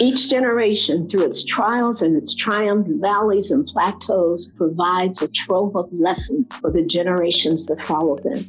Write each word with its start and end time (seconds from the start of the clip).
Each 0.00 0.28
generation, 0.28 1.08
through 1.08 1.24
its 1.24 1.44
trials 1.44 2.02
and 2.02 2.16
its 2.16 2.34
triumphs, 2.34 2.92
valleys, 2.92 3.50
and 3.50 3.64
plateaus, 3.66 4.48
provides 4.56 5.22
a 5.22 5.28
trove 5.28 5.76
of 5.76 5.88
lessons 5.92 6.46
for 6.60 6.70
the 6.72 6.82
generations 6.82 7.66
that 7.66 7.84
follow 7.86 8.16
them. 8.16 8.48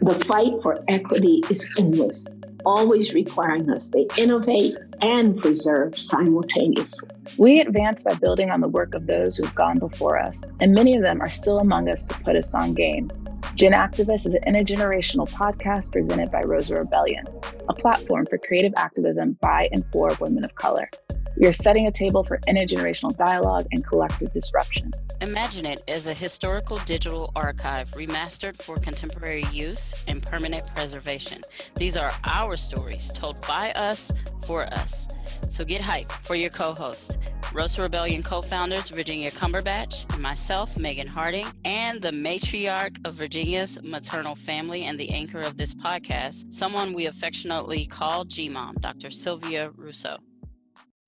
The 0.00 0.24
fight 0.26 0.52
for 0.62 0.84
equity 0.86 1.42
is 1.50 1.68
endless, 1.76 2.28
always 2.64 3.12
requiring 3.12 3.68
us 3.70 3.88
to 3.90 4.06
innovate 4.16 4.76
and 5.00 5.40
preserve 5.40 5.98
simultaneously. 5.98 7.08
We 7.36 7.60
advance 7.60 8.04
by 8.04 8.14
building 8.14 8.50
on 8.50 8.60
the 8.60 8.68
work 8.68 8.94
of 8.94 9.06
those 9.06 9.36
who've 9.36 9.54
gone 9.54 9.80
before 9.80 10.18
us, 10.18 10.50
and 10.60 10.72
many 10.72 10.94
of 10.94 11.02
them 11.02 11.20
are 11.20 11.28
still 11.28 11.58
among 11.58 11.88
us 11.88 12.04
to 12.04 12.14
put 12.20 12.36
us 12.36 12.54
on 12.54 12.74
game. 12.74 13.10
Gen 13.56 13.72
Activist 13.72 14.26
is 14.26 14.34
an 14.34 14.42
intergenerational 14.42 15.26
podcast 15.30 15.90
presented 15.90 16.30
by 16.30 16.42
Rosa 16.42 16.74
Rebellion, 16.76 17.24
a 17.70 17.72
platform 17.72 18.26
for 18.28 18.36
creative 18.36 18.74
activism 18.76 19.38
by 19.40 19.70
and 19.72 19.82
for 19.90 20.14
women 20.20 20.44
of 20.44 20.54
color. 20.56 20.90
We 21.38 21.46
are 21.46 21.54
setting 21.54 21.86
a 21.86 21.90
table 21.90 22.22
for 22.22 22.36
intergenerational 22.46 23.16
dialogue 23.16 23.66
and 23.72 23.82
collective 23.82 24.30
disruption. 24.34 24.90
Imagine 25.22 25.64
it 25.64 25.82
as 25.88 26.06
a 26.06 26.12
historical 26.12 26.76
digital 26.84 27.32
archive 27.34 27.90
remastered 27.92 28.60
for 28.60 28.76
contemporary 28.76 29.44
use 29.50 30.04
and 30.06 30.22
permanent 30.22 30.68
preservation. 30.74 31.40
These 31.76 31.96
are 31.96 32.10
our 32.24 32.58
stories 32.58 33.10
told 33.14 33.40
by 33.48 33.72
us 33.72 34.12
for 34.46 34.64
us. 34.74 35.08
So 35.56 35.64
get 35.64 35.80
hyped 35.80 36.12
for 36.12 36.34
your 36.34 36.50
co 36.50 36.74
hosts, 36.74 37.16
Rosa 37.54 37.80
Rebellion 37.80 38.22
co 38.22 38.42
founders 38.42 38.90
Virginia 38.90 39.30
Cumberbatch, 39.30 40.18
myself, 40.18 40.76
Megan 40.76 41.06
Harding, 41.06 41.46
and 41.64 42.02
the 42.02 42.10
matriarch 42.10 42.98
of 43.06 43.14
Virginia's 43.14 43.82
maternal 43.82 44.34
family 44.34 44.84
and 44.84 45.00
the 45.00 45.08
anchor 45.08 45.40
of 45.40 45.56
this 45.56 45.72
podcast, 45.72 46.52
someone 46.52 46.92
we 46.92 47.06
affectionately 47.06 47.86
call 47.86 48.26
G 48.26 48.50
Mom, 48.50 48.74
Dr. 48.82 49.10
Sylvia 49.10 49.70
Rousseau. 49.70 50.18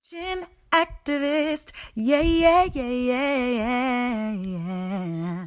Gen 0.09 0.47
activist, 0.71 1.71
yeah, 1.93 2.21
yeah, 2.21 2.67
yeah, 2.73 2.89
yeah, 2.89 4.31
yeah. 4.31 5.45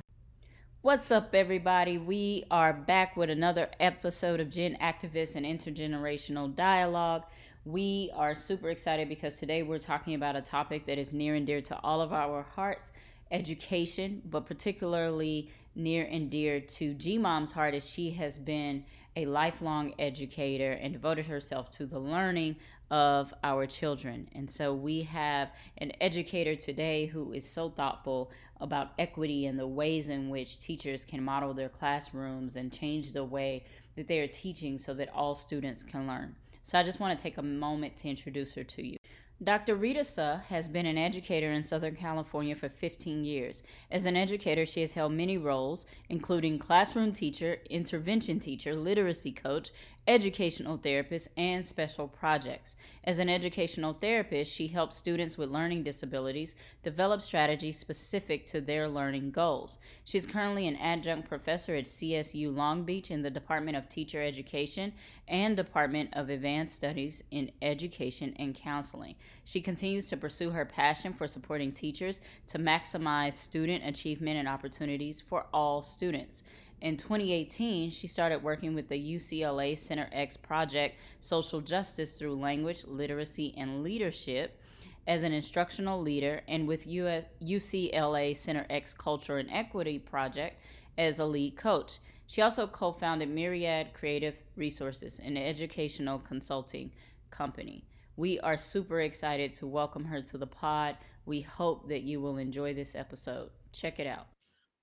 What's 0.82 1.10
up, 1.10 1.34
everybody? 1.34 1.98
We 1.98 2.44
are 2.52 2.72
back 2.72 3.16
with 3.16 3.30
another 3.30 3.68
episode 3.80 4.38
of 4.38 4.50
Gen 4.50 4.76
Activist 4.80 5.34
and 5.34 5.44
Intergenerational 5.44 6.54
Dialogue. 6.54 7.24
We 7.64 8.10
are 8.16 8.34
super 8.34 8.70
excited 8.70 9.08
because 9.08 9.36
today 9.36 9.62
we're 9.62 9.78
talking 9.78 10.14
about 10.14 10.34
a 10.34 10.40
topic 10.40 10.84
that 10.86 10.98
is 10.98 11.12
near 11.12 11.36
and 11.36 11.46
dear 11.46 11.60
to 11.60 11.78
all 11.84 12.00
of 12.00 12.12
our 12.12 12.42
hearts 12.42 12.90
education, 13.30 14.20
but 14.28 14.46
particularly 14.46 15.48
near 15.76 16.04
and 16.10 16.28
dear 16.28 16.58
to 16.58 16.92
G 16.94 17.18
Mom's 17.18 17.52
heart 17.52 17.74
as 17.74 17.88
she 17.88 18.10
has 18.10 18.36
been 18.36 18.84
a 19.14 19.26
lifelong 19.26 19.94
educator 20.00 20.72
and 20.72 20.92
devoted 20.92 21.26
herself 21.26 21.70
to 21.70 21.86
the 21.86 22.00
learning 22.00 22.56
of 22.90 23.32
our 23.44 23.64
children. 23.68 24.28
And 24.34 24.50
so 24.50 24.74
we 24.74 25.02
have 25.02 25.52
an 25.78 25.92
educator 26.00 26.56
today 26.56 27.06
who 27.06 27.32
is 27.32 27.48
so 27.48 27.70
thoughtful 27.70 28.32
about 28.60 28.90
equity 28.98 29.46
and 29.46 29.56
the 29.56 29.68
ways 29.68 30.08
in 30.08 30.30
which 30.30 30.58
teachers 30.58 31.04
can 31.04 31.22
model 31.22 31.54
their 31.54 31.68
classrooms 31.68 32.56
and 32.56 32.72
change 32.72 33.12
the 33.12 33.22
way 33.22 33.64
that 33.94 34.08
they 34.08 34.18
are 34.18 34.26
teaching 34.26 34.78
so 34.78 34.94
that 34.94 35.10
all 35.14 35.36
students 35.36 35.84
can 35.84 36.08
learn. 36.08 36.34
So 36.62 36.78
I 36.78 36.82
just 36.82 37.00
want 37.00 37.18
to 37.18 37.22
take 37.22 37.38
a 37.38 37.42
moment 37.42 37.96
to 37.98 38.08
introduce 38.08 38.54
her 38.54 38.64
to 38.64 38.86
you. 38.86 38.96
Dr. 39.42 39.74
Rita 39.74 40.04
Suh 40.04 40.38
has 40.48 40.68
been 40.68 40.86
an 40.86 40.96
educator 40.96 41.50
in 41.50 41.64
Southern 41.64 41.96
California 41.96 42.54
for 42.54 42.68
15 42.68 43.24
years. 43.24 43.64
As 43.90 44.06
an 44.06 44.16
educator, 44.16 44.64
she 44.64 44.82
has 44.82 44.94
held 44.94 45.12
many 45.12 45.36
roles, 45.36 45.84
including 46.08 46.60
classroom 46.60 47.12
teacher, 47.12 47.56
intervention 47.68 48.38
teacher, 48.38 48.72
literacy 48.76 49.32
coach, 49.32 49.72
educational 50.06 50.76
therapist, 50.76 51.28
and 51.36 51.66
special 51.66 52.08
projects. 52.08 52.74
As 53.04 53.18
an 53.18 53.28
educational 53.28 53.92
therapist, 53.92 54.52
she 54.52 54.66
helps 54.66 54.96
students 54.96 55.38
with 55.38 55.50
learning 55.50 55.84
disabilities 55.84 56.56
develop 56.82 57.20
strategies 57.20 57.78
specific 57.78 58.44
to 58.46 58.60
their 58.60 58.88
learning 58.88 59.30
goals. 59.30 59.78
She's 60.04 60.26
currently 60.26 60.66
an 60.66 60.76
adjunct 60.76 61.28
professor 61.28 61.74
at 61.76 61.84
CSU 61.84 62.54
Long 62.54 62.82
Beach 62.82 63.10
in 63.10 63.22
the 63.22 63.30
Department 63.30 63.76
of 63.76 63.88
Teacher 63.88 64.20
Education 64.20 64.92
and 65.28 65.56
Department 65.56 66.10
of 66.14 66.30
Advanced 66.30 66.74
Studies 66.74 67.22
in 67.30 67.52
Education 67.62 68.34
and 68.38 68.54
Counseling. 68.54 69.14
She 69.44 69.60
continues 69.60 70.08
to 70.08 70.16
pursue 70.16 70.50
her 70.50 70.64
passion 70.64 71.12
for 71.12 71.28
supporting 71.28 71.72
teachers 71.72 72.20
to 72.48 72.58
maximize 72.58 73.34
student 73.34 73.84
achievement 73.86 74.38
and 74.38 74.48
opportunities 74.48 75.20
for 75.20 75.46
all 75.52 75.82
students. 75.82 76.42
In 76.82 76.96
2018, 76.96 77.90
she 77.90 78.08
started 78.08 78.42
working 78.42 78.74
with 78.74 78.88
the 78.88 79.14
UCLA 79.14 79.78
Center 79.78 80.08
X 80.10 80.36
project, 80.36 80.98
Social 81.20 81.60
Justice 81.60 82.18
Through 82.18 82.34
Language, 82.34 82.84
Literacy, 82.88 83.54
and 83.56 83.84
Leadership, 83.84 84.60
as 85.06 85.22
an 85.22 85.32
instructional 85.32 86.02
leader, 86.02 86.40
and 86.48 86.66
with 86.66 86.88
US, 86.88 87.22
UCLA 87.40 88.36
Center 88.36 88.66
X 88.68 88.92
Culture 88.94 89.38
and 89.38 89.48
Equity 89.52 90.00
project 90.00 90.60
as 90.98 91.20
a 91.20 91.24
lead 91.24 91.56
coach. 91.56 92.00
She 92.26 92.42
also 92.42 92.66
co 92.66 92.90
founded 92.90 93.28
Myriad 93.28 93.94
Creative 93.94 94.34
Resources, 94.56 95.20
an 95.20 95.36
educational 95.36 96.18
consulting 96.18 96.90
company. 97.30 97.84
We 98.16 98.40
are 98.40 98.56
super 98.56 99.02
excited 99.02 99.52
to 99.54 99.68
welcome 99.68 100.06
her 100.06 100.20
to 100.20 100.36
the 100.36 100.48
pod. 100.48 100.96
We 101.26 101.42
hope 101.42 101.88
that 101.90 102.02
you 102.02 102.20
will 102.20 102.38
enjoy 102.38 102.74
this 102.74 102.96
episode. 102.96 103.50
Check 103.72 104.00
it 104.00 104.08
out. 104.08 104.26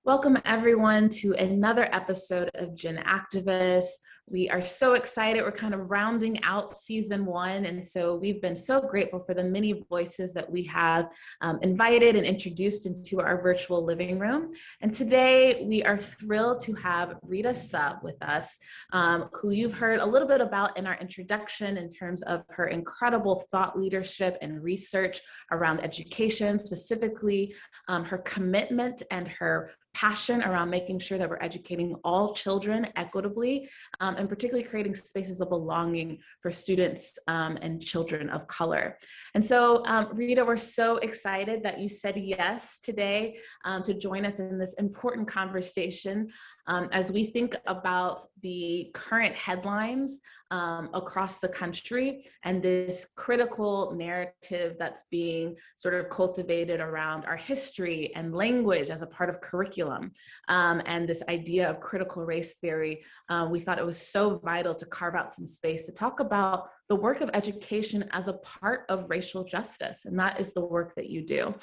Welcome, 0.02 0.38
everyone, 0.46 1.10
to 1.20 1.34
another 1.34 1.86
episode 1.92 2.50
of 2.54 2.74
Gen 2.74 3.04
Activists. 3.06 3.98
We 4.30 4.48
are 4.48 4.64
so 4.64 4.94
excited. 4.94 5.42
We're 5.42 5.50
kind 5.50 5.74
of 5.74 5.90
rounding 5.90 6.40
out 6.44 6.76
season 6.76 7.26
one. 7.26 7.64
And 7.64 7.84
so 7.84 8.14
we've 8.14 8.40
been 8.40 8.54
so 8.54 8.80
grateful 8.80 9.24
for 9.26 9.34
the 9.34 9.42
many 9.42 9.84
voices 9.90 10.32
that 10.34 10.48
we 10.48 10.62
have 10.64 11.10
um, 11.40 11.58
invited 11.62 12.14
and 12.14 12.24
introduced 12.24 12.86
into 12.86 13.20
our 13.20 13.42
virtual 13.42 13.84
living 13.84 14.20
room. 14.20 14.52
And 14.82 14.94
today 14.94 15.64
we 15.66 15.82
are 15.82 15.98
thrilled 15.98 16.60
to 16.60 16.74
have 16.74 17.16
Rita 17.22 17.52
Suh 17.52 17.96
with 18.04 18.22
us, 18.22 18.56
um, 18.92 19.30
who 19.32 19.50
you've 19.50 19.74
heard 19.74 19.98
a 19.98 20.06
little 20.06 20.28
bit 20.28 20.40
about 20.40 20.78
in 20.78 20.86
our 20.86 20.96
introduction 21.00 21.76
in 21.76 21.90
terms 21.90 22.22
of 22.22 22.44
her 22.50 22.68
incredible 22.68 23.42
thought 23.50 23.76
leadership 23.76 24.38
and 24.42 24.62
research 24.62 25.20
around 25.50 25.80
education, 25.80 26.60
specifically 26.60 27.52
um, 27.88 28.04
her 28.04 28.18
commitment 28.18 29.02
and 29.10 29.26
her 29.26 29.72
passion 29.94 30.42
around 30.42 30.70
making 30.70 30.98
sure 30.98 31.18
that 31.18 31.28
we're 31.28 31.38
educating 31.40 31.94
all 32.04 32.32
children 32.32 32.86
equitably 32.96 33.68
um, 34.00 34.16
and 34.20 34.28
particularly 34.28 34.62
creating 34.62 34.94
spaces 34.94 35.40
of 35.40 35.48
belonging 35.48 36.18
for 36.40 36.50
students 36.50 37.18
um, 37.26 37.58
and 37.62 37.82
children 37.82 38.28
of 38.30 38.46
color. 38.46 38.98
And 39.34 39.44
so, 39.44 39.84
um, 39.86 40.08
Rita, 40.12 40.44
we're 40.44 40.56
so 40.56 40.98
excited 40.98 41.62
that 41.62 41.80
you 41.80 41.88
said 41.88 42.16
yes 42.16 42.78
today 42.80 43.38
um, 43.64 43.82
to 43.84 43.94
join 43.94 44.24
us 44.24 44.38
in 44.38 44.58
this 44.58 44.74
important 44.74 45.26
conversation 45.26 46.28
um, 46.66 46.88
as 46.92 47.10
we 47.10 47.24
think 47.24 47.56
about 47.66 48.20
the 48.42 48.90
current 48.94 49.34
headlines 49.34 50.20
um, 50.50 50.90
across 50.94 51.38
the 51.38 51.48
country 51.48 52.24
and 52.44 52.62
this 52.62 53.08
critical 53.16 53.92
narrative 53.96 54.76
that's 54.78 55.04
being 55.10 55.56
sort 55.76 55.94
of 55.94 56.10
cultivated 56.10 56.80
around 56.80 57.24
our 57.24 57.36
history 57.36 58.12
and 58.14 58.34
language 58.34 58.90
as 58.90 59.02
a 59.02 59.06
part 59.06 59.30
of 59.30 59.40
curriculum 59.40 60.10
um, 60.48 60.82
and 60.86 61.08
this 61.08 61.22
idea 61.28 61.68
of 61.70 61.80
critical 61.80 62.24
race 62.24 62.54
theory 62.54 63.02
uh, 63.28 63.46
we 63.50 63.60
thought 63.60 63.78
it 63.78 63.86
was 63.86 63.98
so 63.98 64.38
vital 64.44 64.74
to 64.74 64.86
carve 64.86 65.14
out 65.14 65.32
some 65.32 65.46
space 65.46 65.86
to 65.86 65.92
talk 65.92 66.20
about 66.20 66.68
the 66.90 66.96
work 66.96 67.20
of 67.20 67.30
education 67.34 68.04
as 68.10 68.26
a 68.26 68.32
part 68.32 68.84
of 68.88 69.08
racial 69.08 69.44
justice 69.44 70.06
and 70.06 70.18
that 70.18 70.40
is 70.40 70.52
the 70.52 70.60
work 70.60 70.92
that 70.96 71.08
you 71.08 71.24
do. 71.24 71.54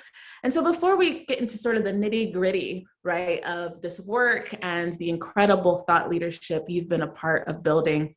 And 0.44 0.54
so 0.54 0.64
before 0.64 0.96
we 0.96 1.26
get 1.26 1.42
into 1.42 1.58
sort 1.58 1.76
of 1.76 1.84
the 1.84 1.92
nitty 1.92 2.32
gritty 2.32 2.88
right 3.04 3.44
of 3.44 3.82
this 3.82 4.00
work 4.00 4.56
and 4.62 4.94
the 4.94 5.10
incredible 5.10 5.80
thought 5.80 6.10
leadership 6.10 6.64
you've 6.70 6.88
been 6.88 7.02
a 7.02 7.08
part 7.08 7.46
of 7.50 7.62
building 7.62 8.16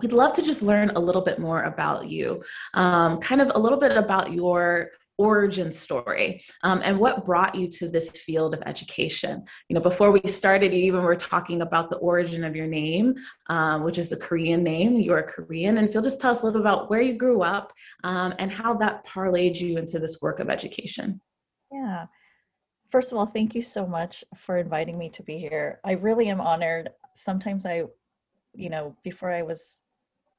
we'd 0.00 0.12
love 0.12 0.32
to 0.34 0.42
just 0.42 0.62
learn 0.62 0.90
a 0.90 1.00
little 1.00 1.22
bit 1.22 1.38
more 1.38 1.62
about 1.62 2.08
you, 2.08 2.42
um, 2.74 3.18
kind 3.20 3.40
of 3.40 3.52
a 3.54 3.58
little 3.58 3.78
bit 3.78 3.96
about 3.96 4.32
your 4.32 4.90
origin 5.18 5.70
story 5.70 6.42
um, 6.62 6.80
and 6.82 6.98
what 6.98 7.24
brought 7.24 7.54
you 7.54 7.68
to 7.68 7.88
this 7.88 8.10
field 8.10 8.54
of 8.54 8.62
education. 8.66 9.44
You 9.68 9.74
know 9.74 9.80
before 9.80 10.10
we 10.10 10.20
started 10.26 10.72
you 10.72 10.80
even 10.80 11.02
were 11.02 11.16
talking 11.16 11.62
about 11.62 11.90
the 11.90 11.98
origin 11.98 12.44
of 12.44 12.56
your 12.56 12.66
name 12.66 13.14
um, 13.48 13.82
which 13.84 13.98
is 13.98 14.10
a 14.12 14.16
korean 14.16 14.62
name. 14.62 14.98
You're 14.98 15.22
korean 15.22 15.78
and 15.78 15.86
if 15.86 15.94
you'll 15.94 16.02
just 16.02 16.20
tell 16.20 16.32
us 16.32 16.42
a 16.42 16.46
little 16.46 16.60
about 16.60 16.90
where 16.90 17.02
you 17.02 17.14
grew 17.14 17.42
up 17.42 17.72
um, 18.04 18.34
and 18.38 18.50
how 18.50 18.74
that 18.74 19.06
parlayed 19.06 19.60
you 19.60 19.78
into 19.78 19.98
this 19.98 20.20
work 20.20 20.40
of 20.40 20.48
education. 20.48 21.20
Yeah. 21.70 22.06
First 22.90 23.12
of 23.12 23.18
all 23.18 23.26
thank 23.26 23.54
you 23.54 23.62
so 23.62 23.86
much 23.86 24.24
for 24.36 24.56
inviting 24.56 24.98
me 24.98 25.10
to 25.10 25.22
be 25.22 25.38
here. 25.38 25.78
I 25.84 25.92
really 25.92 26.28
am 26.28 26.40
honored. 26.40 26.90
Sometimes 27.14 27.66
i 27.66 27.84
you 28.54 28.70
know 28.70 28.96
before 29.02 29.30
i 29.30 29.42
was 29.42 29.82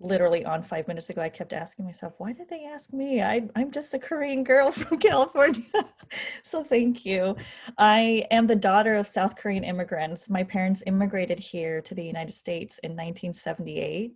literally 0.03 0.45
on 0.45 0.61
five 0.61 0.87
minutes 0.87 1.09
ago, 1.09 1.21
I 1.21 1.29
kept 1.29 1.53
asking 1.53 1.85
myself, 1.85 2.13
why 2.17 2.33
did 2.33 2.49
they 2.49 2.65
ask 2.65 2.91
me? 2.93 3.21
I, 3.21 3.47
I'm 3.55 3.71
just 3.71 3.93
a 3.93 3.99
Korean 3.99 4.43
girl 4.43 4.71
from 4.71 4.99
California. 4.99 5.63
so 6.43 6.63
thank 6.63 7.05
you. 7.05 7.35
I 7.77 8.25
am 8.29 8.45
the 8.45 8.55
daughter 8.55 8.95
of 8.95 9.07
South 9.07 9.35
Korean 9.35 9.63
immigrants. 9.63 10.29
My 10.29 10.43
parents 10.43 10.83
immigrated 10.85 11.39
here 11.39 11.81
to 11.81 11.95
the 11.95 12.03
United 12.03 12.33
States 12.33 12.79
in 12.79 12.91
1978. 12.91 14.13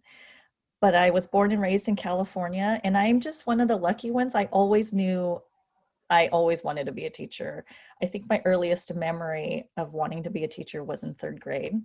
but 0.79 0.93
I 0.93 1.09
was 1.09 1.25
born 1.25 1.51
and 1.51 1.61
raised 1.61 1.87
in 1.87 1.95
California, 1.95 2.79
and 2.83 2.95
I'm 2.95 3.19
just 3.19 3.47
one 3.47 3.59
of 3.61 3.67
the 3.67 3.77
lucky 3.77 4.11
ones. 4.11 4.35
I 4.35 4.45
always 4.45 4.93
knew 4.93 5.41
I 6.09 6.27
always 6.27 6.63
wanted 6.63 6.85
to 6.85 6.91
be 6.91 7.05
a 7.05 7.09
teacher. 7.09 7.65
I 8.01 8.05
think 8.05 8.29
my 8.29 8.41
earliest 8.45 8.93
memory 8.93 9.69
of 9.75 9.93
wanting 9.93 10.23
to 10.23 10.29
be 10.29 10.43
a 10.43 10.47
teacher 10.47 10.83
was 10.83 11.03
in 11.03 11.15
third 11.15 11.41
grade. 11.41 11.81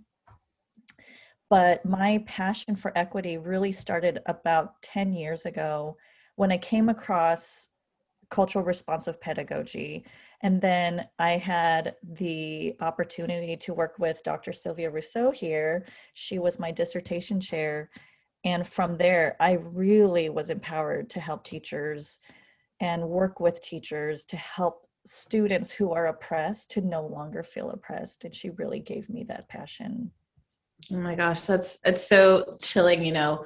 But 1.49 1.85
my 1.85 2.23
passion 2.25 2.75
for 2.75 2.97
equity 2.97 3.37
really 3.37 3.71
started 3.71 4.19
about 4.25 4.81
10 4.81 5.13
years 5.13 5.45
ago 5.45 5.97
when 6.35 6.51
I 6.51 6.57
came 6.57 6.89
across 6.89 7.69
cultural 8.29 8.65
responsive 8.65 9.21
pedagogy. 9.21 10.03
And 10.41 10.59
then 10.59 11.07
I 11.19 11.37
had 11.37 11.95
the 12.03 12.75
opportunity 12.81 13.55
to 13.57 13.73
work 13.73 13.99
with 13.99 14.23
Dr. 14.23 14.51
Sylvia 14.51 14.89
Rousseau 14.89 15.29
here. 15.29 15.85
She 16.15 16.39
was 16.39 16.57
my 16.57 16.71
dissertation 16.71 17.39
chair. 17.39 17.91
And 18.43 18.67
from 18.67 18.97
there, 18.97 19.37
I 19.39 19.53
really 19.53 20.29
was 20.29 20.49
empowered 20.49 21.09
to 21.11 21.19
help 21.19 21.43
teachers 21.43 22.19
and 22.81 23.07
work 23.07 23.39
with 23.39 23.61
teachers 23.61 24.25
to 24.25 24.37
help 24.37 24.87
students 25.05 25.71
who 25.71 25.91
are 25.91 26.07
oppressed 26.07 26.71
to 26.71 26.81
no 26.81 27.05
longer 27.05 27.43
feel 27.43 27.69
oppressed. 27.69 28.25
And 28.25 28.33
she 28.33 28.49
really 28.49 28.79
gave 28.79 29.09
me 29.09 29.23
that 29.25 29.47
passion. 29.47 30.11
Oh 30.91 30.97
my 30.97 31.15
gosh, 31.15 31.41
that's 31.41 31.77
it's 31.85 32.07
so 32.07 32.57
chilling, 32.61 33.05
you 33.05 33.13
know, 33.13 33.45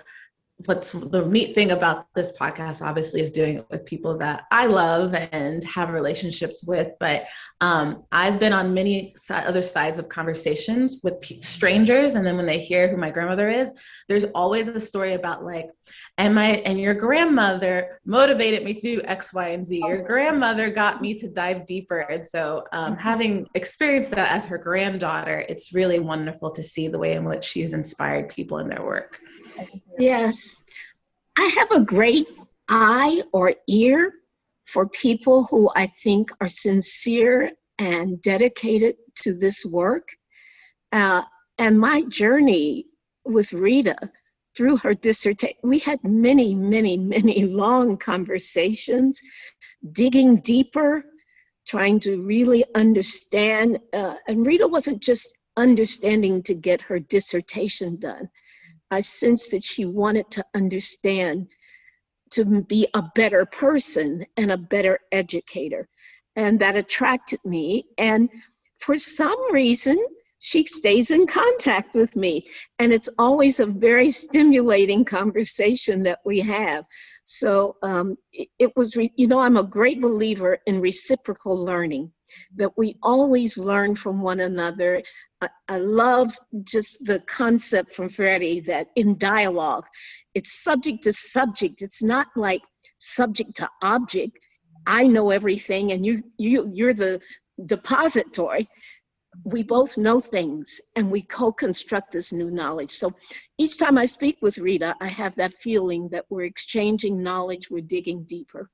what's 0.66 0.92
the 0.92 1.24
neat 1.26 1.54
thing 1.54 1.70
about 1.70 2.08
this 2.16 2.32
podcast 2.32 2.82
obviously 2.82 3.22
is 3.22 3.30
doing 3.30 3.58
it 3.60 3.66
with 3.70 3.86
people 3.86 4.18
that 4.18 4.46
i 4.52 4.66
love 4.66 5.14
and 5.14 5.64
have 5.64 5.92
relationships 5.92 6.64
with 6.64 6.92
but 7.00 7.26
um, 7.62 8.04
i've 8.12 8.40
been 8.40 8.54
on 8.54 8.74
many 8.74 9.14
other 9.30 9.62
sides 9.62 10.00
of 10.00 10.10
conversations 10.10 11.00
with 11.04 11.24
strangers 11.44 12.16
and 12.16 12.26
then 12.26 12.38
when 12.38 12.48
they 12.48 12.60
hear 12.60 12.88
who 12.88 12.98
my 12.98 13.12
grandmother 13.12 13.48
is 13.48 13.72
there's 14.08 14.26
always 14.34 14.68
a 14.68 14.80
story 14.80 15.14
about 15.14 15.46
like 15.46 15.68
and 16.18 16.34
my 16.34 16.48
and 16.66 16.80
your 16.80 16.94
grandmother 16.94 18.00
motivated 18.06 18.64
me 18.64 18.74
to 18.74 18.82
do 18.82 19.02
x 19.06 19.34
y 19.34 19.50
and 19.50 19.66
z 19.66 19.78
your 19.78 20.02
grandmother 20.02 20.70
got 20.70 21.02
me 21.02 21.14
to 21.14 21.30
dive 21.30 21.66
deeper 21.66 22.00
and 22.00 22.26
so 22.26 22.64
um, 22.72 22.94
mm-hmm. 22.94 23.02
having 23.02 23.48
experienced 23.54 24.12
that 24.12 24.32
as 24.32 24.46
her 24.46 24.58
granddaughter 24.58 25.46
it's 25.48 25.74
really 25.74 26.00
wonderful 26.00 26.50
to 26.50 26.64
see 26.64 26.88
the 26.88 26.98
way 26.98 27.14
in 27.14 27.24
which 27.24 27.44
she's 27.44 27.74
inspired 27.74 28.30
people 28.30 28.58
in 28.58 28.68
their 28.68 28.84
work 28.84 29.20
Yes. 29.98 30.64
I 31.38 31.52
have 31.58 31.72
a 31.72 31.86
great 31.86 32.28
eye 32.70 33.24
or 33.34 33.54
ear 33.68 34.14
for 34.66 34.90
people 34.90 35.46
who 35.46 35.70
I 35.76 35.88
think 35.88 36.30
are 36.42 36.50
sincere 36.50 37.52
and 37.80 38.22
dedicated 38.22 38.96
to 39.22 39.34
this 39.34 39.66
work. 39.66 40.10
Uh, 40.92 41.22
and 41.58 41.80
my 41.80 42.04
journey 42.10 42.86
with 43.26 43.54
Rita 43.54 43.96
through 44.58 44.78
her 44.78 44.96
dissertation, 44.96 45.56
we 45.62 45.78
had 45.78 46.04
many, 46.04 46.56
many, 46.56 46.98
many 46.98 47.46
long 47.46 47.96
conversations, 47.96 49.22
digging 49.92 50.38
deeper, 50.38 51.06
trying 51.68 52.00
to 52.00 52.24
really 52.24 52.66
understand. 52.74 53.78
Uh, 53.94 54.16
and 54.28 54.48
Rita 54.48 54.68
wasn't 54.68 55.02
just 55.02 55.38
understanding 55.58 56.42
to 56.44 56.56
get 56.56 56.82
her 56.82 57.00
dissertation 57.00 57.98
done. 57.98 58.28
I 58.90 59.02
sensed 59.02 59.52
that 59.52 59.64
she 59.64 59.86
wanted 59.86 60.32
to 60.32 60.46
understand 60.56 61.48
to 62.32 62.64
be 62.64 62.88
a 62.96 63.04
better 63.14 63.46
person 63.46 64.26
and 64.38 64.52
a 64.52 64.58
better 64.58 65.00
educator. 65.12 65.88
And 66.36 66.60
that 66.62 66.76
attracted 66.76 67.40
me. 67.46 67.86
And 68.00 68.28
for 68.80 68.98
some 68.98 69.54
reason, 69.54 69.98
she 70.40 70.66
stays 70.66 71.12
in 71.12 71.26
contact 71.26 71.96
with 71.96 72.16
me. 72.16 72.48
And 72.80 72.94
it's 72.94 73.10
always 73.18 73.60
a 73.60 73.66
very 73.66 74.12
stimulating 74.12 75.04
conversation 75.04 76.04
that 76.04 76.20
we 76.26 76.40
have. 76.42 76.86
So 77.24 77.78
um, 77.84 78.18
it, 78.32 78.48
it, 78.60 78.72
was, 78.76 78.96
re- 78.96 79.14
you 79.16 79.28
know, 79.28 79.40
I'm 79.40 79.58
a 79.58 79.64
great 79.64 80.00
believer 80.00 80.60
in 80.66 80.80
reciprocal 80.80 81.58
learning 81.64 82.12
that 82.56 82.78
we 82.78 82.96
always 83.04 83.58
learn 83.58 83.96
from 83.96 84.22
one 84.22 84.42
another. 84.42 85.02
I, 85.42 85.50
I 85.68 85.78
love 85.78 86.38
just 86.64 87.06
the 87.06 87.20
concept 87.22 87.92
from 87.92 88.10
Freire 88.10 88.62
that 88.62 88.88
in 88.96 89.18
dialogue, 89.18 89.86
it's 90.36 90.64
subject 90.64 91.04
to 91.04 91.14
subject. 91.14 91.82
It's 91.82 92.04
not 92.04 92.28
like 92.36 92.62
subject 92.98 93.56
to 93.58 93.70
object. 93.82 94.38
I 94.86 95.04
know 95.04 95.32
everything 95.32 95.92
and 95.92 96.06
you 96.06 96.24
you 96.38 96.70
you're 96.74 96.94
the 96.94 97.22
depository. 97.66 98.68
We 99.44 99.64
both 99.64 99.98
know 99.98 100.20
things 100.20 100.82
and 100.96 101.12
we 101.12 101.22
co-construct 101.22 102.12
this 102.12 102.34
new 102.34 102.52
knowledge. 102.52 102.92
So 102.92 103.14
each 103.58 103.78
time 103.78 103.98
I 103.98 104.06
speak 104.06 104.38
with 104.42 104.58
Rita, 104.58 104.96
I 105.00 105.08
have 105.08 105.36
that 105.36 105.54
feeling 105.54 106.10
that 106.10 106.26
we're 106.30 106.44
exchanging 106.44 107.22
knowledge, 107.22 107.70
we're 107.70 107.82
digging 107.82 108.24
deeper. 108.24 108.70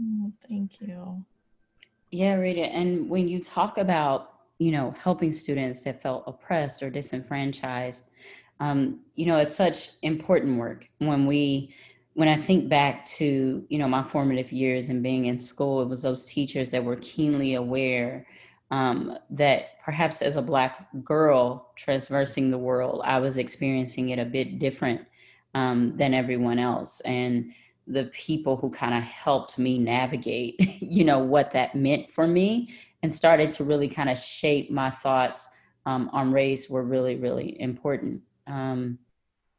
Mm, 0.00 0.32
thank 0.48 0.80
you. 0.80 1.24
Yeah, 2.10 2.34
Rita. 2.34 2.66
And 2.66 3.08
when 3.08 3.28
you 3.28 3.42
talk 3.42 3.78
about, 3.78 4.32
you 4.58 4.72
know, 4.72 4.94
helping 4.98 5.32
students 5.32 5.82
that 5.82 6.00
felt 6.00 6.24
oppressed 6.26 6.82
or 6.82 6.90
disenfranchised, 6.90 8.08
um, 8.60 9.00
you 9.14 9.26
know, 9.26 9.36
it's 9.38 9.54
such 9.54 9.90
important 10.02 10.58
work. 10.58 10.88
When 10.98 11.26
we, 11.26 11.74
when 12.14 12.28
I 12.28 12.36
think 12.36 12.68
back 12.68 13.04
to, 13.06 13.64
you 13.68 13.78
know, 13.78 13.88
my 13.88 14.02
formative 14.02 14.50
years 14.50 14.88
and 14.88 15.02
being 15.02 15.26
in 15.26 15.38
school, 15.38 15.82
it 15.82 15.88
was 15.88 16.02
those 16.02 16.24
teachers 16.24 16.70
that 16.70 16.82
were 16.82 16.96
keenly 16.96 17.54
aware 17.54 18.26
um, 18.70 19.16
that 19.30 19.78
perhaps 19.84 20.22
as 20.22 20.36
a 20.36 20.42
Black 20.42 20.88
girl 21.04 21.72
traversing 21.76 22.50
the 22.50 22.58
world, 22.58 23.02
I 23.04 23.18
was 23.18 23.38
experiencing 23.38 24.10
it 24.10 24.18
a 24.18 24.24
bit 24.24 24.58
different 24.58 25.06
um, 25.54 25.96
than 25.96 26.14
everyone 26.14 26.58
else. 26.58 27.00
And 27.00 27.52
the 27.86 28.06
people 28.06 28.56
who 28.56 28.70
kind 28.70 28.94
of 28.94 29.02
helped 29.02 29.58
me 29.58 29.78
navigate, 29.78 30.56
you 30.80 31.04
know, 31.04 31.20
what 31.20 31.52
that 31.52 31.74
meant 31.74 32.10
for 32.10 32.26
me 32.26 32.74
and 33.02 33.14
started 33.14 33.50
to 33.50 33.64
really 33.64 33.88
kind 33.88 34.10
of 34.10 34.18
shape 34.18 34.70
my 34.70 34.90
thoughts 34.90 35.48
um, 35.86 36.10
on 36.12 36.32
race 36.32 36.68
were 36.68 36.82
really, 36.82 37.16
really 37.16 37.60
important. 37.60 38.22
Um, 38.48 38.98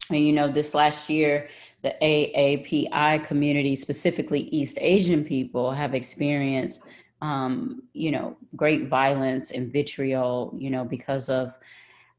and, 0.10 0.20
you 0.20 0.34
know, 0.34 0.50
this 0.50 0.74
last 0.74 1.10
year, 1.10 1.48
the 1.82 1.96
AAPI 2.02 3.26
community, 3.26 3.76
specifically 3.76 4.42
East 4.42 4.78
Asian 4.82 5.24
people, 5.24 5.72
have 5.72 5.94
experienced, 5.94 6.84
um, 7.22 7.84
you 7.94 8.12
know, 8.12 8.38
great 8.56 8.88
violence 8.88 9.52
and 9.52 9.72
vitriol, 9.72 10.54
you 10.56 10.70
know, 10.70 10.86
because 10.86 11.30
of 11.30 11.58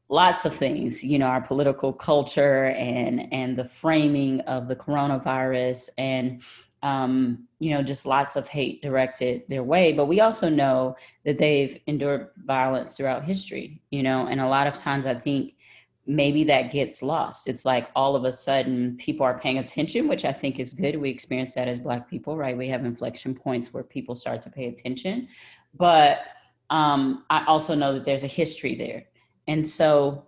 lots 0.09 0.43
of 0.43 0.55
things 0.55 1.03
you 1.03 1.19
know 1.19 1.27
our 1.27 1.41
political 1.41 1.93
culture 1.93 2.65
and 2.71 3.31
and 3.31 3.55
the 3.55 3.63
framing 3.63 4.41
of 4.41 4.67
the 4.67 4.75
coronavirus 4.75 5.89
and 5.97 6.41
um, 6.81 7.47
you 7.59 7.71
know 7.71 7.83
just 7.83 8.05
lots 8.05 8.35
of 8.35 8.47
hate 8.47 8.81
directed 8.81 9.43
their 9.49 9.63
way. 9.63 9.91
But 9.91 10.05
we 10.05 10.21
also 10.21 10.49
know 10.49 10.95
that 11.25 11.37
they've 11.37 11.79
endured 11.87 12.29
violence 12.45 12.97
throughout 12.97 13.23
history 13.23 13.81
you 13.91 14.01
know 14.01 14.27
and 14.27 14.41
a 14.41 14.47
lot 14.47 14.65
of 14.65 14.77
times 14.77 15.05
i 15.05 15.13
think 15.13 15.53
maybe 16.09 16.43
that 16.43 16.71
gets 16.71 17.03
lost. 17.03 17.47
It's 17.47 17.65
like 17.65 17.89
all 17.95 18.15
of 18.15 18.23
a 18.25 18.31
sudden 18.31 18.97
people 18.97 19.23
are 19.23 19.37
paying 19.37 19.59
attention 19.59 20.07
which 20.07 20.25
i 20.25 20.33
think 20.33 20.59
is 20.59 20.73
good. 20.73 20.99
We 20.99 21.11
experience 21.11 21.53
that 21.53 21.67
as 21.67 21.79
black 21.79 22.09
people 22.09 22.35
right? 22.35 22.57
We 22.57 22.67
have 22.69 22.83
inflection 22.83 23.35
points 23.35 23.71
where 23.73 23.83
people 23.83 24.15
start 24.15 24.41
to 24.41 24.49
pay 24.49 24.65
attention. 24.67 25.27
But 25.75 26.21
um, 26.71 27.25
i 27.29 27.45
also 27.45 27.75
know 27.75 27.93
that 27.93 28.05
there's 28.05 28.23
a 28.23 28.35
history 28.41 28.75
there. 28.75 29.05
And 29.47 29.65
so 29.65 30.25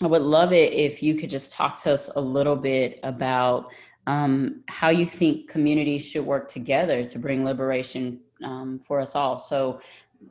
I 0.00 0.06
would 0.06 0.22
love 0.22 0.52
it 0.52 0.72
if 0.72 1.02
you 1.02 1.16
could 1.16 1.30
just 1.30 1.52
talk 1.52 1.76
to 1.82 1.92
us 1.92 2.08
a 2.14 2.20
little 2.20 2.56
bit 2.56 3.00
about 3.02 3.72
um, 4.06 4.62
how 4.68 4.90
you 4.90 5.04
think 5.04 5.50
communities 5.50 6.08
should 6.08 6.24
work 6.24 6.46
together 6.48 7.04
to 7.08 7.18
bring 7.18 7.44
liberation 7.44 8.20
um, 8.44 8.78
for 8.78 9.00
us 9.00 9.16
all. 9.16 9.36
So, 9.36 9.80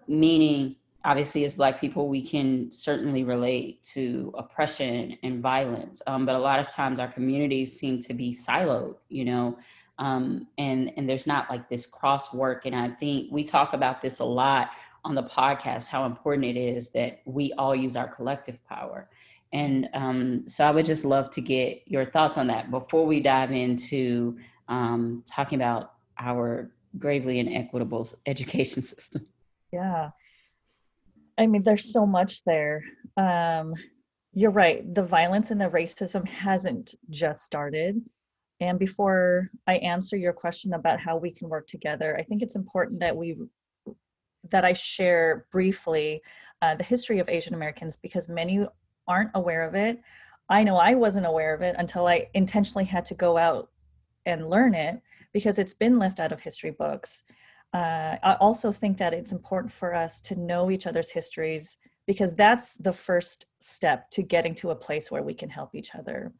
meaning, 0.08 0.78
obviously, 1.06 1.46
as 1.46 1.54
Black 1.54 1.80
people, 1.80 2.10
we 2.10 2.22
can 2.22 2.72
certainly 2.72 3.24
relate 3.24 3.82
to 3.94 4.32
oppression 4.38 5.18
and 5.24 5.42
violence, 5.42 6.02
um, 6.08 6.26
but 6.26 6.36
a 6.36 6.40
lot 6.40 6.60
of 6.60 6.70
times 6.70 7.00
our 7.00 7.08
communities 7.08 7.80
seem 7.80 8.00
to 8.02 8.14
be 8.14 8.34
siloed, 8.34 8.96
you 9.10 9.26
know. 9.26 9.58
Um, 10.00 10.48
and 10.60 10.92
and 10.96 11.10
there's 11.10 11.26
not 11.26 11.50
like 11.50 11.70
this 11.70 11.86
cross 11.86 12.34
work, 12.34 12.66
and 12.66 12.76
I 12.76 12.90
think 12.90 13.32
we 13.32 13.44
talk 13.44 13.74
about 13.74 14.02
this 14.02 14.20
a 14.20 14.26
lot 14.26 14.70
on 15.04 15.16
the 15.16 15.24
podcast 15.24 15.88
how 15.88 16.06
important 16.06 16.46
it 16.46 16.58
is 16.58 16.90
that 16.90 17.22
we 17.26 17.54
all 17.54 17.74
use 17.76 17.96
our 17.96 18.08
collective 18.08 18.64
power. 18.66 19.10
And 19.54 19.90
um, 19.94 20.48
so 20.50 20.66
I 20.66 20.72
would 20.72 20.86
just 20.86 21.06
love 21.06 21.30
to 21.32 21.42
get 21.42 21.82
your 21.86 22.06
thoughts 22.06 22.38
on 22.38 22.48
that 22.48 22.70
before 22.70 23.06
we 23.06 23.22
dive 23.22 23.52
into 23.52 24.38
um, 24.68 25.24
talking 25.26 25.58
about 25.58 25.94
our 26.20 26.72
gravely 26.98 27.40
inequitable 27.40 28.06
education 28.26 28.82
system. 28.94 29.26
Yeah. 29.72 30.10
I 31.38 31.48
mean, 31.48 31.64
there's 31.64 31.92
so 31.92 32.06
much 32.06 32.44
there. 32.44 32.84
Um, 33.16 33.74
you're 34.34 34.52
right. 34.52 34.94
The 34.94 35.04
violence 35.04 35.52
and 35.52 35.60
the 35.60 35.70
racism 35.70 36.28
hasn't 36.28 36.96
just 37.10 37.44
started. 37.44 38.02
And 38.60 38.80
before 38.80 39.52
I 39.68 39.76
answer 39.78 40.18
your 40.18 40.34
question 40.34 40.74
about 40.74 41.00
how 41.00 41.18
we 41.18 41.32
can 41.32 41.50
work 41.50 41.68
together, 41.68 42.18
I 42.18 42.24
think 42.24 42.42
it's 42.42 42.56
important 42.56 43.00
that 43.00 43.16
we 43.16 43.38
that 44.50 44.64
I 44.64 44.74
share 44.74 45.46
briefly 45.52 46.22
uh, 46.62 46.76
the 46.76 46.84
history 46.84 47.20
of 47.20 47.28
Asian 47.28 47.54
Americans 47.54 47.98
because 47.98 48.30
many 48.30 48.66
aren't 49.08 49.32
aware 49.34 49.68
of 49.68 49.76
it. 49.76 50.02
I 50.50 50.64
know 50.64 50.78
I 50.78 50.94
wasn't 50.94 51.26
aware 51.26 51.54
of 51.54 51.62
it 51.62 51.76
until 51.78 52.08
I 52.08 52.28
intentionally 52.34 52.86
had 52.86 53.06
to 53.06 53.16
go 53.16 53.38
out 53.38 53.70
and 54.26 54.50
learn 54.50 54.74
it 54.74 55.02
because 55.34 55.60
it's 55.60 55.74
been 55.74 56.00
left 56.00 56.20
out 56.20 56.32
of 56.32 56.40
history 56.40 56.72
books. 56.72 57.24
Uh, 57.78 58.18
I 58.24 58.34
also 58.40 58.72
think 58.72 58.98
that 58.98 59.14
it's 59.14 59.32
important 59.32 59.72
for 59.72 59.94
us 59.94 60.20
to 60.22 60.36
know 60.36 60.72
each 60.72 60.88
other's 60.88 61.12
histories 61.12 61.78
because 62.08 62.34
that's 62.34 62.74
the 62.74 62.92
first 62.92 63.46
step 63.60 64.10
to 64.12 64.24
getting 64.24 64.56
to 64.56 64.72
a 64.72 64.76
place 64.76 65.12
where 65.12 65.22
we 65.22 65.36
can 65.36 65.48
help 65.48 65.76
each 65.76 65.94
other. 65.94 66.34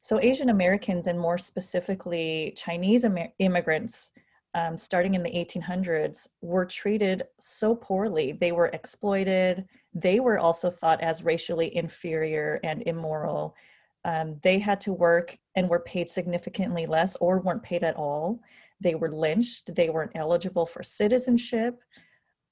So, 0.00 0.20
Asian 0.20 0.50
Americans, 0.50 1.06
and 1.06 1.18
more 1.18 1.38
specifically 1.38 2.52
Chinese 2.54 3.06
immigrants, 3.38 4.10
um, 4.52 4.76
starting 4.76 5.14
in 5.14 5.22
the 5.22 5.30
1800s, 5.30 6.28
were 6.42 6.66
treated 6.66 7.22
so 7.40 7.74
poorly. 7.74 8.32
They 8.32 8.52
were 8.52 8.66
exploited. 8.66 9.64
They 9.94 10.20
were 10.20 10.38
also 10.38 10.68
thought 10.68 11.00
as 11.00 11.24
racially 11.24 11.74
inferior 11.74 12.60
and 12.62 12.82
immoral. 12.82 13.56
Um, 14.04 14.36
they 14.42 14.58
had 14.58 14.82
to 14.82 14.92
work 14.92 15.38
and 15.54 15.66
were 15.70 15.80
paid 15.80 16.10
significantly 16.10 16.84
less 16.84 17.16
or 17.16 17.40
weren't 17.40 17.62
paid 17.62 17.84
at 17.84 17.96
all. 17.96 18.40
They 18.80 18.94
were 18.94 19.10
lynched. 19.10 19.74
They 19.74 19.90
weren't 19.90 20.12
eligible 20.14 20.66
for 20.66 20.82
citizenship. 20.82 21.80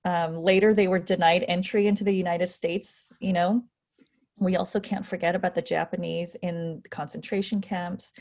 Um, 0.04 0.36
later, 0.36 0.74
they 0.74 0.88
were 0.88 0.98
denied 0.98 1.44
entry 1.48 1.86
into 1.86 2.04
the 2.04 2.14
United 2.14 2.46
States. 2.46 3.12
You 3.20 3.32
know, 3.32 3.64
we 4.38 4.56
also 4.56 4.78
can't 4.78 5.04
forget 5.04 5.34
about 5.34 5.54
the 5.54 5.62
Japanese 5.62 6.36
in 6.42 6.82
concentration 6.90 7.60
camps. 7.60 8.12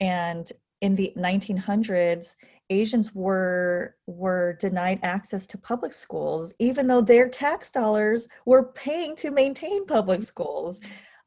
And 0.00 0.50
in 0.82 0.96
the 0.96 1.12
1900s, 1.16 2.34
Asians 2.68 3.14
were 3.14 3.96
were 4.06 4.56
denied 4.58 4.98
access 5.02 5.46
to 5.46 5.58
public 5.58 5.92
schools, 5.92 6.52
even 6.58 6.86
though 6.86 7.00
their 7.00 7.28
tax 7.28 7.70
dollars 7.70 8.28
were 8.46 8.72
paying 8.72 9.14
to 9.16 9.30
maintain 9.30 9.86
public 9.86 10.22
schools. 10.22 10.80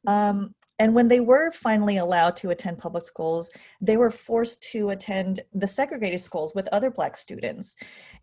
Um, 0.06 0.54
and 0.78 0.94
when 0.94 1.08
they 1.08 1.20
were 1.20 1.50
finally 1.50 1.96
allowed 1.96 2.36
to 2.36 2.50
attend 2.50 2.78
public 2.78 3.04
schools, 3.04 3.50
they 3.80 3.96
were 3.96 4.10
forced 4.10 4.62
to 4.72 4.90
attend 4.90 5.40
the 5.54 5.66
segregated 5.66 6.20
schools 6.20 6.54
with 6.54 6.68
other 6.68 6.90
Black 6.90 7.16
students. 7.16 7.76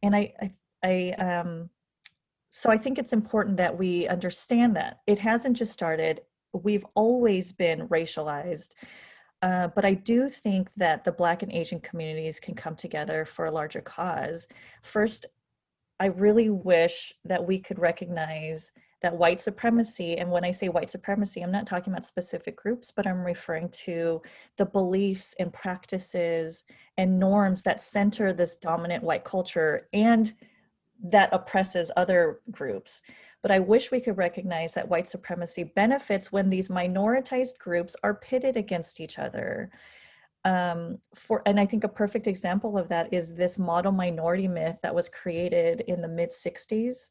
And 0.03 0.15
I, 0.15 0.33
I, 0.41 0.51
I 0.83 1.09
um, 1.23 1.69
so 2.49 2.69
I 2.69 2.77
think 2.77 2.99
it's 2.99 3.13
important 3.13 3.57
that 3.57 3.75
we 3.75 4.07
understand 4.07 4.75
that 4.75 4.99
it 5.07 5.17
hasn't 5.17 5.57
just 5.57 5.73
started. 5.73 6.21
We've 6.53 6.85
always 6.93 7.51
been 7.51 7.87
racialized. 7.87 8.73
Uh, 9.41 9.67
but 9.69 9.83
I 9.83 9.95
do 9.95 10.29
think 10.29 10.71
that 10.75 11.03
the 11.03 11.11
Black 11.11 11.41
and 11.41 11.51
Asian 11.51 11.79
communities 11.79 12.39
can 12.39 12.53
come 12.53 12.75
together 12.75 13.25
for 13.25 13.45
a 13.45 13.51
larger 13.51 13.81
cause. 13.81 14.47
First, 14.83 15.25
I 15.99 16.07
really 16.07 16.49
wish 16.49 17.13
that 17.25 17.43
we 17.45 17.59
could 17.59 17.79
recognize 17.79 18.71
that 19.03 19.15
white 19.15 19.41
supremacy, 19.41 20.17
and 20.17 20.31
when 20.31 20.45
I 20.45 20.51
say 20.51 20.69
white 20.69 20.89
supremacy, 20.89 21.41
I'm 21.41 21.51
not 21.51 21.67
talking 21.67 21.91
about 21.91 22.05
specific 22.05 22.55
groups, 22.55 22.89
but 22.89 23.05
I'm 23.05 23.23
referring 23.23 23.69
to 23.83 24.21
the 24.57 24.65
beliefs 24.65 25.35
and 25.39 25.53
practices 25.53 26.63
and 26.97 27.19
norms 27.19 27.63
that 27.63 27.81
center 27.81 28.31
this 28.33 28.55
dominant 28.55 29.03
white 29.03 29.25
culture 29.25 29.89
and 29.93 30.33
that 31.03 31.29
oppresses 31.33 31.91
other 31.97 32.39
groups. 32.49 33.01
But 33.41 33.51
I 33.51 33.59
wish 33.59 33.91
we 33.91 33.99
could 33.99 34.17
recognize 34.17 34.73
that 34.73 34.87
white 34.87 35.09
supremacy 35.09 35.65
benefits 35.65 36.31
when 36.31 36.49
these 36.49 36.69
minoritized 36.69 37.59
groups 37.59 37.97
are 38.03 38.15
pitted 38.15 38.55
against 38.55 39.01
each 39.01 39.19
other. 39.19 39.69
Um, 40.45 40.99
for 41.13 41.41
and 41.45 41.59
I 41.59 41.65
think 41.65 41.83
a 41.83 41.89
perfect 41.89 42.27
example 42.27 42.77
of 42.77 42.87
that 42.87 43.13
is 43.13 43.33
this 43.33 43.57
model 43.57 43.91
minority 43.91 44.47
myth 44.47 44.77
that 44.81 44.95
was 44.95 45.09
created 45.09 45.81
in 45.87 46.01
the 46.01 46.07
mid 46.07 46.31
60s 46.31 47.09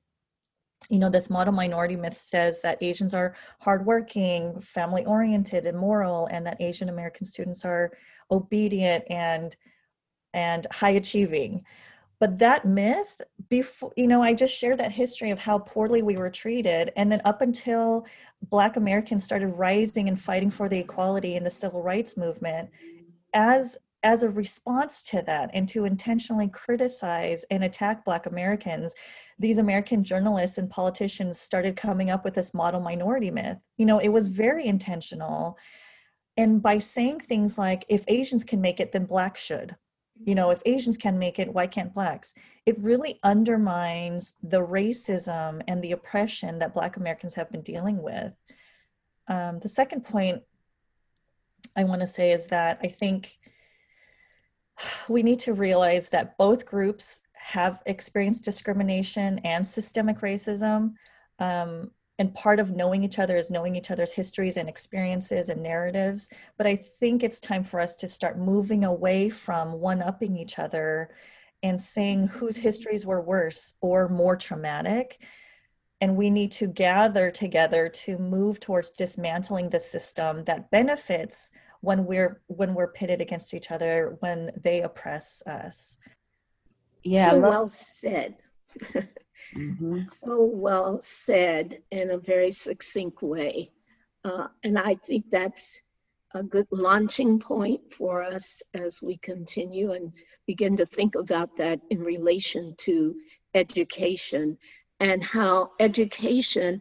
you 0.90 0.98
know 0.98 1.08
this 1.08 1.30
model 1.30 1.52
minority 1.52 1.96
myth 1.96 2.16
says 2.16 2.60
that 2.62 2.82
asians 2.82 3.14
are 3.14 3.34
hardworking 3.60 4.60
family 4.60 5.04
oriented 5.04 5.66
and 5.66 5.78
moral 5.78 6.26
and 6.26 6.46
that 6.46 6.60
asian 6.60 6.88
american 6.88 7.24
students 7.24 7.64
are 7.64 7.92
obedient 8.30 9.04
and 9.08 9.56
and 10.34 10.66
high 10.70 10.90
achieving. 10.90 11.64
But 12.18 12.38
that 12.38 12.64
myth 12.64 13.20
before 13.48 13.92
you 13.96 14.06
know 14.06 14.22
i 14.22 14.32
just 14.32 14.54
shared 14.54 14.78
that 14.78 14.92
history 14.92 15.30
of 15.30 15.40
how 15.40 15.58
poorly 15.58 16.02
we 16.02 16.16
were 16.16 16.30
treated 16.30 16.92
and 16.96 17.10
then 17.10 17.20
up 17.24 17.42
until 17.42 18.06
black 18.48 18.76
americans 18.76 19.24
started 19.24 19.48
rising 19.48 20.08
and 20.08 20.18
fighting 20.18 20.48
for 20.48 20.68
the 20.68 20.78
equality 20.78 21.34
in 21.34 21.42
the 21.42 21.50
civil 21.50 21.82
rights 21.82 22.16
movement 22.16 22.70
as 23.34 23.76
as 24.02 24.22
a 24.22 24.30
response 24.30 25.02
to 25.02 25.22
that 25.22 25.50
and 25.54 25.68
to 25.68 25.84
intentionally 25.84 26.48
criticize 26.48 27.44
and 27.50 27.62
attack 27.64 28.04
black 28.04 28.26
americans 28.26 28.94
these 29.42 29.58
american 29.58 30.04
journalists 30.04 30.58
and 30.58 30.70
politicians 30.70 31.38
started 31.38 31.76
coming 31.76 32.10
up 32.10 32.24
with 32.24 32.34
this 32.34 32.54
model 32.54 32.80
minority 32.80 33.30
myth. 33.30 33.58
You 33.76 33.86
know 33.86 33.98
it 33.98 34.08
was 34.08 34.28
very 34.28 34.66
intentional. 34.66 35.58
And 36.36 36.62
by 36.62 36.78
saying 36.78 37.20
things 37.20 37.58
like 37.58 37.84
if 37.88 38.04
asians 38.08 38.44
can 38.44 38.60
make 38.60 38.80
it 38.80 38.92
then 38.92 39.04
blacks 39.04 39.42
should. 39.42 39.76
You 40.24 40.36
know 40.36 40.50
if 40.50 40.62
asians 40.64 40.96
can 40.96 41.18
make 41.18 41.38
it 41.40 41.52
why 41.52 41.66
can't 41.66 41.92
blacks? 41.92 42.34
It 42.66 42.78
really 42.78 43.18
undermines 43.24 44.34
the 44.42 44.60
racism 44.60 45.62
and 45.66 45.82
the 45.82 45.92
oppression 45.92 46.60
that 46.60 46.74
black 46.74 46.96
americans 46.96 47.34
have 47.34 47.50
been 47.50 47.62
dealing 47.62 48.00
with. 48.00 48.32
Um, 49.28 49.58
the 49.60 49.68
second 49.68 50.04
point 50.04 50.42
i 51.76 51.84
want 51.84 52.00
to 52.00 52.06
say 52.06 52.32
is 52.32 52.48
that 52.48 52.78
i 52.82 52.88
think 52.88 53.38
we 55.08 55.22
need 55.22 55.38
to 55.40 55.52
realize 55.52 56.08
that 56.08 56.36
both 56.38 56.66
groups 56.66 57.22
have 57.32 57.82
experienced 57.86 58.44
discrimination 58.44 59.40
and 59.40 59.66
systemic 59.66 60.20
racism. 60.20 60.94
Um, 61.38 61.90
and 62.18 62.34
part 62.34 62.60
of 62.60 62.70
knowing 62.70 63.02
each 63.02 63.18
other 63.18 63.36
is 63.36 63.50
knowing 63.50 63.74
each 63.74 63.90
other's 63.90 64.12
histories 64.12 64.56
and 64.56 64.68
experiences 64.68 65.48
and 65.48 65.62
narratives. 65.62 66.28
But 66.56 66.66
I 66.68 66.76
think 66.76 67.22
it's 67.22 67.40
time 67.40 67.64
for 67.64 67.80
us 67.80 67.96
to 67.96 68.06
start 68.06 68.38
moving 68.38 68.84
away 68.84 69.28
from 69.28 69.72
one 69.72 70.02
upping 70.02 70.36
each 70.36 70.58
other 70.58 71.10
and 71.62 71.80
saying 71.80 72.28
whose 72.28 72.56
histories 72.56 73.06
were 73.06 73.20
worse 73.20 73.74
or 73.80 74.08
more 74.08 74.36
traumatic. 74.36 75.24
And 76.00 76.16
we 76.16 76.30
need 76.30 76.52
to 76.52 76.66
gather 76.66 77.30
together 77.30 77.88
to 77.88 78.18
move 78.18 78.60
towards 78.60 78.90
dismantling 78.90 79.70
the 79.70 79.80
system 79.80 80.44
that 80.44 80.70
benefits 80.70 81.50
when 81.82 82.06
we're 82.06 82.40
when 82.46 82.74
we're 82.74 82.92
pitted 82.92 83.20
against 83.20 83.52
each 83.52 83.70
other 83.70 84.16
when 84.20 84.50
they 84.62 84.80
oppress 84.80 85.42
us. 85.46 85.98
Yeah 87.04 87.30
so 87.30 87.38
well 87.38 87.68
said. 87.68 88.36
Mm-hmm. 89.56 90.00
so 90.08 90.46
well 90.46 91.00
said 91.00 91.78
in 91.90 92.12
a 92.12 92.18
very 92.18 92.50
succinct 92.50 93.22
way. 93.22 93.70
Uh, 94.24 94.46
and 94.62 94.78
i 94.78 94.94
think 94.94 95.28
that's 95.30 95.82
a 96.34 96.42
good 96.42 96.66
launching 96.70 97.38
point 97.38 97.80
for 97.92 98.22
us 98.22 98.62
as 98.74 99.02
we 99.02 99.16
continue 99.18 99.92
and 99.92 100.12
begin 100.46 100.76
to 100.76 100.86
think 100.86 101.14
about 101.14 101.56
that 101.56 101.80
in 101.90 102.00
relation 102.00 102.74
to 102.78 103.14
education 103.54 104.56
and 105.00 105.22
how 105.22 105.72
education 105.80 106.80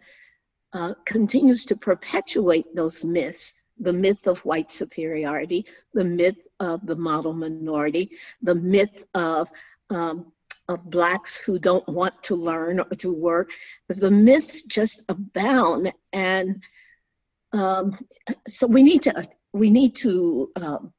uh, 0.74 0.93
continues 1.05 1.65
to 1.65 1.75
perpetuate 1.75 2.65
those 2.75 3.03
myths 3.03 3.53
the 3.82 3.92
myth 3.94 4.28
of 4.28 4.46
white 4.46 4.72
superiority, 4.72 5.66
the 5.94 6.04
myth 6.04 6.48
of 6.60 6.86
the 6.86 6.96
model 6.96 7.34
minority, 7.34 8.12
the 8.42 8.56
myth 8.56 9.04
of 9.16 9.52
um, 9.90 10.32
of 10.70 10.90
blacks 10.90 11.36
who 11.36 11.60
don't 11.60 11.88
want 11.90 12.24
to 12.24 12.36
learn 12.36 12.80
or 12.80 12.90
to 12.96 13.12
work. 13.12 13.52
The 13.90 14.12
myths 14.12 14.64
just 14.64 15.02
abound, 15.10 15.92
and 16.14 16.64
um, 17.52 17.98
so 18.48 18.68
we 18.68 18.84
need 18.84 19.02
to 19.04 19.28
we 19.54 19.70
need 19.70 19.96
to 19.96 20.52
um, 20.56 20.94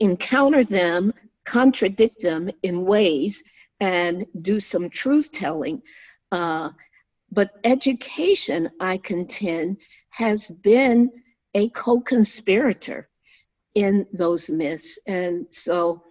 encounter 0.00 0.64
them, 0.64 1.12
contradict 1.44 2.22
them 2.22 2.50
in 2.62 2.84
ways, 2.84 3.42
and 3.80 4.24
do 4.40 4.58
some 4.58 4.88
truth 4.88 5.32
telling. 5.32 5.82
Uh, 6.32 6.70
but 7.30 7.50
education, 7.64 8.70
I 8.80 8.96
contend, 8.96 9.78
has 10.10 10.48
been 10.48 11.10
a 11.54 11.68
co-conspirator 11.70 13.04
in 13.74 14.06
those 14.12 14.50
myths. 14.50 14.98
And 15.06 15.46
so 15.50 16.02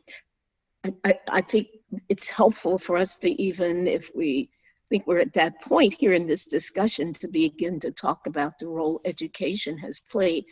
I, 0.83 0.93
I, 1.03 1.19
I, 1.31 1.41
think 1.41 1.67
it's 2.09 2.29
helpful 2.29 2.77
for 2.77 2.97
us 2.97 3.17
to 3.17 3.41
even, 3.41 3.87
if 3.87 4.11
we 4.15 4.49
think 4.89 5.05
we're 5.05 5.19
at 5.19 5.33
that 5.33 5.61
point 5.61 5.95
here 5.99 6.13
in 6.13 6.25
this 6.25 6.45
discussion, 6.45 7.13
to 7.13 7.27
begin 7.27 7.79
to 7.81 7.91
talk 7.91 8.25
about 8.27 8.57
the 8.57 8.67
role 8.67 9.01
education 9.05 9.77
has 9.79 9.99
played 9.99 10.45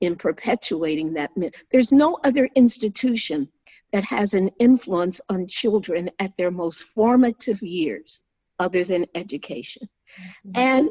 in 0.00 0.16
perpetuating 0.16 1.12
that 1.14 1.36
myth. 1.36 1.62
There's 1.72 1.92
no 1.92 2.18
other 2.24 2.48
institution 2.54 3.48
that 3.92 4.04
has 4.04 4.34
an 4.34 4.50
influence 4.58 5.20
on 5.28 5.46
children 5.46 6.10
at 6.18 6.36
their 6.36 6.50
most 6.50 6.82
formative 6.82 7.62
years 7.62 8.22
other 8.58 8.84
than 8.84 9.06
education. 9.14 9.88
Mm-hmm. 10.46 10.60
And 10.60 10.90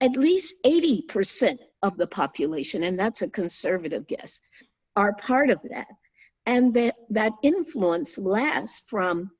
at 0.00 0.12
least 0.12 0.56
80% 0.64 1.58
of 1.84 1.96
the 1.96 2.06
population, 2.06 2.84
and 2.84 2.98
that's 2.98 3.22
a 3.22 3.28
conservative 3.30 4.04
guess, 4.06 4.40
are 4.96 5.14
part 5.14 5.50
of 5.50 5.60
that. 5.70 5.86
And 6.46 6.74
that, 6.74 6.96
that 7.10 7.32
influence 7.42 8.18
lasts 8.18 8.82
from 8.86 9.30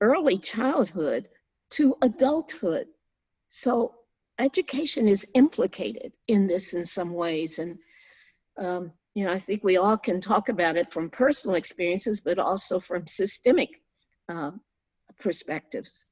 early 0.00 0.36
childhood 0.36 1.28
to 1.70 1.96
adulthood. 2.02 2.86
So 3.48 3.94
education 4.38 5.08
is 5.08 5.26
implicated 5.34 6.12
in 6.26 6.46
this 6.46 6.74
in 6.74 6.84
some 6.84 7.12
ways. 7.14 7.58
And, 7.58 7.78
um, 8.58 8.92
you 9.14 9.24
know, 9.24 9.32
I 9.32 9.38
think 9.38 9.62
we 9.62 9.76
all 9.76 9.96
can 9.96 10.20
talk 10.20 10.48
about 10.48 10.76
it 10.76 10.92
from 10.92 11.10
personal 11.10 11.56
experiences, 11.56 12.20
but 12.20 12.38
also 12.38 12.80
from 12.80 13.06
systemic 13.06 13.70
uh, 14.28 14.52
perspectives. 15.18 16.04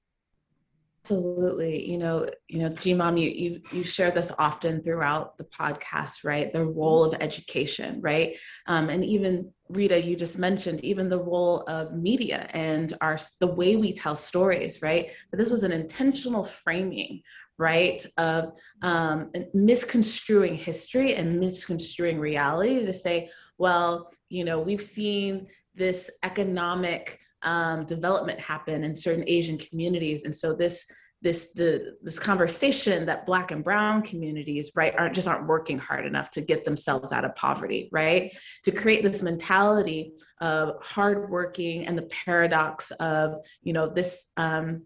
Absolutely. 1.07 1.89
You 1.89 1.99
know, 1.99 2.27
you 2.49 2.59
know, 2.59 2.71
GMOM, 2.71 3.21
you, 3.21 3.31
you 3.31 3.61
you 3.73 3.85
share 3.85 4.11
this 4.11 4.33
often 4.41 4.83
throughout 4.83 5.39
the 5.39 5.45
podcast, 5.45 6.25
right? 6.25 6.53
The 6.53 6.67
role 6.67 7.05
of 7.05 7.15
education, 7.21 8.01
right? 8.01 8.37
Um, 8.67 8.89
and 8.89 9.05
even 9.05 9.53
Rita, 9.69 10.03
you 10.03 10.17
just 10.17 10.37
mentioned 10.37 10.85
even 10.85 11.09
the 11.09 11.23
role 11.23 11.63
of 11.69 11.95
media 11.95 12.49
and 12.51 12.93
our 13.01 13.19
the 13.39 13.47
way 13.47 13.77
we 13.77 13.93
tell 13.93 14.17
stories, 14.17 14.83
right? 14.83 15.11
But 15.31 15.39
this 15.39 15.49
was 15.49 15.63
an 15.63 15.71
intentional 15.71 16.43
framing, 16.43 17.23
right, 17.57 18.05
of 18.19 18.55
um, 18.83 19.31
misconstruing 19.55 20.57
history 20.57 21.15
and 21.15 21.39
misconstruing 21.39 22.19
reality 22.19 22.85
to 22.85 22.93
say, 22.93 23.31
well, 23.59 24.11
you 24.29 24.45
know, 24.45 24.59
we've 24.59 24.83
seen 24.83 25.47
this 25.77 26.11
economic 26.25 27.21
um, 27.47 27.87
development 27.87 28.39
happen 28.41 28.85
in 28.85 28.95
certain 28.95 29.25
Asian 29.27 29.57
communities. 29.57 30.25
And 30.25 30.35
so 30.35 30.55
this 30.55 30.85
this 31.23 31.53
the 31.55 31.97
this 32.03 32.19
conversation 32.19 33.07
that 33.07 33.25
black 33.25 33.51
and 33.51 33.65
brown 33.65 34.03
communities 34.03 34.71
right 34.77 34.95
aren't 34.99 35.15
just 35.15 35.27
aren't 35.27 35.47
working 35.47 35.79
hard 35.79 36.05
enough 36.05 36.31
to 36.31 36.43
get 36.43 36.65
themselves 36.65 37.11
out 37.11 37.25
of 37.25 37.35
poverty 37.35 37.89
right 37.91 38.37
to 38.63 38.71
create 38.71 39.03
this 39.03 39.23
mentality 39.23 40.13
of 40.43 40.75
hardworking 40.83 41.87
and 41.87 41.97
the 41.97 42.09
paradox 42.25 42.91
of 43.01 43.39
you 43.63 43.73
know 43.73 43.89
this 43.89 44.25
um, 44.37 44.83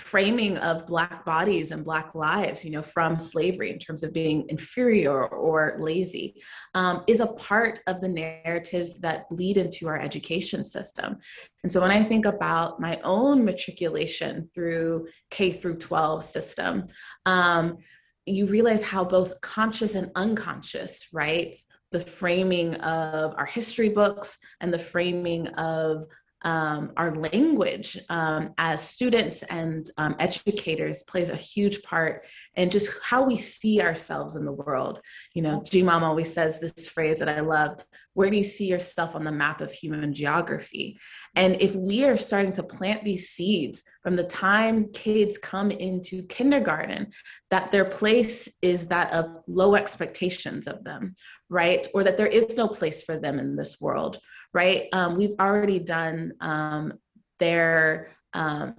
framing 0.00 0.56
of 0.58 0.86
black 0.86 1.24
bodies 1.24 1.70
and 1.70 1.84
black 1.84 2.14
lives 2.14 2.64
you 2.64 2.70
know 2.70 2.82
from 2.82 3.18
slavery 3.18 3.70
in 3.70 3.78
terms 3.78 4.02
of 4.02 4.12
being 4.12 4.46
inferior 4.48 5.26
or 5.26 5.76
lazy 5.78 6.34
um, 6.74 7.04
is 7.06 7.20
a 7.20 7.26
part 7.26 7.80
of 7.86 8.00
the 8.00 8.08
narratives 8.08 8.98
that 9.00 9.28
bleed 9.28 9.56
into 9.56 9.88
our 9.88 10.00
education 10.00 10.64
system. 10.64 11.18
And 11.62 11.70
so 11.70 11.80
when 11.80 11.90
i 11.90 12.02
think 12.02 12.24
about 12.24 12.80
my 12.80 12.98
own 13.04 13.44
matriculation 13.44 14.48
through 14.54 15.06
k 15.30 15.50
through 15.50 15.76
12 15.76 16.24
system 16.24 16.86
um, 17.26 17.78
you 18.26 18.46
realize 18.46 18.82
how 18.82 19.04
both 19.04 19.40
conscious 19.40 19.94
and 19.94 20.10
unconscious 20.14 21.06
right 21.12 21.54
the 21.92 22.00
framing 22.00 22.74
of 22.76 23.34
our 23.36 23.46
history 23.46 23.88
books 23.88 24.38
and 24.60 24.72
the 24.72 24.78
framing 24.78 25.48
of 25.48 26.06
um, 26.42 26.92
our 26.96 27.14
language 27.14 27.98
um, 28.08 28.54
as 28.56 28.82
students 28.82 29.42
and 29.44 29.88
um, 29.98 30.16
educators 30.18 31.02
plays 31.02 31.28
a 31.28 31.36
huge 31.36 31.82
part 31.82 32.26
in 32.56 32.70
just 32.70 32.90
how 33.02 33.24
we 33.24 33.36
see 33.36 33.80
ourselves 33.80 34.36
in 34.36 34.44
the 34.44 34.52
world. 34.52 35.00
You 35.34 35.42
know, 35.42 35.62
G 35.64 35.82
Mom 35.82 36.02
always 36.02 36.32
says 36.32 36.58
this 36.58 36.88
phrase 36.88 37.18
that 37.18 37.28
I 37.28 37.40
love 37.40 37.84
where 38.14 38.30
do 38.30 38.36
you 38.36 38.44
see 38.44 38.66
yourself 38.66 39.14
on 39.14 39.24
the 39.24 39.30
map 39.30 39.60
of 39.60 39.72
human 39.72 40.12
geography? 40.12 40.98
And 41.36 41.60
if 41.60 41.74
we 41.74 42.04
are 42.04 42.16
starting 42.16 42.52
to 42.54 42.62
plant 42.62 43.04
these 43.04 43.30
seeds 43.30 43.84
from 44.02 44.16
the 44.16 44.24
time 44.24 44.90
kids 44.92 45.38
come 45.38 45.70
into 45.70 46.24
kindergarten, 46.24 47.12
that 47.50 47.70
their 47.70 47.84
place 47.84 48.48
is 48.62 48.86
that 48.86 49.12
of 49.12 49.30
low 49.46 49.76
expectations 49.76 50.66
of 50.66 50.82
them, 50.82 51.14
right? 51.48 51.86
Or 51.94 52.02
that 52.02 52.16
there 52.16 52.26
is 52.26 52.56
no 52.56 52.66
place 52.66 53.02
for 53.02 53.16
them 53.18 53.38
in 53.38 53.54
this 53.54 53.80
world 53.80 54.18
right? 54.52 54.88
Um, 54.92 55.16
we've 55.16 55.34
already 55.40 55.78
done 55.78 56.32
um, 56.40 56.94
their 57.38 58.10
um, 58.34 58.74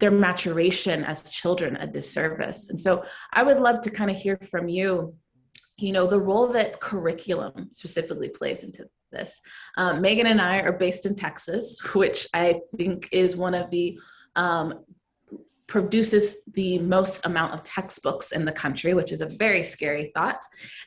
their 0.00 0.10
maturation 0.10 1.04
as 1.04 1.28
children 1.28 1.76
a 1.76 1.86
disservice. 1.86 2.68
And 2.68 2.80
so 2.80 3.04
I 3.32 3.42
would 3.42 3.58
love 3.58 3.80
to 3.82 3.90
kind 3.90 4.10
of 4.10 4.16
hear 4.16 4.38
from 4.50 4.68
you, 4.68 5.14
you 5.76 5.92
know, 5.92 6.06
the 6.06 6.20
role 6.20 6.48
that 6.48 6.80
curriculum 6.80 7.70
specifically 7.72 8.28
plays 8.28 8.62
into 8.62 8.88
this. 9.10 9.40
Um, 9.76 10.00
Megan 10.00 10.26
and 10.26 10.40
I 10.40 10.60
are 10.60 10.72
based 10.72 11.04
in 11.06 11.14
Texas, 11.14 11.80
which 11.94 12.28
I 12.32 12.60
think 12.76 13.08
is 13.10 13.36
one 13.36 13.54
of 13.54 13.70
the 13.70 13.98
um, 14.36 14.84
produces 15.68 16.36
the 16.54 16.78
most 16.78 17.24
amount 17.26 17.52
of 17.52 17.62
textbooks 17.62 18.32
in 18.32 18.44
the 18.46 18.52
country, 18.52 18.94
which 18.94 19.12
is 19.12 19.20
a 19.20 19.28
very 19.36 19.62
scary 19.62 20.10
thought. 20.14 20.40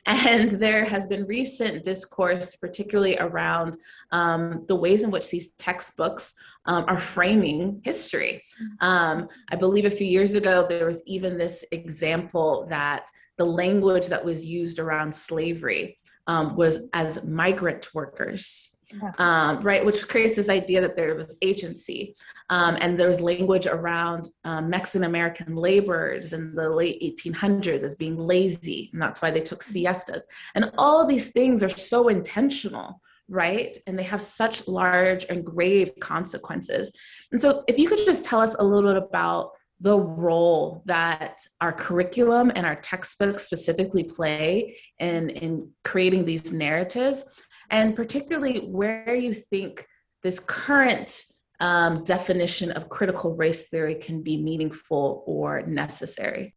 And 0.06 0.50
there 0.60 0.84
has 0.84 1.06
been 1.06 1.24
recent 1.24 1.84
discourse, 1.84 2.56
particularly 2.56 3.16
around 3.18 3.76
um, 4.10 4.64
the 4.68 4.74
ways 4.74 5.04
in 5.04 5.10
which 5.10 5.30
these 5.30 5.50
textbooks 5.56 6.34
um, 6.66 6.84
are 6.88 6.98
framing 6.98 7.80
history. 7.84 8.42
Um, 8.80 9.28
I 9.50 9.56
believe 9.56 9.84
a 9.84 9.90
few 9.90 10.06
years 10.06 10.34
ago, 10.34 10.66
there 10.68 10.86
was 10.86 11.02
even 11.06 11.38
this 11.38 11.64
example 11.70 12.66
that 12.68 13.06
the 13.38 13.46
language 13.46 14.08
that 14.08 14.24
was 14.24 14.44
used 14.44 14.78
around 14.80 15.14
slavery 15.14 15.98
um, 16.26 16.56
was 16.56 16.78
as 16.92 17.24
migrant 17.24 17.94
workers 17.94 18.71
um, 19.18 19.60
right? 19.60 19.84
Which 19.84 20.06
creates 20.08 20.36
this 20.36 20.48
idea 20.48 20.80
that 20.80 20.96
there 20.96 21.14
was 21.14 21.36
agency. 21.42 22.16
Um, 22.50 22.76
and 22.80 22.98
there 22.98 23.08
was 23.08 23.20
language 23.20 23.66
around 23.66 24.28
um, 24.44 24.68
Mexican 24.68 25.04
American 25.04 25.54
laborers 25.56 26.32
in 26.32 26.54
the 26.54 26.68
late 26.68 27.00
1800s 27.02 27.82
as 27.82 27.94
being 27.94 28.16
lazy, 28.16 28.90
and 28.92 29.00
that's 29.00 29.22
why 29.22 29.30
they 29.30 29.40
took 29.40 29.62
siestas. 29.62 30.22
And 30.54 30.70
all 30.76 31.06
these 31.06 31.30
things 31.30 31.62
are 31.62 31.70
so 31.70 32.08
intentional, 32.08 33.00
right? 33.28 33.76
And 33.86 33.98
they 33.98 34.02
have 34.02 34.22
such 34.22 34.68
large 34.68 35.24
and 35.28 35.44
grave 35.44 35.92
consequences. 36.00 36.92
And 37.30 37.40
so, 37.40 37.64
if 37.68 37.78
you 37.78 37.88
could 37.88 38.04
just 38.04 38.24
tell 38.24 38.40
us 38.40 38.54
a 38.58 38.64
little 38.64 38.92
bit 38.92 39.02
about 39.02 39.52
the 39.80 39.98
role 39.98 40.82
that 40.86 41.40
our 41.60 41.72
curriculum 41.72 42.52
and 42.54 42.64
our 42.64 42.76
textbooks 42.76 43.44
specifically 43.44 44.04
play 44.04 44.76
in, 45.00 45.28
in 45.30 45.68
creating 45.82 46.24
these 46.24 46.52
narratives 46.52 47.24
and 47.70 47.96
particularly 47.96 48.58
where 48.60 49.14
you 49.14 49.34
think 49.34 49.86
this 50.22 50.38
current 50.38 51.24
um, 51.60 52.02
definition 52.04 52.72
of 52.72 52.88
critical 52.88 53.34
race 53.36 53.68
theory 53.68 53.94
can 53.94 54.22
be 54.22 54.36
meaningful 54.36 55.22
or 55.26 55.62
necessary. 55.62 56.54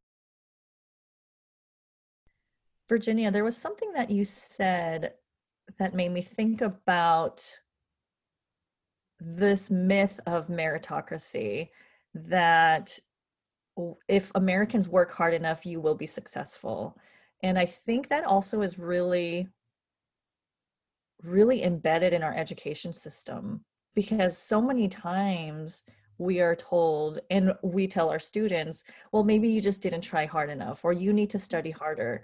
Virginia, 2.89 3.31
there 3.31 3.43
was 3.43 3.57
something 3.57 3.91
that 3.93 4.09
you 4.09 4.23
said 4.23 5.13
that 5.79 5.95
made 5.95 6.11
me 6.11 6.21
think 6.21 6.61
about 6.61 7.43
this 9.19 9.71
myth 9.71 10.19
of 10.27 10.47
meritocracy 10.47 11.69
that 12.13 12.97
if 14.07 14.31
Americans 14.35 14.87
work 14.87 15.11
hard 15.11 15.33
enough, 15.33 15.65
you 15.65 15.81
will 15.81 15.95
be 15.95 16.05
successful. 16.05 16.97
And 17.43 17.59
I 17.59 17.65
think 17.65 18.09
that 18.09 18.23
also 18.23 18.61
is 18.61 18.79
really 18.79 19.47
really 21.25 21.63
embedded 21.63 22.13
in 22.13 22.23
our 22.23 22.33
education 22.35 22.93
system 22.93 23.63
because 23.95 24.37
so 24.37 24.61
many 24.61 24.87
times 24.87 25.83
we 26.17 26.39
are 26.39 26.55
told 26.55 27.19
and 27.29 27.53
we 27.61 27.87
tell 27.87 28.09
our 28.09 28.19
students 28.19 28.83
well 29.11 29.23
maybe 29.23 29.49
you 29.49 29.61
just 29.61 29.81
didn't 29.81 30.01
try 30.01 30.25
hard 30.25 30.49
enough 30.49 30.85
or 30.85 30.93
you 30.93 31.11
need 31.11 31.29
to 31.29 31.39
study 31.39 31.71
harder. 31.71 32.23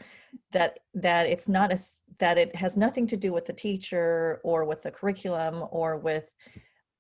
That 0.52 0.80
that 0.94 1.28
it's 1.28 1.50
not 1.50 1.72
as 1.72 2.02
that 2.20 2.38
it 2.38 2.56
has 2.56 2.78
nothing 2.78 3.08
to 3.08 3.18
do 3.18 3.34
with 3.34 3.46
the 3.46 3.54
teacher 3.54 4.40
or 4.44 4.66
with 4.66 4.82
the 4.82 4.92
curriculum 4.92 5.66
or 5.72 5.98
with 5.98 6.30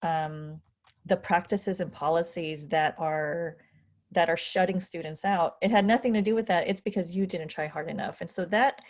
um, 0.02 0.60
the 1.06 1.18
practices 1.18 1.80
and 1.80 1.92
policies 1.92 2.68
that 2.68 2.96
are 2.98 3.58
that 4.12 4.30
are 4.30 4.38
shutting 4.38 4.80
students 4.80 5.24
out. 5.24 5.56
It 5.62 5.72
had 5.72 5.86
nothing 5.86 6.14
to 6.14 6.22
do 6.22 6.36
with 6.36 6.46
that. 6.48 6.68
It's 6.68 6.82
because 6.82 7.16
you 7.16 7.26
didn't 7.26 7.48
try 7.48 7.68
hard 7.68 7.90
enough. 7.90 8.20
And 8.20 8.30
so 8.30 8.44
that 8.46 8.82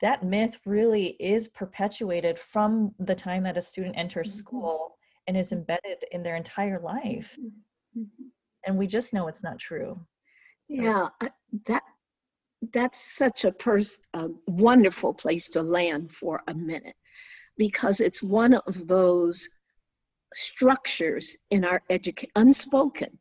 that 0.00 0.22
myth 0.22 0.58
really 0.64 1.16
is 1.20 1.48
perpetuated 1.48 2.38
from 2.38 2.94
the 3.00 3.14
time 3.14 3.42
that 3.42 3.56
a 3.56 3.62
student 3.62 3.96
enters 3.96 4.28
mm-hmm. 4.28 4.38
school 4.38 4.98
and 5.26 5.36
is 5.36 5.52
embedded 5.52 6.04
in 6.12 6.22
their 6.22 6.36
entire 6.36 6.80
life 6.80 7.36
mm-hmm. 7.40 8.26
and 8.66 8.76
we 8.76 8.86
just 8.86 9.12
know 9.12 9.28
it's 9.28 9.44
not 9.44 9.58
true 9.58 9.98
so. 10.70 10.82
yeah 10.82 11.08
that 11.66 11.82
that's 12.72 13.16
such 13.16 13.44
a 13.44 13.52
pers- 13.52 14.00
a 14.14 14.28
wonderful 14.46 15.14
place 15.14 15.48
to 15.48 15.62
land 15.62 16.10
for 16.10 16.42
a 16.48 16.54
minute 16.54 16.96
because 17.56 18.00
it's 18.00 18.22
one 18.22 18.54
of 18.54 18.88
those 18.88 19.48
structures 20.34 21.36
in 21.50 21.64
our 21.64 21.82
education 21.90 22.30
unspoken 22.36 23.18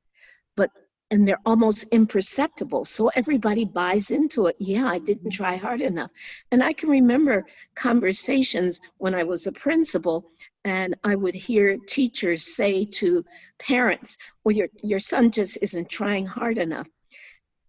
and 1.10 1.28
they're 1.28 1.40
almost 1.46 1.86
imperceptible. 1.92 2.84
So 2.84 3.10
everybody 3.16 3.64
buys 3.64 4.12
into 4.12 4.48
it. 4.48 4.56
Yeah, 4.60 4.88
I 4.88 5.00
didn't 5.00 5.32
mm-hmm. 5.32 5.44
try 5.44 5.56
hard 5.56 5.82
enough. 5.82 6.12
And 6.52 6.62
I 6.62 6.74
can 6.74 6.90
remember 6.90 7.46
conversations 7.76 8.82
when 8.98 9.16
I 9.16 9.24
was 9.24 9.48
a 9.48 9.52
principal, 9.52 10.30
and 10.66 10.96
I 11.04 11.16
would 11.16 11.34
hear 11.34 11.78
teachers 11.88 12.56
say 12.56 12.84
to 12.86 13.24
parents, 13.58 14.18
Well, 14.44 14.56
your, 14.56 14.68
your 14.84 15.00
son 15.00 15.32
just 15.32 15.58
isn't 15.62 15.90
trying 15.90 16.26
hard 16.26 16.58
enough. 16.58 16.88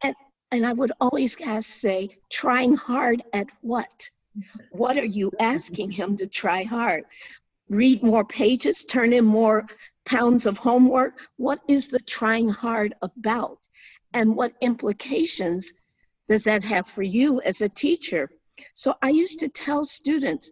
And, 0.03 0.17
and 0.51 0.67
I 0.67 0.73
would 0.73 0.93
always 1.01 1.41
ask, 1.41 1.69
say, 1.69 2.09
trying 2.31 2.75
hard 2.75 3.23
at 3.33 3.51
what? 3.61 4.11
What 4.73 4.97
are 4.97 5.05
you 5.05 5.29
mm-hmm. 5.31 5.45
asking 5.45 5.91
him 5.93 6.17
to 6.17 6.27
try 6.27 6.65
hard? 6.65 7.05
Read 7.69 8.03
more 8.03 8.25
pages, 8.25 8.85
turn 8.85 9.13
in 9.13 9.27
more 9.27 9.67
pounds 10.09 10.47
of 10.47 10.57
homework? 10.57 11.29
What 11.37 11.61
is 11.69 11.89
the 11.89 12.01
trying 12.01 12.49
hard 12.49 12.95
about? 13.03 13.59
And 14.15 14.35
what 14.35 14.55
implications 14.63 15.75
does 16.27 16.45
that 16.45 16.63
have 16.63 16.87
for 16.87 17.03
you 17.03 17.43
as 17.43 17.61
a 17.61 17.69
teacher? 17.69 18.31
So 18.73 18.95
I 19.03 19.11
used 19.11 19.39
to 19.41 19.49
tell 19.49 19.85
students, 19.85 20.51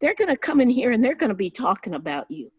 they're 0.00 0.14
going 0.14 0.30
to 0.30 0.36
come 0.36 0.60
in 0.60 0.68
here 0.68 0.92
and 0.92 1.02
they're 1.02 1.14
going 1.14 1.30
to 1.30 1.34
be 1.34 1.50
talking 1.50 1.94
about 1.94 2.30
you. 2.30 2.52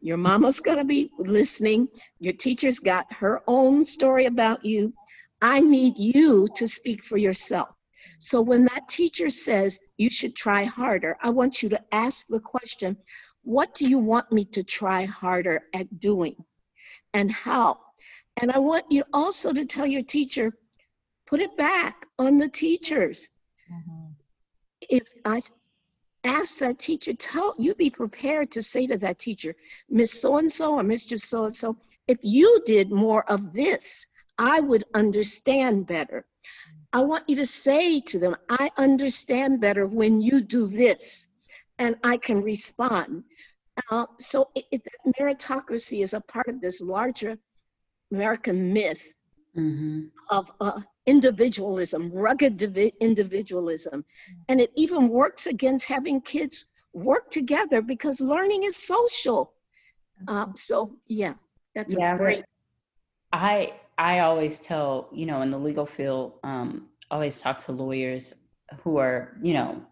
Your 0.00 0.18
mama's 0.18 0.60
going 0.60 0.78
to 0.78 0.84
be 0.84 1.10
listening. 1.18 1.88
Your 2.20 2.34
teacher's 2.34 2.78
got 2.78 3.10
her 3.14 3.42
own 3.48 3.84
story 3.84 4.26
about 4.26 4.64
you. 4.64 4.92
I 5.40 5.60
need 5.60 5.96
you 5.96 6.46
to 6.56 6.68
speak 6.68 7.02
for 7.02 7.16
yourself. 7.16 7.70
So 8.18 8.40
when 8.40 8.64
that 8.64 8.88
teacher 8.88 9.30
says 9.30 9.80
you 9.96 10.10
should 10.10 10.36
try 10.36 10.64
harder, 10.64 11.16
I 11.22 11.30
want 11.30 11.62
you 11.62 11.68
to 11.70 11.82
ask 11.92 12.26
the 12.28 12.40
question, 12.40 12.96
what 13.46 13.74
do 13.74 13.88
you 13.88 13.98
want 13.98 14.32
me 14.32 14.44
to 14.44 14.64
try 14.64 15.04
harder 15.04 15.62
at 15.72 16.00
doing? 16.00 16.34
And 17.14 17.30
how? 17.30 17.78
And 18.38 18.50
I 18.50 18.58
want 18.58 18.90
you 18.90 19.04
also 19.12 19.52
to 19.52 19.64
tell 19.64 19.86
your 19.86 20.02
teacher, 20.02 20.52
put 21.26 21.38
it 21.38 21.56
back 21.56 22.06
on 22.18 22.38
the 22.38 22.48
teachers. 22.48 23.28
Mm-hmm. 23.72 24.06
If 24.90 25.06
I 25.24 25.40
ask 26.24 26.58
that 26.58 26.80
teacher, 26.80 27.14
tell 27.14 27.54
you 27.56 27.76
be 27.76 27.88
prepared 27.88 28.50
to 28.50 28.62
say 28.64 28.88
to 28.88 28.98
that 28.98 29.20
teacher, 29.20 29.54
Miss 29.88 30.20
So 30.20 30.38
and 30.38 30.50
so 30.50 30.74
or 30.74 30.82
Mr. 30.82 31.16
So 31.16 31.44
and 31.44 31.54
so, 31.54 31.76
if 32.08 32.18
you 32.22 32.60
did 32.66 32.90
more 32.90 33.22
of 33.30 33.52
this, 33.52 34.08
I 34.38 34.58
would 34.58 34.82
understand 34.92 35.86
better. 35.86 36.26
I 36.92 37.00
want 37.02 37.28
you 37.28 37.36
to 37.36 37.46
say 37.46 38.00
to 38.00 38.18
them, 38.18 38.34
I 38.48 38.72
understand 38.76 39.60
better 39.60 39.86
when 39.86 40.20
you 40.20 40.40
do 40.40 40.66
this, 40.66 41.28
and 41.78 41.94
I 42.02 42.16
can 42.16 42.42
respond. 42.42 43.22
Uh, 43.90 44.06
so 44.18 44.48
it, 44.54 44.64
it, 44.72 44.82
meritocracy 45.20 46.02
is 46.02 46.14
a 46.14 46.20
part 46.20 46.48
of 46.48 46.60
this 46.60 46.80
larger 46.80 47.36
American 48.12 48.72
myth 48.72 49.12
mm-hmm. 49.56 50.06
of 50.30 50.50
uh, 50.60 50.80
individualism, 51.06 52.10
rugged 52.12 52.56
divi- 52.56 52.94
individualism. 53.00 54.04
And 54.48 54.60
it 54.60 54.72
even 54.76 55.08
works 55.08 55.46
against 55.46 55.86
having 55.86 56.20
kids 56.20 56.64
work 56.92 57.30
together 57.30 57.82
because 57.82 58.20
learning 58.20 58.64
is 58.64 58.76
social. 58.76 59.52
Uh, 60.28 60.46
so, 60.54 60.96
yeah, 61.08 61.34
that's 61.74 61.94
yeah, 61.96 62.16
great. 62.16 62.44
I 63.32 63.74
I 63.98 64.20
always 64.20 64.60
tell, 64.60 65.08
you 65.12 65.26
know, 65.26 65.42
in 65.42 65.50
the 65.50 65.58
legal 65.58 65.86
field, 65.86 66.38
um, 66.42 66.88
always 67.10 67.40
talk 67.40 67.62
to 67.64 67.72
lawyers 67.72 68.34
who 68.82 68.96
are, 68.98 69.36
you 69.42 69.54
know, 69.54 69.82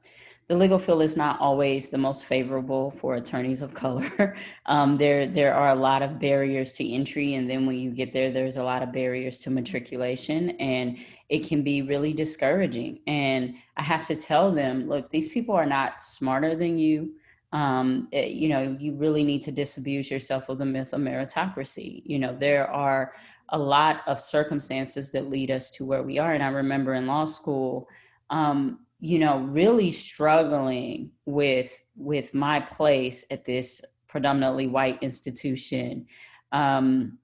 the 0.47 0.57
legal 0.57 0.79
field 0.79 1.03
is 1.03 1.17
not 1.17 1.41
always 1.41 1.89
the 1.89 1.99
most 1.99 2.27
favorable 2.27 2.91
for 2.91 3.15
attorneys 3.15 3.63
of 3.63 3.73
color. 3.73 4.37
um, 4.67 4.99
there, 4.99 5.27
there 5.27 5.55
are 5.55 5.71
a 5.71 5.75
lot 5.75 6.03
of 6.03 6.19
barriers 6.19 6.73
to 6.75 6.89
entry, 6.89 7.35
and 7.35 7.49
then 7.49 7.65
when 7.65 7.77
you 7.77 7.91
get 7.91 8.13
there, 8.13 8.31
there's 8.31 8.59
a 8.59 8.65
lot 8.65 8.83
of 8.83 8.93
barriers 8.93 9.39
to 9.39 9.51
matriculation, 9.51 10.51
and 10.61 10.99
it 11.31 11.47
can 11.47 11.63
be 11.63 11.81
really 11.83 12.13
discouraging. 12.13 13.01
And 13.07 13.55
I 13.79 13.83
have 13.83 14.07
to 14.07 14.15
tell 14.15 14.53
them, 14.53 14.87
look, 14.87 15.09
these 15.09 15.29
people 15.29 15.55
are 15.55 15.67
not 15.67 16.03
smarter 16.03 16.55
than 16.55 16.79
you. 16.79 17.15
Um, 17.53 18.09
it, 18.13 18.33
you 18.33 18.49
know, 18.49 18.77
you 18.79 18.95
really 18.95 19.25
need 19.25 19.41
to 19.43 19.53
disabuse 19.53 20.11
yourself 20.11 20.49
of 20.51 20.59
the 20.59 20.67
myth 20.67 20.93
of 20.93 21.01
meritocracy. 21.01 22.03
You 22.05 22.19
know, 22.19 22.37
there 22.39 22.69
are 22.69 23.15
a 23.51 23.59
lot 23.59 24.03
of 24.07 24.21
circumstances 24.21 25.11
that 25.13 25.31
lead 25.31 25.51
us 25.51 25.71
to 25.71 25.85
where 25.87 26.03
we 26.03 26.19
are. 26.19 26.35
And 26.35 26.43
I 26.43 26.49
remember 26.49 26.95
in 26.95 27.07
law 27.07 27.25
school, 27.25 27.89
um, 28.31 28.81
you 29.05 29.19
know, 29.19 29.41
really 29.41 29.91
struggling 29.91 31.11
with 31.27 31.83
with 31.95 32.33
my 32.33 32.59
place 32.59 33.23
at 33.31 33.45
this 33.45 33.83
predominantly 34.09 34.67
white 34.67 35.03
institution, 35.03 36.07
um, 36.53 37.19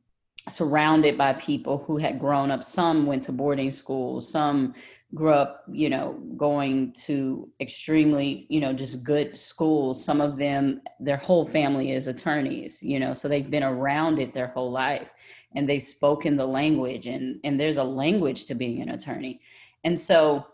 surrounded 0.46 1.16
by 1.16 1.32
people 1.32 1.78
who 1.78 1.96
had 1.96 2.20
grown 2.20 2.50
up. 2.50 2.62
Some 2.64 3.06
went 3.06 3.24
to 3.24 3.32
boarding 3.32 3.70
schools, 3.70 4.30
some 4.30 4.74
grew 5.14 5.30
up, 5.30 5.64
you 5.72 5.88
know, 5.88 6.20
going 6.36 6.92
to 7.06 7.48
extremely, 7.60 8.44
you 8.50 8.60
know, 8.60 8.74
just 8.74 9.02
good 9.02 9.34
schools. 9.34 10.04
Some 10.04 10.20
of 10.20 10.36
them, 10.36 10.82
their 11.00 11.16
whole 11.16 11.46
family 11.46 11.92
is 11.92 12.08
attorneys, 12.08 12.82
you 12.82 13.00
know, 13.00 13.14
so 13.14 13.26
they've 13.26 13.50
been 13.50 13.62
around 13.62 14.18
it 14.18 14.34
their 14.34 14.48
whole 14.48 14.70
life 14.70 15.14
and 15.54 15.66
they've 15.66 15.82
spoken 15.82 16.36
the 16.36 16.46
language 16.46 17.06
and 17.06 17.40
and 17.42 17.58
there's 17.58 17.78
a 17.78 17.84
language 17.84 18.44
to 18.44 18.54
being 18.54 18.82
an 18.82 18.90
attorney. 18.90 19.40
And 19.84 19.98
so 19.98 20.46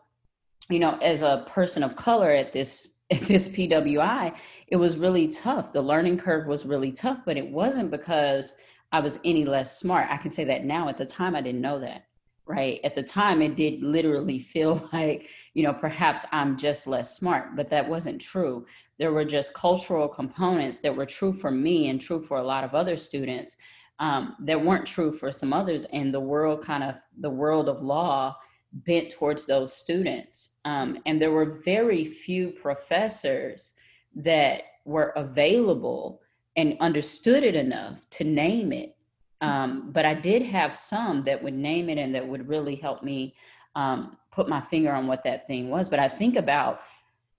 you 0.68 0.78
know, 0.78 0.96
as 0.98 1.22
a 1.22 1.44
person 1.48 1.82
of 1.82 1.96
color 1.96 2.30
at 2.30 2.52
this 2.52 2.92
at 3.12 3.20
this 3.20 3.48
PWI, 3.48 4.34
it 4.66 4.76
was 4.76 4.96
really 4.96 5.28
tough. 5.28 5.72
The 5.72 5.80
learning 5.80 6.18
curve 6.18 6.48
was 6.48 6.66
really 6.66 6.90
tough, 6.90 7.18
but 7.24 7.36
it 7.36 7.48
wasn't 7.48 7.92
because 7.92 8.56
I 8.90 8.98
was 8.98 9.20
any 9.24 9.44
less 9.44 9.78
smart. 9.78 10.08
I 10.10 10.16
can 10.16 10.30
say 10.30 10.42
that 10.44 10.64
now. 10.64 10.88
At 10.88 10.98
the 10.98 11.06
time, 11.06 11.36
I 11.36 11.40
didn't 11.40 11.60
know 11.60 11.78
that. 11.78 12.06
Right. 12.48 12.80
At 12.82 12.96
the 12.96 13.02
time, 13.02 13.42
it 13.42 13.56
did 13.56 13.82
literally 13.82 14.38
feel 14.54 14.88
like, 14.92 15.28
you 15.54 15.62
know, 15.62 15.72
perhaps 15.72 16.24
I'm 16.32 16.56
just 16.56 16.88
less 16.88 17.16
smart, 17.16 17.54
but 17.54 17.70
that 17.70 17.88
wasn't 17.88 18.20
true. 18.20 18.66
There 18.98 19.12
were 19.12 19.24
just 19.24 19.54
cultural 19.54 20.08
components 20.08 20.78
that 20.78 20.96
were 20.96 21.06
true 21.06 21.32
for 21.32 21.52
me 21.52 21.90
and 21.90 22.00
true 22.00 22.22
for 22.22 22.38
a 22.38 22.44
lot 22.44 22.64
of 22.64 22.74
other 22.74 22.96
students 22.96 23.56
um, 24.00 24.34
that 24.40 24.60
weren't 24.60 24.86
true 24.86 25.12
for 25.12 25.30
some 25.30 25.52
others. 25.52 25.84
And 25.92 26.12
the 26.12 26.20
world 26.20 26.64
kind 26.64 26.82
of, 26.82 26.96
the 27.18 27.30
world 27.30 27.68
of 27.68 27.82
law 27.82 28.36
bent 28.84 29.10
towards 29.10 29.46
those 29.46 29.74
students. 29.74 30.50
Um, 30.64 30.98
and 31.06 31.20
there 31.20 31.32
were 31.32 31.60
very 31.64 32.04
few 32.04 32.50
professors 32.50 33.74
that 34.14 34.62
were 34.84 35.12
available 35.16 36.20
and 36.56 36.76
understood 36.80 37.42
it 37.42 37.54
enough 37.54 38.00
to 38.10 38.24
name 38.24 38.72
it. 38.72 38.96
Um, 39.40 39.90
but 39.92 40.04
I 40.04 40.14
did 40.14 40.42
have 40.42 40.76
some 40.76 41.22
that 41.24 41.42
would 41.42 41.54
name 41.54 41.88
it 41.90 41.98
and 41.98 42.14
that 42.14 42.26
would 42.26 42.48
really 42.48 42.76
help 42.76 43.02
me 43.02 43.34
um, 43.74 44.16
put 44.32 44.48
my 44.48 44.60
finger 44.60 44.92
on 44.92 45.06
what 45.06 45.22
that 45.24 45.46
thing 45.46 45.68
was. 45.68 45.88
But 45.88 45.98
I 45.98 46.08
think 46.08 46.36
about 46.36 46.80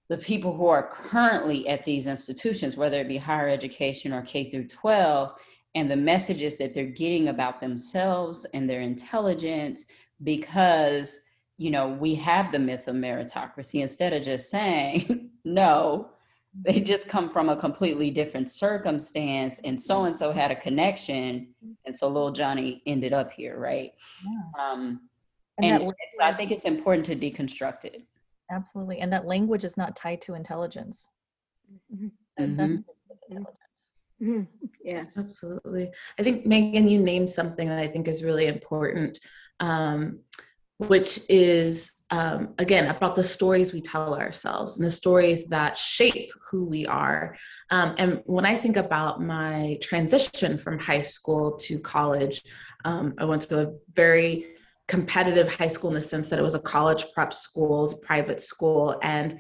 the 0.08 0.18
people 0.18 0.56
who 0.56 0.68
are 0.68 0.90
currently 0.90 1.68
at 1.68 1.84
these 1.84 2.08
institutions, 2.08 2.78
whether 2.78 3.02
it 3.02 3.08
be 3.08 3.18
higher 3.18 3.50
education 3.50 4.14
or 4.14 4.22
K 4.22 4.50
through 4.50 4.68
12, 4.68 5.34
and 5.76 5.92
the 5.92 5.96
messages 5.96 6.58
that 6.58 6.74
they're 6.74 6.86
getting 6.86 7.28
about 7.28 7.60
themselves 7.60 8.46
and 8.54 8.70
their 8.70 8.82
intelligence 8.82 9.86
because 10.24 11.20
you 11.58 11.72
know 11.72 11.90
we 11.90 12.16
have 12.16 12.52
the 12.52 12.60
myth 12.60 12.88
of 12.88 12.96
meritocracy 12.96 13.82
instead 13.82 14.14
of 14.14 14.24
just 14.24 14.50
saying 14.50 15.30
no. 15.46 16.10
They 16.64 16.80
just 16.80 17.08
come 17.08 17.30
from 17.30 17.50
a 17.50 17.56
completely 17.56 18.10
different 18.10 18.50
circumstance 18.50 19.60
and 19.64 19.80
so 19.80 20.06
and 20.06 20.18
so 20.18 20.32
had 20.32 20.50
a 20.50 20.56
connection 20.56 21.54
and 21.86 21.96
so 21.96 22.08
little 22.08 22.32
johnny 22.32 22.82
ended 22.88 23.14
up 23.14 23.32
here 23.32 23.60
right? 23.60 23.92
Yeah. 24.26 24.64
um 24.72 25.02
and, 25.62 25.84
and 25.84 25.94
so 26.14 26.24
i 26.24 26.34
think 26.34 26.50
it's 26.50 26.66
important 26.66 27.06
to 27.08 27.16
deconstruct 27.16 27.86
it. 27.86 28.02
Absolutely 28.50 29.00
and 29.00 29.14
that 29.14 29.28
language 29.28 29.66
is 29.66 29.78
not 29.78 29.96
tied 29.96 30.20
to 30.22 30.34
intelligence. 30.34 31.10
Mm-hmm. 31.94 32.78
Mm-hmm. 34.22 34.42
Yes, 34.84 35.18
absolutely. 35.18 35.92
I 36.18 36.24
think 36.24 36.46
Megan, 36.46 36.90
you 36.90 37.00
named 37.00 37.30
something 37.30 37.68
that 37.68 37.80
I 37.80 37.88
think 37.88 38.08
is 38.08 38.24
really 38.24 38.48
important, 38.48 39.20
um, 39.60 40.20
which 40.78 41.20
is 41.30 41.92
um, 42.10 42.54
again 42.58 42.88
about 42.88 43.16
the 43.16 43.24
stories 43.24 43.74
we 43.74 43.82
tell 43.82 44.16
ourselves 44.16 44.78
and 44.78 44.86
the 44.86 44.92
stories 44.92 45.48
that 45.48 45.78
shape 45.78 46.32
who 46.50 46.66
we 46.66 46.86
are. 46.86 47.36
Um, 47.70 47.96
and 47.98 48.22
when 48.26 48.46
I 48.46 48.58
think 48.58 48.78
about 48.78 49.22
my 49.22 49.78
transition 49.82 50.58
from 50.58 50.80
high 50.80 51.02
school 51.02 51.58
to 51.64 51.80
college, 51.80 52.42
um, 52.86 53.14
I 53.18 53.26
went 53.26 53.42
to 53.44 53.68
a 53.68 53.74
very 53.94 54.46
competitive 54.88 55.54
high 55.54 55.68
school 55.68 55.90
in 55.90 55.96
the 55.96 56.02
sense 56.02 56.30
that 56.30 56.40
it 56.40 56.44
was 56.44 56.56
a 56.56 56.60
college 56.60 57.06
prep 57.14 57.34
school, 57.34 57.90
a 57.90 57.98
private 57.98 58.40
school, 58.40 58.98
and 59.04 59.40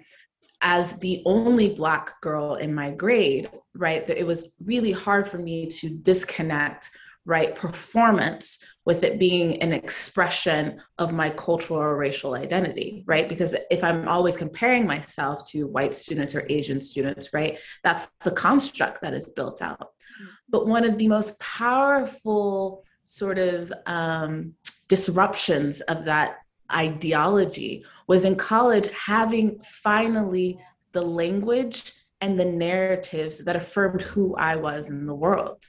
as 0.62 0.94
the 1.00 1.22
only 1.26 1.70
black 1.70 2.20
girl 2.22 2.56
in 2.56 2.74
my 2.74 2.90
grade 2.90 3.50
right 3.76 4.10
it 4.10 4.26
was 4.26 4.54
really 4.64 4.92
hard 4.92 5.28
for 5.28 5.38
me 5.38 5.68
to 5.68 5.90
disconnect 5.90 6.90
right 7.28 7.56
performance 7.56 8.64
with 8.86 9.04
it 9.04 9.20
being 9.20 9.62
an 9.62 9.74
expression 9.74 10.82
of 10.98 11.12
my 11.12 11.30
cultural 11.30 11.80
or 11.80 11.98
racial 11.98 12.34
identity 12.36 13.04
right 13.06 13.28
because 13.28 13.54
if 13.70 13.84
i'm 13.84 14.08
always 14.08 14.38
comparing 14.38 14.88
myself 14.88 15.46
to 15.46 15.68
white 15.68 15.94
students 15.94 16.34
or 16.34 16.48
asian 16.50 16.80
students 16.80 17.34
right 17.34 17.60
that's 17.84 18.08
the 18.22 18.32
construct 18.32 19.02
that 19.02 19.14
is 19.14 19.30
built 19.32 19.62
out 19.62 19.80
mm-hmm. 19.80 20.26
but 20.50 20.66
one 20.66 20.86
of 20.86 20.98
the 20.98 21.08
most 21.08 21.38
powerful 21.40 22.84
sort 23.04 23.38
of 23.38 23.72
um, 23.86 24.54
disruptions 24.88 25.82
of 25.82 26.06
that 26.06 26.38
ideology 26.72 27.86
was 28.08 28.24
in 28.26 28.36
college 28.36 28.90
having 28.90 29.60
finally 29.64 30.60
the 30.94 31.02
language 31.02 31.94
and 32.20 32.40
the 32.40 32.46
narratives 32.46 33.44
that 33.46 33.56
affirmed 33.56 34.02
who 34.02 34.36
I 34.36 34.56
was 34.56 34.90
in 34.90 35.06
the 35.06 35.14
world. 35.14 35.64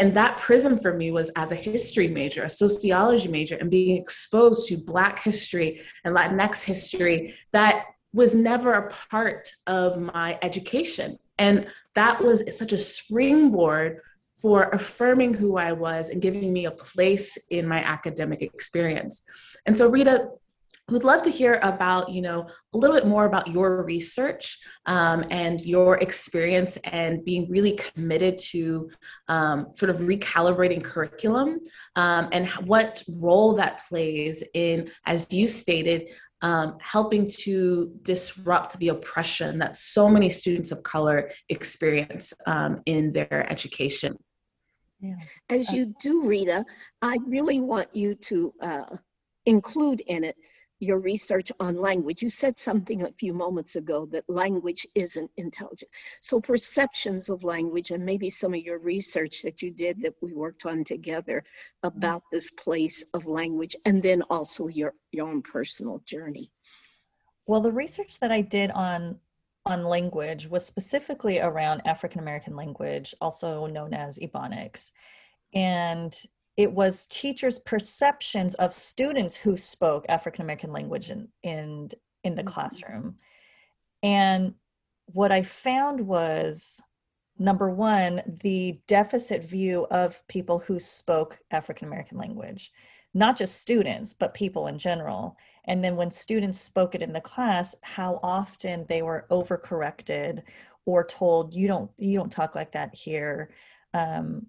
And 0.00 0.14
that 0.14 0.38
prism 0.38 0.78
for 0.80 0.92
me 0.92 1.12
was 1.12 1.30
as 1.36 1.52
a 1.52 1.56
history 1.56 2.08
major, 2.08 2.44
a 2.44 2.50
sociology 2.50 3.28
major, 3.28 3.56
and 3.56 3.70
being 3.70 3.96
exposed 3.96 4.68
to 4.68 4.76
Black 4.76 5.20
history 5.20 5.82
and 6.04 6.16
Latinx 6.16 6.64
history 6.64 7.34
that 7.52 7.86
was 8.12 8.34
never 8.34 8.72
a 8.72 8.90
part 8.90 9.52
of 9.66 10.00
my 10.00 10.38
education. 10.42 11.18
And 11.38 11.66
that 11.94 12.24
was 12.24 12.42
such 12.56 12.72
a 12.72 12.78
springboard 12.78 14.00
for 14.40 14.70
affirming 14.70 15.34
who 15.34 15.56
I 15.56 15.72
was 15.72 16.08
and 16.08 16.22
giving 16.22 16.52
me 16.52 16.66
a 16.66 16.70
place 16.70 17.36
in 17.50 17.66
my 17.66 17.82
academic 17.82 18.42
experience. 18.42 19.24
And 19.66 19.76
so, 19.76 19.88
Rita, 19.88 20.30
would 20.90 21.04
love 21.04 21.22
to 21.22 21.30
hear 21.30 21.60
about 21.62 22.10
you 22.10 22.22
know 22.22 22.46
a 22.72 22.78
little 22.78 22.96
bit 22.96 23.06
more 23.06 23.26
about 23.26 23.48
your 23.48 23.82
research 23.82 24.58
um, 24.86 25.24
and 25.30 25.60
your 25.60 25.98
experience 25.98 26.76
and 26.84 27.24
being 27.24 27.48
really 27.50 27.72
committed 27.72 28.38
to 28.38 28.90
um, 29.28 29.68
sort 29.72 29.90
of 29.90 29.96
recalibrating 29.98 30.82
curriculum 30.82 31.60
um, 31.96 32.28
and 32.32 32.48
what 32.66 33.02
role 33.08 33.54
that 33.54 33.82
plays 33.88 34.42
in 34.54 34.90
as 35.06 35.26
you 35.32 35.46
stated 35.46 36.08
um, 36.40 36.78
helping 36.80 37.26
to 37.26 37.92
disrupt 38.02 38.78
the 38.78 38.88
oppression 38.88 39.58
that 39.58 39.76
so 39.76 40.08
many 40.08 40.30
students 40.30 40.70
of 40.70 40.82
color 40.84 41.30
experience 41.48 42.32
um, 42.46 42.80
in 42.86 43.12
their 43.12 43.50
education 43.50 44.16
yeah. 45.00 45.14
as 45.48 45.70
uh 45.70 45.76
you 45.76 45.94
do 46.00 46.24
rita 46.24 46.64
i 47.02 47.18
really 47.26 47.60
want 47.60 47.88
you 47.94 48.14
to 48.14 48.52
uh, 48.62 48.96
include 49.46 50.00
in 50.06 50.24
it 50.24 50.36
your 50.80 50.98
research 50.98 51.50
on 51.60 51.76
language. 51.76 52.22
You 52.22 52.28
said 52.28 52.56
something 52.56 53.02
a 53.02 53.12
few 53.12 53.32
moments 53.34 53.76
ago 53.76 54.06
that 54.06 54.28
language 54.28 54.86
isn't 54.94 55.30
intelligent. 55.36 55.90
So 56.20 56.40
perceptions 56.40 57.28
of 57.28 57.44
language 57.44 57.90
and 57.90 58.04
maybe 58.04 58.30
some 58.30 58.54
of 58.54 58.60
your 58.60 58.78
research 58.78 59.42
that 59.42 59.60
you 59.62 59.70
did 59.70 60.02
that 60.02 60.14
we 60.20 60.32
worked 60.32 60.66
on 60.66 60.84
together 60.84 61.44
about 61.82 62.22
this 62.30 62.50
place 62.50 63.04
of 63.14 63.26
language 63.26 63.74
and 63.84 64.02
then 64.02 64.22
also 64.22 64.68
your, 64.68 64.94
your 65.10 65.28
own 65.28 65.42
personal 65.42 66.00
journey. 66.04 66.50
Well, 67.46 67.60
the 67.60 67.72
research 67.72 68.20
that 68.20 68.30
I 68.30 68.42
did 68.42 68.70
on 68.70 69.18
on 69.66 69.84
language 69.84 70.48
was 70.48 70.64
specifically 70.64 71.40
around 71.40 71.82
African 71.84 72.20
American 72.20 72.56
language, 72.56 73.14
also 73.20 73.66
known 73.66 73.92
as 73.92 74.18
Ebonics. 74.18 74.92
And 75.54 76.18
it 76.58 76.72
was 76.72 77.06
teachers' 77.06 77.60
perceptions 77.60 78.54
of 78.56 78.74
students 78.74 79.36
who 79.36 79.56
spoke 79.56 80.04
African 80.08 80.42
American 80.42 80.72
language 80.72 81.08
in, 81.08 81.28
in, 81.44 81.88
in 82.24 82.34
the 82.34 82.42
mm-hmm. 82.42 82.48
classroom. 82.48 83.14
And 84.02 84.54
what 85.06 85.30
I 85.30 85.44
found 85.44 86.00
was 86.00 86.80
number 87.38 87.70
one, 87.70 88.20
the 88.40 88.80
deficit 88.88 89.44
view 89.44 89.86
of 89.92 90.26
people 90.26 90.58
who 90.58 90.80
spoke 90.80 91.38
African 91.52 91.86
American 91.86 92.18
language, 92.18 92.72
not 93.14 93.38
just 93.38 93.60
students, 93.60 94.12
but 94.12 94.34
people 94.34 94.66
in 94.66 94.78
general. 94.78 95.36
And 95.66 95.82
then 95.82 95.94
when 95.94 96.10
students 96.10 96.60
spoke 96.60 96.96
it 96.96 97.02
in 97.02 97.12
the 97.12 97.20
class, 97.20 97.76
how 97.82 98.18
often 98.20 98.84
they 98.88 99.02
were 99.02 99.28
overcorrected 99.30 100.42
or 100.86 101.04
told, 101.04 101.54
you 101.54 101.68
don't, 101.68 101.90
you 101.98 102.18
don't 102.18 102.32
talk 102.32 102.56
like 102.56 102.72
that 102.72 102.92
here. 102.96 103.50
Um, 103.94 104.46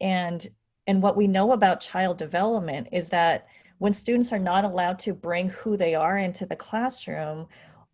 and 0.00 0.48
and 0.86 1.02
what 1.02 1.16
we 1.16 1.26
know 1.26 1.52
about 1.52 1.80
child 1.80 2.18
development 2.18 2.88
is 2.92 3.08
that 3.10 3.46
when 3.78 3.92
students 3.92 4.32
are 4.32 4.38
not 4.38 4.64
allowed 4.64 4.98
to 5.00 5.14
bring 5.14 5.48
who 5.48 5.76
they 5.76 5.94
are 5.94 6.18
into 6.18 6.46
the 6.46 6.56
classroom, 6.56 7.46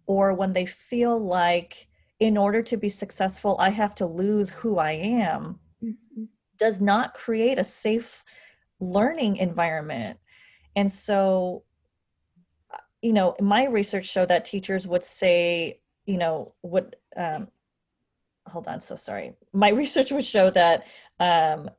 or 0.06 0.34
when 0.34 0.52
they 0.52 0.66
feel 0.66 1.18
like 1.18 1.88
in 2.18 2.36
order 2.36 2.62
to 2.62 2.76
be 2.76 2.88
successful, 2.88 3.56
I 3.58 3.70
have 3.70 3.94
to 3.96 4.06
lose 4.06 4.50
who 4.50 4.78
I 4.78 4.92
am, 4.92 5.58
mm-hmm. 5.82 6.24
does 6.58 6.80
not 6.80 7.14
create 7.14 7.58
a 7.58 7.64
safe 7.64 8.24
learning 8.78 9.36
environment. 9.36 10.18
And 10.76 10.90
so, 10.90 11.64
you 13.02 13.12
know, 13.12 13.34
my 13.40 13.66
research 13.66 14.06
showed 14.06 14.28
that 14.28 14.44
teachers 14.44 14.86
would 14.86 15.04
say, 15.04 15.80
you 16.06 16.18
know, 16.18 16.54
would, 16.62 16.96
um, 17.16 17.48
hold 18.46 18.68
on, 18.68 18.80
so 18.80 18.96
sorry. 18.96 19.34
My 19.52 19.68
research 19.82 20.12
would 20.12 20.26
show 20.26 20.50
that 20.50 20.84
um, 21.18 21.70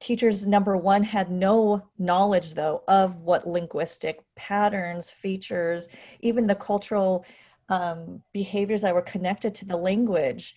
teachers 0.00 0.46
number 0.46 0.76
one 0.76 1.02
had 1.02 1.30
no 1.30 1.86
knowledge 1.98 2.54
though 2.54 2.82
of 2.88 3.22
what 3.22 3.46
linguistic 3.46 4.20
patterns 4.34 5.10
features 5.10 5.88
even 6.20 6.46
the 6.46 6.54
cultural 6.54 7.24
um, 7.68 8.22
behaviors 8.32 8.82
that 8.82 8.94
were 8.94 9.02
connected 9.02 9.54
to 9.54 9.64
the 9.64 9.76
language 9.76 10.56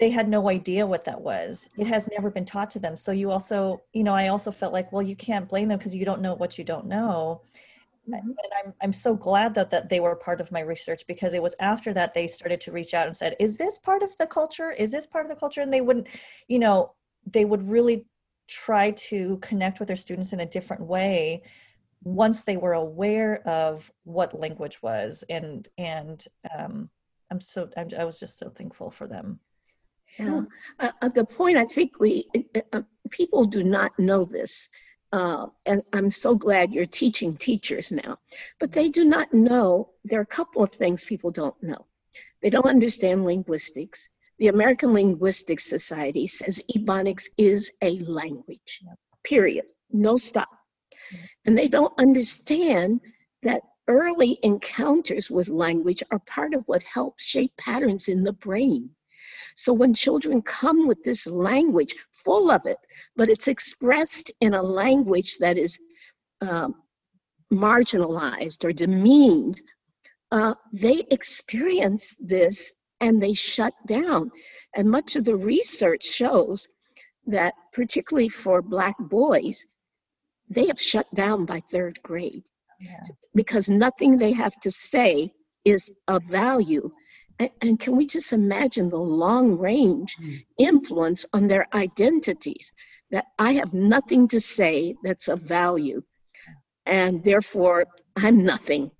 they 0.00 0.10
had 0.10 0.28
no 0.28 0.50
idea 0.50 0.86
what 0.86 1.04
that 1.04 1.20
was. 1.20 1.70
It 1.78 1.86
has 1.86 2.08
never 2.10 2.30
been 2.30 2.44
taught 2.44 2.70
to 2.72 2.78
them. 2.78 2.96
So 2.96 3.12
you 3.12 3.30
also 3.30 3.82
you 3.92 4.04
know 4.04 4.14
i 4.14 4.28
also 4.28 4.50
felt 4.50 4.72
like 4.72 4.90
well 4.92 5.02
you 5.02 5.16
can't 5.16 5.48
blame 5.48 5.68
them 5.68 5.78
because 5.78 5.94
you 5.94 6.04
don't 6.04 6.20
know 6.20 6.34
what 6.34 6.58
you 6.58 6.64
don't 6.64 6.86
know. 6.86 7.42
Mm-hmm. 8.06 8.28
and 8.28 8.52
I'm, 8.62 8.74
I'm 8.82 8.92
so 8.92 9.14
glad 9.14 9.54
that, 9.54 9.70
that 9.70 9.88
they 9.88 9.98
were 9.98 10.14
part 10.14 10.42
of 10.42 10.52
my 10.52 10.60
research 10.60 11.06
because 11.08 11.32
it 11.32 11.42
was 11.42 11.54
after 11.58 11.94
that 11.94 12.12
they 12.12 12.26
started 12.26 12.60
to 12.60 12.70
reach 12.70 12.92
out 12.92 13.06
and 13.06 13.16
said 13.16 13.34
is 13.40 13.56
this 13.56 13.78
part 13.78 14.02
of 14.02 14.14
the 14.18 14.26
culture? 14.26 14.72
Is 14.72 14.90
this 14.90 15.06
part 15.06 15.24
of 15.24 15.30
the 15.30 15.38
culture? 15.38 15.62
And 15.62 15.72
they 15.72 15.80
wouldn't 15.80 16.08
you 16.48 16.58
know 16.58 16.92
they 17.32 17.44
would 17.44 17.66
really 17.68 18.04
try 18.46 18.90
to 18.90 19.38
connect 19.38 19.78
with 19.78 19.88
their 19.88 19.96
students 19.96 20.32
in 20.32 20.40
a 20.40 20.46
different 20.46 20.82
way 20.82 21.42
once 22.02 22.42
they 22.42 22.56
were 22.56 22.74
aware 22.74 23.46
of 23.48 23.90
what 24.04 24.38
language 24.38 24.82
was 24.82 25.24
and 25.30 25.68
and 25.78 26.26
um, 26.56 26.88
i'm 27.30 27.40
so 27.40 27.68
I'm, 27.76 27.88
i 27.98 28.04
was 28.04 28.20
just 28.20 28.38
so 28.38 28.50
thankful 28.50 28.90
for 28.90 29.06
them. 29.06 29.40
Yeah. 30.18 30.42
Uh, 30.78 30.92
uh, 31.02 31.08
the 31.08 31.24
point 31.24 31.56
i 31.56 31.64
think 31.64 31.98
we 31.98 32.28
uh, 32.54 32.60
uh, 32.72 32.82
people 33.10 33.44
do 33.46 33.64
not 33.64 33.98
know 33.98 34.22
this 34.22 34.68
uh, 35.12 35.46
and 35.66 35.82
i'm 35.92 36.10
so 36.10 36.34
glad 36.34 36.72
you're 36.72 36.86
teaching 36.86 37.36
teachers 37.36 37.90
now 37.90 38.18
but 38.60 38.70
they 38.70 38.90
do 38.90 39.04
not 39.04 39.32
know 39.32 39.90
there 40.04 40.20
are 40.20 40.22
a 40.22 40.26
couple 40.26 40.62
of 40.62 40.70
things 40.70 41.04
people 41.04 41.30
don't 41.30 41.60
know. 41.62 41.86
They 42.42 42.50
don't 42.50 42.66
understand 42.66 43.24
linguistics 43.24 44.10
the 44.38 44.48
American 44.48 44.92
Linguistic 44.92 45.60
Society 45.60 46.26
says 46.26 46.62
Ebonics 46.76 47.28
is 47.38 47.72
a 47.82 48.00
language, 48.00 48.82
period, 49.22 49.66
no 49.92 50.16
stop. 50.16 50.48
And 51.46 51.56
they 51.56 51.68
don't 51.68 51.92
understand 51.98 53.00
that 53.42 53.62
early 53.88 54.38
encounters 54.42 55.30
with 55.30 55.48
language 55.48 56.02
are 56.10 56.18
part 56.20 56.54
of 56.54 56.64
what 56.66 56.82
helps 56.82 57.24
shape 57.24 57.52
patterns 57.58 58.08
in 58.08 58.24
the 58.24 58.32
brain. 58.32 58.90
So 59.54 59.72
when 59.72 59.94
children 59.94 60.42
come 60.42 60.86
with 60.86 61.02
this 61.04 61.26
language, 61.26 61.94
full 62.12 62.50
of 62.50 62.66
it, 62.66 62.78
but 63.16 63.28
it's 63.28 63.48
expressed 63.48 64.32
in 64.40 64.54
a 64.54 64.62
language 64.62 65.36
that 65.38 65.58
is 65.58 65.78
um, 66.40 66.74
marginalized 67.52 68.64
or 68.64 68.72
demeaned, 68.72 69.60
uh, 70.32 70.54
they 70.72 71.04
experience 71.10 72.14
this 72.18 72.72
and 73.04 73.22
they 73.22 73.34
shut 73.34 73.74
down. 73.86 74.30
And 74.74 74.90
much 74.90 75.14
of 75.14 75.26
the 75.26 75.36
research 75.36 76.04
shows 76.04 76.66
that, 77.26 77.52
particularly 77.72 78.30
for 78.30 78.62
Black 78.62 78.96
boys, 78.98 79.66
they 80.48 80.66
have 80.66 80.80
shut 80.80 81.06
down 81.14 81.44
by 81.44 81.60
third 81.60 82.02
grade 82.02 82.44
yeah. 82.80 83.02
because 83.34 83.68
nothing 83.68 84.16
they 84.16 84.32
have 84.32 84.58
to 84.60 84.70
say 84.70 85.28
is 85.66 85.90
of 86.08 86.22
value. 86.24 86.90
And, 87.38 87.50
and 87.60 87.78
can 87.78 87.94
we 87.94 88.06
just 88.06 88.32
imagine 88.32 88.88
the 88.88 88.96
long 88.96 89.58
range 89.58 90.16
mm. 90.16 90.42
influence 90.58 91.26
on 91.34 91.46
their 91.46 91.66
identities? 91.74 92.72
That 93.10 93.26
I 93.38 93.52
have 93.52 93.74
nothing 93.74 94.28
to 94.28 94.40
say 94.40 94.96
that's 95.04 95.28
of 95.28 95.40
value, 95.42 96.02
and 96.86 97.22
therefore 97.22 97.86
I'm 98.16 98.42
nothing. 98.44 98.90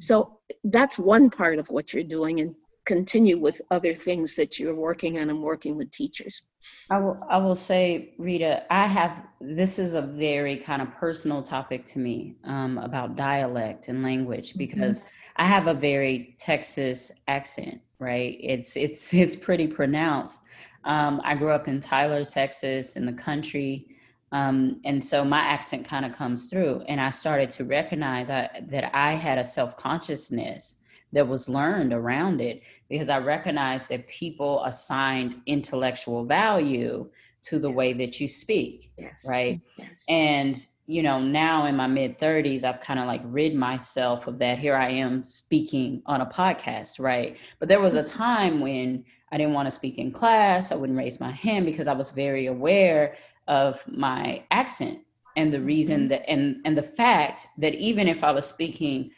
So 0.00 0.38
that's 0.64 0.98
one 0.98 1.28
part 1.30 1.58
of 1.58 1.68
what 1.68 1.92
you're 1.92 2.02
doing. 2.18 2.40
And 2.40 2.54
continue 2.84 3.38
with 3.38 3.60
other 3.70 3.94
things 3.94 4.34
that 4.36 4.58
you're 4.58 4.74
working 4.74 5.18
on 5.18 5.30
and 5.30 5.42
working 5.42 5.76
with 5.76 5.90
teachers. 5.90 6.42
I 6.90 6.98
will, 6.98 7.18
I 7.28 7.38
will 7.38 7.54
say, 7.54 8.14
Rita, 8.18 8.64
I 8.72 8.86
have, 8.86 9.24
this 9.40 9.78
is 9.78 9.94
a 9.94 10.02
very 10.02 10.56
kind 10.56 10.82
of 10.82 10.92
personal 10.94 11.42
topic 11.42 11.86
to 11.86 11.98
me 11.98 12.36
um, 12.44 12.78
about 12.78 13.16
dialect 13.16 13.88
and 13.88 14.02
language 14.02 14.50
mm-hmm. 14.50 14.58
because 14.58 15.00
mm-hmm. 15.00 15.08
I 15.36 15.46
have 15.46 15.66
a 15.66 15.74
very 15.74 16.34
Texas 16.38 17.12
accent, 17.28 17.80
right? 17.98 18.36
It's, 18.40 18.76
it's, 18.76 19.14
it's 19.22 19.36
pretty 19.36 19.66
pronounced. 19.66 20.42
Um, 20.84 21.20
I 21.24 21.36
grew 21.36 21.50
up 21.50 21.68
in 21.68 21.80
Tyler, 21.80 22.24
Texas, 22.24 22.96
in 22.96 23.06
the 23.06 23.12
country. 23.12 23.86
Um, 24.32 24.80
and 24.84 25.04
so 25.04 25.24
my 25.24 25.40
accent 25.40 25.84
kind 25.84 26.04
of 26.04 26.12
comes 26.12 26.46
through, 26.46 26.82
and 26.88 27.00
I 27.00 27.10
started 27.10 27.50
to 27.50 27.64
recognize 27.64 28.30
I, 28.30 28.48
that 28.70 28.90
I 28.94 29.12
had 29.12 29.38
a 29.38 29.44
self 29.44 29.76
consciousness 29.76 30.76
that 31.12 31.26
was 31.26 31.48
learned 31.48 31.92
around 31.92 32.40
it 32.40 32.62
because 32.88 33.08
I 33.08 33.18
recognized 33.18 33.88
that 33.90 34.08
people 34.08 34.64
assigned 34.64 35.40
intellectual 35.46 36.24
value 36.24 37.10
to 37.44 37.58
the 37.58 37.68
yes. 37.68 37.76
way 37.76 37.92
that 37.94 38.20
you 38.20 38.28
speak. 38.28 38.92
Yes. 38.98 39.24
Right. 39.28 39.60
Yes. 39.76 40.04
And, 40.08 40.64
you 40.86 41.02
know, 41.02 41.20
now 41.20 41.66
in 41.66 41.76
my 41.76 41.86
mid 41.86 42.18
30s, 42.18 42.64
I've 42.64 42.80
kind 42.80 43.00
of 43.00 43.06
like 43.06 43.22
rid 43.24 43.54
myself 43.54 44.26
of 44.26 44.38
that. 44.38 44.58
Here 44.58 44.76
I 44.76 44.90
am 44.90 45.24
speaking 45.24 46.02
on 46.06 46.20
a 46.20 46.26
podcast. 46.26 47.00
Right. 47.00 47.36
But 47.58 47.68
there 47.68 47.80
was 47.80 47.94
a 47.94 48.02
mm-hmm. 48.02 48.18
time 48.18 48.60
when 48.60 49.04
I 49.32 49.38
didn't 49.38 49.54
want 49.54 49.66
to 49.66 49.70
speak 49.70 49.98
in 49.98 50.12
class. 50.12 50.70
I 50.70 50.76
wouldn't 50.76 50.98
raise 50.98 51.18
my 51.18 51.32
hand 51.32 51.66
because 51.66 51.88
I 51.88 51.94
was 51.94 52.10
very 52.10 52.46
aware 52.46 53.16
of 53.48 53.82
my 53.88 54.44
accent 54.50 55.00
and 55.36 55.52
the 55.52 55.60
reason 55.60 56.00
mm-hmm. 56.00 56.08
that 56.08 56.28
and 56.28 56.56
and 56.64 56.76
the 56.76 56.82
fact 56.82 57.48
that 57.58 57.74
even 57.74 58.08
if 58.08 58.22
I 58.22 58.30
was 58.30 58.46
speaking 58.46 59.10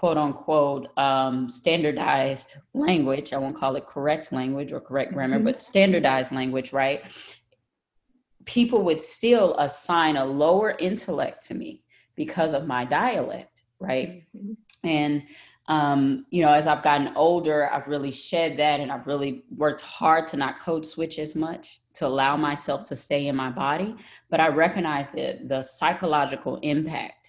quote 0.00 0.16
unquote 0.16 0.88
um, 0.96 1.46
standardized 1.50 2.56
language. 2.72 3.34
I 3.34 3.36
won't 3.36 3.54
call 3.54 3.76
it 3.76 3.86
correct 3.86 4.32
language 4.32 4.72
or 4.72 4.80
correct 4.80 5.12
grammar, 5.12 5.36
mm-hmm. 5.36 5.44
but 5.44 5.60
standardized 5.60 6.32
language, 6.32 6.72
right? 6.72 7.02
People 8.46 8.82
would 8.84 8.98
still 8.98 9.54
assign 9.58 10.16
a 10.16 10.24
lower 10.24 10.70
intellect 10.78 11.46
to 11.48 11.54
me 11.54 11.82
because 12.16 12.54
of 12.54 12.66
my 12.66 12.86
dialect, 12.86 13.64
right? 13.78 14.22
Mm-hmm. 14.34 14.54
And 14.88 15.22
um, 15.66 16.24
you 16.30 16.42
know, 16.42 16.52
as 16.52 16.66
I've 16.66 16.82
gotten 16.82 17.14
older, 17.14 17.70
I've 17.70 17.86
really 17.86 18.10
shed 18.10 18.58
that 18.58 18.80
and 18.80 18.90
I've 18.90 19.06
really 19.06 19.44
worked 19.54 19.82
hard 19.82 20.26
to 20.28 20.38
not 20.38 20.62
code 20.62 20.86
switch 20.86 21.18
as 21.18 21.36
much 21.36 21.82
to 21.96 22.06
allow 22.06 22.38
myself 22.38 22.84
to 22.84 22.96
stay 22.96 23.26
in 23.26 23.36
my 23.36 23.50
body. 23.50 23.94
But 24.30 24.40
I 24.40 24.48
recognize 24.48 25.10
that 25.10 25.46
the 25.46 25.62
psychological 25.62 26.56
impact 26.62 27.19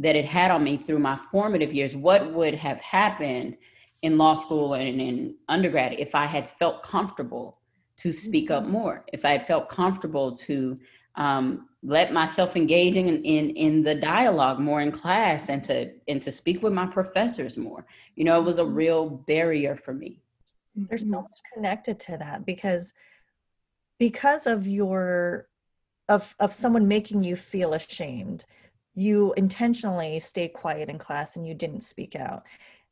that 0.00 0.16
it 0.16 0.24
had 0.24 0.50
on 0.50 0.64
me 0.64 0.76
through 0.76 0.98
my 0.98 1.18
formative 1.30 1.72
years. 1.72 1.94
What 1.94 2.32
would 2.32 2.54
have 2.54 2.80
happened 2.80 3.56
in 4.02 4.18
law 4.18 4.34
school 4.34 4.74
and 4.74 5.00
in 5.00 5.36
undergrad 5.48 5.92
if 5.92 6.14
I 6.14 6.26
had 6.26 6.48
felt 6.48 6.82
comfortable 6.82 7.58
to 7.98 8.10
speak 8.10 8.50
up 8.50 8.64
mm-hmm. 8.64 8.72
more, 8.72 9.04
if 9.12 9.24
I 9.24 9.32
had 9.32 9.46
felt 9.46 9.68
comfortable 9.68 10.34
to 10.36 10.78
um, 11.16 11.68
let 11.82 12.12
myself 12.12 12.56
engaging 12.56 13.08
in, 13.08 13.22
in, 13.24 13.50
in 13.50 13.82
the 13.82 13.94
dialogue 13.94 14.58
more 14.58 14.80
in 14.80 14.92
class 14.92 15.48
and 15.48 15.64
to 15.64 15.92
and 16.08 16.20
to 16.22 16.30
speak 16.30 16.62
with 16.62 16.72
my 16.72 16.86
professors 16.86 17.56
more 17.56 17.86
you 18.16 18.24
know 18.24 18.38
it 18.38 18.44
was 18.44 18.58
a 18.58 18.62
mm-hmm. 18.62 18.74
real 18.74 19.08
barrier 19.08 19.74
for 19.74 19.94
me 19.94 20.20
there's 20.74 21.02
so 21.02 21.16
mm-hmm. 21.16 21.22
much 21.22 21.38
connected 21.54 21.98
to 21.98 22.16
that 22.18 22.44
because 22.44 22.92
because 23.98 24.46
of 24.46 24.66
your 24.66 25.48
of 26.08 26.34
of 26.38 26.52
someone 26.52 26.86
making 26.86 27.24
you 27.24 27.34
feel 27.34 27.72
ashamed 27.72 28.44
you 28.94 29.32
intentionally 29.36 30.18
stayed 30.18 30.52
quiet 30.52 30.88
in 30.88 30.98
class 30.98 31.36
and 31.36 31.46
you 31.46 31.54
didn't 31.54 31.82
speak 31.82 32.16
out 32.16 32.44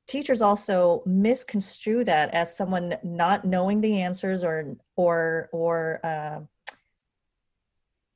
teachers 0.08 0.40
also 0.40 1.02
misconstrue 1.06 2.02
that 2.02 2.34
as 2.34 2.56
someone 2.56 2.96
not 3.04 3.44
knowing 3.44 3.80
the 3.80 4.00
answers 4.00 4.42
or 4.42 4.76
or 4.96 5.48
or 5.52 6.00
uh, 6.02 6.40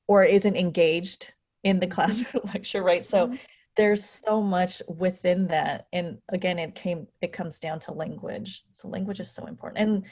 or 0.09 0.25
isn't 0.25 0.57
engaged 0.57 1.33
in 1.63 1.79
the 1.79 1.87
mm-hmm. 1.87 1.95
classroom 1.95 2.51
lecture 2.55 2.83
right 2.83 3.05
so 3.05 3.27
mm-hmm. 3.27 3.37
there's 3.77 4.03
so 4.05 4.43
much 4.43 4.83
within 4.89 5.47
that 5.47 5.87
and 5.93 6.19
again 6.31 6.59
it 6.59 6.75
came 6.75 7.07
it 7.21 7.33
comes 7.33 7.59
down 7.59 7.79
to 7.79 7.93
language 7.93 8.65
so 8.73 8.89
language 8.89 9.21
is 9.21 9.31
so 9.31 9.47
important 9.47 10.05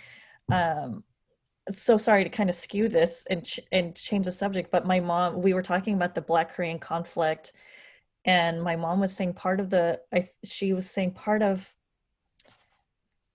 and 0.50 0.54
um 0.54 1.02
so 1.70 1.98
sorry 1.98 2.24
to 2.24 2.30
kind 2.30 2.48
of 2.48 2.56
skew 2.56 2.88
this 2.88 3.26
and 3.30 3.44
ch- 3.44 3.60
and 3.72 3.94
change 3.94 4.24
the 4.24 4.32
subject 4.32 4.70
but 4.70 4.86
my 4.86 5.00
mom 5.00 5.40
we 5.40 5.54
were 5.54 5.62
talking 5.62 5.94
about 5.94 6.14
the 6.14 6.22
black 6.22 6.54
korean 6.54 6.78
conflict 6.78 7.52
and 8.24 8.62
my 8.62 8.76
mom 8.76 9.00
was 9.00 9.14
saying 9.14 9.32
part 9.32 9.60
of 9.60 9.70
the 9.70 10.00
I, 10.12 10.28
she 10.44 10.72
was 10.72 10.90
saying 10.90 11.12
part 11.12 11.42
of 11.42 11.72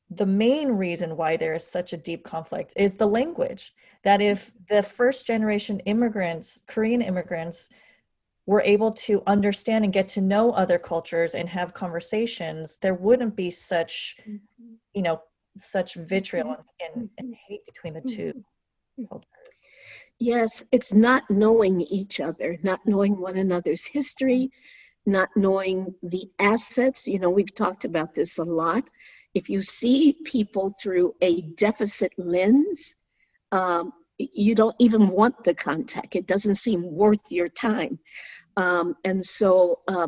the 0.09 0.25
main 0.25 0.69
reason 0.69 1.17
why 1.17 1.35
there 1.35 1.53
is 1.53 1.65
such 1.65 1.93
a 1.93 1.97
deep 1.97 2.23
conflict 2.23 2.73
is 2.75 2.95
the 2.95 3.07
language. 3.07 3.73
That 4.03 4.21
if 4.21 4.51
the 4.69 4.83
first 4.83 5.25
generation 5.25 5.79
immigrants, 5.81 6.61
Korean 6.67 7.01
immigrants, 7.01 7.69
were 8.45 8.61
able 8.61 8.91
to 8.91 9.23
understand 9.25 9.83
and 9.83 9.93
get 9.93 10.07
to 10.07 10.21
know 10.21 10.51
other 10.51 10.77
cultures 10.77 11.33
and 11.33 11.49
have 11.49 11.73
conversations, 11.73 12.77
there 12.81 12.93
wouldn't 12.93 13.35
be 13.35 13.49
such, 13.49 14.17
mm-hmm. 14.21 14.75
you 14.93 15.01
know, 15.01 15.21
such 15.57 15.95
vitriol 15.95 16.57
and, 16.79 17.05
mm-hmm. 17.05 17.05
and 17.17 17.35
hate 17.47 17.65
between 17.65 17.93
the 17.93 18.01
two 18.01 18.29
mm-hmm. 18.29 19.01
Mm-hmm. 19.01 19.05
cultures. 19.05 19.27
Yes, 20.19 20.63
it's 20.71 20.93
not 20.93 21.29
knowing 21.29 21.81
each 21.81 22.19
other, 22.19 22.57
not 22.63 22.79
knowing 22.85 23.19
one 23.19 23.37
another's 23.37 23.85
history, 23.85 24.49
not 25.05 25.29
knowing 25.35 25.93
the 26.03 26.25
assets. 26.39 27.05
You 27.05 27.19
know, 27.19 27.29
we've 27.29 27.53
talked 27.53 27.83
about 27.83 28.15
this 28.15 28.37
a 28.37 28.43
lot 28.43 28.85
if 29.35 29.49
you 29.49 29.61
see 29.61 30.17
people 30.23 30.73
through 30.81 31.13
a 31.21 31.41
deficit 31.41 32.13
lens, 32.17 32.95
um, 33.51 33.91
you 34.17 34.55
don't 34.55 34.75
even 34.79 35.09
want 35.09 35.43
the 35.43 35.53
contact. 35.53 36.15
It 36.15 36.25
doesn't 36.25 36.55
seem 36.55 36.81
worth 36.89 37.29
your 37.29 37.49
time. 37.49 37.99
Um, 38.57 38.95
and 39.03 39.23
so, 39.23 39.79
uh, 39.87 40.07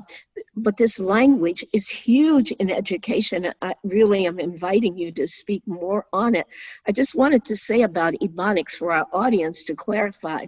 but 0.55 0.77
this 0.77 0.99
language 0.99 1.65
is 1.73 1.89
huge 1.89 2.51
in 2.53 2.69
education. 2.69 3.51
I 3.61 3.75
really 3.83 4.25
am 4.25 4.39
inviting 4.39 4.97
you 4.97 5.11
to 5.13 5.27
speak 5.27 5.63
more 5.65 6.05
on 6.13 6.33
it. 6.33 6.47
I 6.87 6.93
just 6.93 7.15
wanted 7.15 7.43
to 7.45 7.55
say 7.57 7.81
about 7.81 8.13
Ebonics 8.15 8.75
for 8.75 8.93
our 8.93 9.05
audience 9.11 9.63
to 9.65 9.75
clarify 9.75 10.45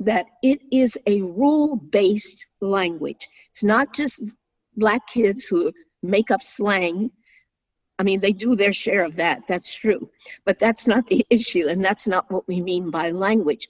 that 0.00 0.26
it 0.42 0.60
is 0.72 0.98
a 1.06 1.20
rule 1.22 1.76
based 1.76 2.46
language. 2.60 3.28
It's 3.50 3.64
not 3.64 3.94
just 3.94 4.22
Black 4.76 5.06
kids 5.06 5.46
who 5.46 5.72
make 6.02 6.30
up 6.30 6.42
slang 6.42 7.10
I 7.98 8.02
mean, 8.02 8.20
they 8.20 8.32
do 8.32 8.54
their 8.54 8.72
share 8.72 9.04
of 9.04 9.16
that, 9.16 9.46
that's 9.46 9.74
true. 9.74 10.10
But 10.44 10.58
that's 10.58 10.86
not 10.86 11.06
the 11.06 11.24
issue, 11.30 11.66
and 11.68 11.84
that's 11.84 12.06
not 12.06 12.30
what 12.30 12.46
we 12.46 12.60
mean 12.60 12.90
by 12.90 13.10
language. 13.10 13.68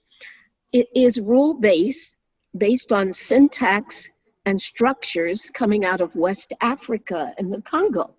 It 0.72 0.88
is 0.94 1.20
rule 1.20 1.54
based, 1.54 2.16
based 2.58 2.92
on 2.92 3.12
syntax 3.12 4.10
and 4.44 4.60
structures 4.60 5.50
coming 5.50 5.84
out 5.84 6.00
of 6.00 6.14
West 6.16 6.52
Africa 6.60 7.34
and 7.38 7.52
the 7.52 7.62
Congo. 7.62 8.14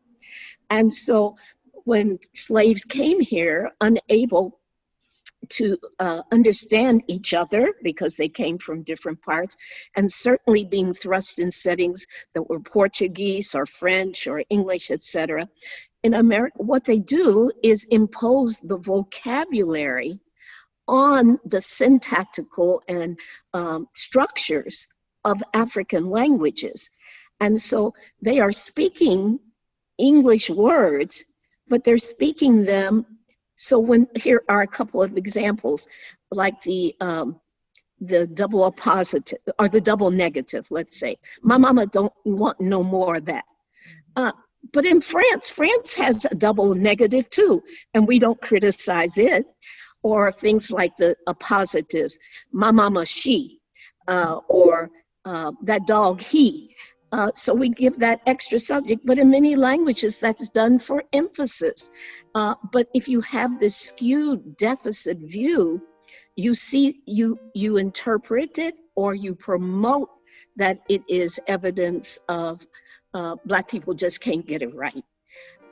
And 0.69 0.91
so 0.91 1.35
when 1.85 2.19
slaves 2.33 2.83
came 2.83 3.19
here, 3.21 3.71
unable 3.81 4.59
to 5.49 5.77
uh, 5.99 6.23
understand 6.33 7.03
each 7.07 7.33
other 7.33 7.73
because 7.81 8.17
they 8.17 8.27
came 8.27 8.57
from 8.57 8.83
different 8.83 9.21
parts, 9.21 9.55
and 9.95 10.11
certainly 10.11 10.65
being 10.65 10.93
thrust 10.93 11.39
in 11.39 11.51
settings 11.51 12.05
that 12.33 12.49
were 12.49 12.59
Portuguese 12.59 13.55
or 13.55 13.65
French 13.65 14.27
or 14.27 14.43
English, 14.49 14.91
etc 14.91 15.47
in 16.03 16.13
America, 16.13 16.57
what 16.57 16.85
they 16.85 16.99
do 16.99 17.51
is 17.63 17.85
impose 17.85 18.59
the 18.59 18.77
vocabulary 18.77 20.19
on 20.87 21.39
the 21.45 21.61
syntactical 21.61 22.81
and 22.87 23.19
um, 23.53 23.87
structures 23.93 24.87
of 25.25 25.41
African 25.53 26.09
languages. 26.09 26.89
And 27.39 27.59
so 27.59 27.93
they 28.21 28.39
are 28.39 28.51
speaking 28.51 29.39
English 29.97 30.49
words, 30.49 31.25
but 31.67 31.83
they're 31.83 31.97
speaking 31.97 32.63
them. 32.65 33.05
So 33.55 33.79
when 33.79 34.07
here 34.15 34.43
are 34.49 34.61
a 34.61 34.67
couple 34.67 35.03
of 35.03 35.17
examples, 35.17 35.87
like 36.31 36.59
the 36.61 36.95
um, 37.01 37.39
the 37.99 38.27
double 38.27 38.71
appositive 38.71 39.37
or 39.59 39.67
the 39.67 39.81
double 39.81 40.11
negative, 40.11 40.67
let's 40.69 40.99
say. 40.99 41.17
My 41.41 41.57
mama 41.57 41.87
don't 41.87 42.13
want 42.25 42.61
no 42.61 42.83
more 42.83 43.15
of 43.15 43.25
that. 43.25 43.45
Uh, 44.15 44.31
but 44.73 44.85
in 44.85 45.01
France, 45.01 45.49
France 45.49 45.95
has 45.95 46.25
a 46.25 46.35
double 46.35 46.75
negative 46.75 47.29
too, 47.29 47.63
and 47.93 48.07
we 48.07 48.19
don't 48.19 48.39
criticize 48.41 49.17
it. 49.17 49.45
Or 50.03 50.31
things 50.31 50.71
like 50.71 50.95
the 50.95 51.15
appositives, 51.27 52.17
my 52.51 52.71
mama, 52.71 53.05
she, 53.05 53.59
uh, 54.07 54.39
or 54.47 54.89
uh, 55.25 55.51
that 55.63 55.85
dog, 55.85 56.21
he. 56.21 56.73
Uh, 57.11 57.31
so 57.35 57.53
we 57.53 57.69
give 57.69 57.97
that 57.99 58.21
extra 58.25 58.59
subject, 58.59 59.01
but 59.05 59.17
in 59.17 59.29
many 59.29 59.55
languages 59.55 60.19
that's 60.19 60.49
done 60.49 60.77
for 60.77 61.03
emphasis. 61.13 61.89
Uh, 62.35 62.55
but 62.71 62.87
if 62.93 63.07
you 63.07 63.21
have 63.21 63.59
this 63.59 63.75
skewed 63.75 64.57
deficit 64.57 65.17
view, 65.19 65.81
you 66.35 66.53
see, 66.53 67.01
you 67.05 67.39
you 67.55 67.77
interpret 67.77 68.57
it 68.57 68.75
or 68.95 69.15
you 69.15 69.33
promote 69.33 70.09
that 70.55 70.79
it 70.89 71.01
is 71.07 71.39
evidence 71.47 72.19
of 72.29 72.65
uh, 73.13 73.35
Black 73.45 73.67
people 73.67 73.93
just 73.93 74.21
can't 74.21 74.45
get 74.45 74.61
it 74.61 74.73
right. 74.75 75.03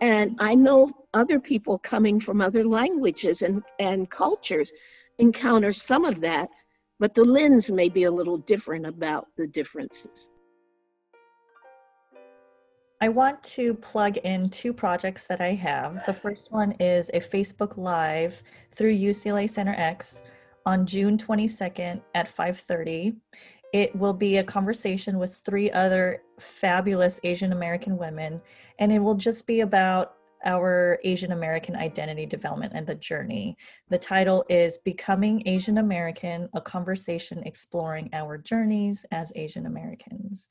And 0.02 0.36
I 0.40 0.56
know 0.56 0.92
other 1.14 1.40
people 1.40 1.78
coming 1.80 2.20
from 2.20 2.42
other 2.42 2.66
languages 2.66 3.42
and, 3.42 3.64
and 3.80 4.10
cultures 4.10 4.74
encounter 5.18 5.72
some 5.72 6.06
of 6.06 6.20
that, 6.22 6.50
but 7.00 7.14
the 7.14 7.24
lens 7.24 7.72
may 7.72 7.90
be 7.90 8.04
a 8.04 8.12
little 8.12 8.38
different 8.38 8.86
about 8.86 9.28
the 9.38 9.48
differences. 9.48 10.32
I 13.02 13.10
want 13.10 13.44
to 13.44 13.74
plug 13.74 14.18
in 14.18 14.50
two 14.50 14.74
projects 14.74 15.28
that 15.28 15.42
I 15.42 15.50
have. 15.50 16.06
The 16.06 16.14
first 16.14 16.52
one 16.52 16.72
is 16.80 17.12
a 17.14 17.20
Facebook 17.20 17.78
Live 17.78 18.42
through 18.74 18.96
UCLA 18.96 19.50
Center 19.50 19.76
X 19.78 20.22
on 20.66 20.86
June 20.86 21.18
22nd 21.18 22.02
at 22.16 22.28
5:30. 22.28 23.16
It 23.74 23.96
will 23.96 24.14
be 24.14 24.38
a 24.38 24.44
conversation 24.44 25.18
with 25.18 25.42
three 25.46 25.72
other 25.72 26.22
fabulous 26.40 27.20
Asian 27.24 27.52
American 27.52 27.98
women, 27.98 28.42
and 28.80 28.92
it 28.92 29.00
will 29.00 29.16
just 29.16 29.48
be 29.48 29.62
about 29.62 30.16
our 30.46 31.00
Asian 31.04 31.32
American 31.32 31.76
identity 31.76 32.26
development 32.26 32.74
and 32.76 32.86
the 32.86 32.96
journey. 32.96 33.58
The 33.90 33.98
title 33.98 34.46
is 34.48 34.78
Becoming 34.78 35.42
Asian 35.48 35.80
American 35.80 36.48
A 36.54 36.62
Conversation 36.62 37.42
Exploring 37.44 38.10
Our 38.14 38.38
Journeys 38.38 39.06
as 39.12 39.32
Asian 39.36 39.66
Americans. 39.66 40.48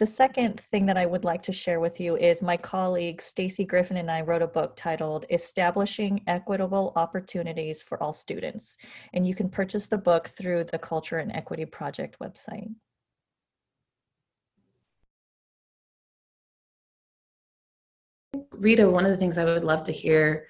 The 0.00 0.06
second 0.06 0.60
thing 0.60 0.86
that 0.86 0.96
I 0.96 1.04
would 1.04 1.24
like 1.24 1.42
to 1.42 1.52
share 1.52 1.78
with 1.78 2.00
you 2.00 2.16
is 2.16 2.40
my 2.40 2.56
colleague 2.56 3.20
Stacy 3.20 3.66
Griffin 3.66 3.98
and 3.98 4.10
I 4.10 4.22
wrote 4.22 4.40
a 4.40 4.46
book 4.46 4.74
titled 4.74 5.26
Establishing 5.28 6.22
Equitable 6.26 6.94
Opportunities 6.96 7.82
for 7.82 8.02
All 8.02 8.14
Students. 8.14 8.78
And 9.12 9.26
you 9.26 9.34
can 9.34 9.50
purchase 9.50 9.88
the 9.88 9.98
book 9.98 10.28
through 10.28 10.64
the 10.64 10.78
Culture 10.78 11.18
and 11.18 11.30
Equity 11.30 11.66
Project 11.66 12.16
website. 12.18 12.74
Rita, 18.52 18.88
one 18.88 19.04
of 19.04 19.10
the 19.10 19.18
things 19.18 19.36
I 19.36 19.44
would 19.44 19.64
love 19.64 19.84
to 19.84 19.92
hear 19.92 20.46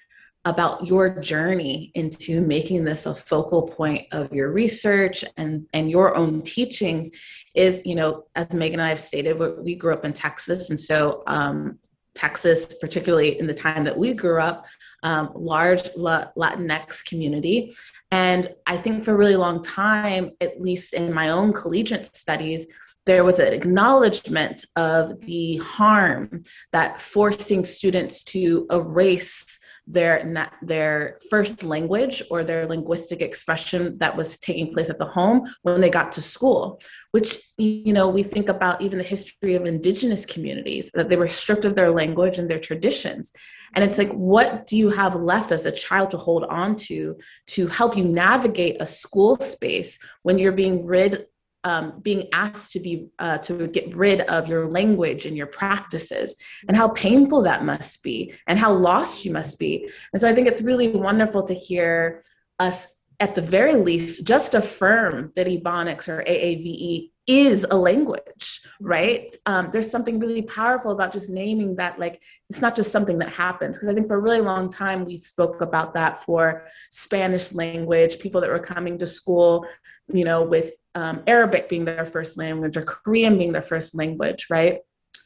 about 0.46 0.86
your 0.86 1.20
journey 1.20 1.92
into 1.94 2.40
making 2.40 2.84
this 2.84 3.04
a 3.04 3.14
focal 3.14 3.62
point 3.62 4.06
of 4.12 4.32
your 4.32 4.50
research 4.50 5.22
and 5.36 5.66
and 5.74 5.90
your 5.90 6.16
own 6.16 6.40
teachings 6.40 7.10
is 7.54 7.82
you 7.84 7.94
know 7.94 8.24
as 8.34 8.50
megan 8.52 8.80
and 8.80 8.86
i 8.86 8.88
have 8.88 9.00
stated 9.00 9.38
we 9.62 9.74
grew 9.74 9.92
up 9.92 10.04
in 10.04 10.12
texas. 10.12 10.70
And 10.70 10.80
so 10.80 11.22
um, 11.26 11.78
texas 12.14 12.74
particularly 12.80 13.38
in 13.38 13.46
the 13.46 13.54
time 13.54 13.84
that 13.84 13.98
we 13.98 14.14
grew 14.14 14.40
up 14.40 14.64
um, 15.02 15.30
large 15.34 15.82
latinx 15.94 17.04
community. 17.04 17.74
And 18.10 18.54
i 18.66 18.78
think 18.78 19.04
for 19.04 19.12
a 19.12 19.16
really 19.16 19.36
long 19.36 19.62
time 19.62 20.30
at 20.40 20.58
least 20.60 20.94
in 20.94 21.12
my 21.12 21.28
own 21.28 21.52
collegiate 21.52 22.16
studies 22.16 22.66
there 23.06 23.24
was 23.24 23.38
an 23.38 23.52
acknowledgement 23.52 24.64
of 24.76 25.20
the 25.22 25.56
harm 25.56 26.44
that 26.72 27.00
forcing 27.00 27.64
students 27.64 28.22
to 28.24 28.66
erase 28.70 29.59
their 29.92 30.50
their 30.62 31.18
first 31.30 31.62
language 31.62 32.22
or 32.30 32.44
their 32.44 32.66
linguistic 32.66 33.20
expression 33.20 33.98
that 33.98 34.16
was 34.16 34.38
taking 34.38 34.72
place 34.72 34.90
at 34.90 34.98
the 34.98 35.04
home 35.04 35.48
when 35.62 35.80
they 35.80 35.90
got 35.90 36.12
to 36.12 36.22
school 36.22 36.80
which 37.12 37.40
you 37.58 37.92
know 37.92 38.08
we 38.08 38.22
think 38.22 38.48
about 38.48 38.80
even 38.80 38.98
the 38.98 39.04
history 39.04 39.54
of 39.54 39.66
indigenous 39.66 40.24
communities 40.24 40.90
that 40.94 41.08
they 41.08 41.16
were 41.16 41.26
stripped 41.26 41.64
of 41.64 41.74
their 41.74 41.90
language 41.90 42.38
and 42.38 42.48
their 42.48 42.60
traditions. 42.60 43.32
And 43.74 43.84
it's 43.84 43.98
like 43.98 44.10
what 44.12 44.66
do 44.66 44.76
you 44.76 44.90
have 44.90 45.14
left 45.14 45.52
as 45.52 45.66
a 45.66 45.72
child 45.72 46.10
to 46.12 46.16
hold 46.16 46.44
on 46.44 46.76
to 46.88 47.16
to 47.48 47.66
help 47.66 47.96
you 47.96 48.04
navigate 48.04 48.80
a 48.80 48.86
school 48.86 49.38
space 49.40 49.98
when 50.22 50.38
you're 50.38 50.52
being 50.52 50.84
rid 50.84 51.26
um, 51.64 52.00
being 52.00 52.28
asked 52.32 52.72
to 52.72 52.80
be 52.80 53.08
uh, 53.18 53.38
to 53.38 53.66
get 53.68 53.94
rid 53.94 54.22
of 54.22 54.48
your 54.48 54.68
language 54.68 55.26
and 55.26 55.36
your 55.36 55.46
practices 55.46 56.36
and 56.68 56.76
how 56.76 56.88
painful 56.88 57.42
that 57.42 57.64
must 57.64 58.02
be 58.02 58.34
and 58.46 58.58
how 58.58 58.72
lost 58.72 59.24
you 59.24 59.32
must 59.32 59.58
be. 59.58 59.90
And 60.12 60.20
so 60.20 60.28
i 60.28 60.34
think 60.34 60.48
it's 60.48 60.62
really 60.62 60.88
wonderful 60.88 61.42
to 61.44 61.54
hear 61.54 62.22
us 62.58 62.88
at 63.18 63.34
the 63.34 63.42
very 63.42 63.74
least 63.74 64.24
just 64.24 64.54
affirm 64.54 65.32
that 65.36 65.46
ebonics 65.46 66.08
or 66.08 66.24
aave 66.24 67.10
is 67.26 67.66
a 67.70 67.76
language 67.76 68.62
right? 68.80 69.36
Um, 69.44 69.68
there's 69.72 69.90
something 69.90 70.18
really 70.18 70.42
powerful 70.42 70.90
about 70.90 71.12
just 71.12 71.28
naming 71.28 71.76
that 71.76 71.98
like 71.98 72.20
it's 72.48 72.62
not 72.62 72.74
just 72.74 72.90
something 72.90 73.18
that 73.18 73.28
happens. 73.28 73.76
Because 73.76 73.88
i 73.88 73.94
think 73.94 74.08
for 74.08 74.16
a 74.16 74.20
really 74.20 74.40
long 74.40 74.70
time 74.70 75.04
we 75.04 75.16
spoke 75.16 75.60
about 75.60 75.94
that 75.94 76.24
for 76.24 76.66
spanish 76.90 77.52
language 77.52 78.18
people 78.18 78.40
that 78.40 78.50
were 78.50 78.58
coming 78.58 78.98
to 78.98 79.06
school 79.06 79.66
you 80.12 80.24
know 80.24 80.42
with 80.42 80.72
um, 80.94 81.22
Arabic 81.26 81.68
being 81.68 81.84
their 81.84 82.04
first 82.04 82.36
language 82.36 82.76
or 82.76 82.82
Korean 82.82 83.38
being 83.38 83.52
their 83.52 83.62
first 83.62 83.94
language, 83.94 84.46
right? 84.50 84.80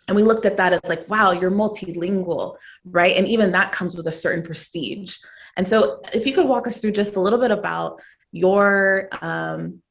And 0.06 0.16
we 0.16 0.22
looked 0.22 0.44
at 0.44 0.58
that 0.58 0.72
as 0.72 0.80
like, 0.84 1.08
wow, 1.08 1.32
you're 1.32 1.50
multilingual, 1.50 2.56
right? 2.84 3.16
And 3.16 3.26
even 3.26 3.52
that 3.52 3.72
comes 3.72 3.96
with 3.96 4.06
a 4.06 4.12
certain 4.12 4.44
prestige. 4.44 5.16
And 5.56 5.66
so, 5.66 6.02
if 6.12 6.26
you 6.26 6.32
could 6.32 6.46
walk 6.46 6.66
us 6.66 6.78
through 6.78 6.92
just 6.92 7.16
a 7.16 7.20
little 7.20 7.38
bit 7.38 7.50
about 7.50 8.02
your 8.32 9.08
um, 9.22 9.82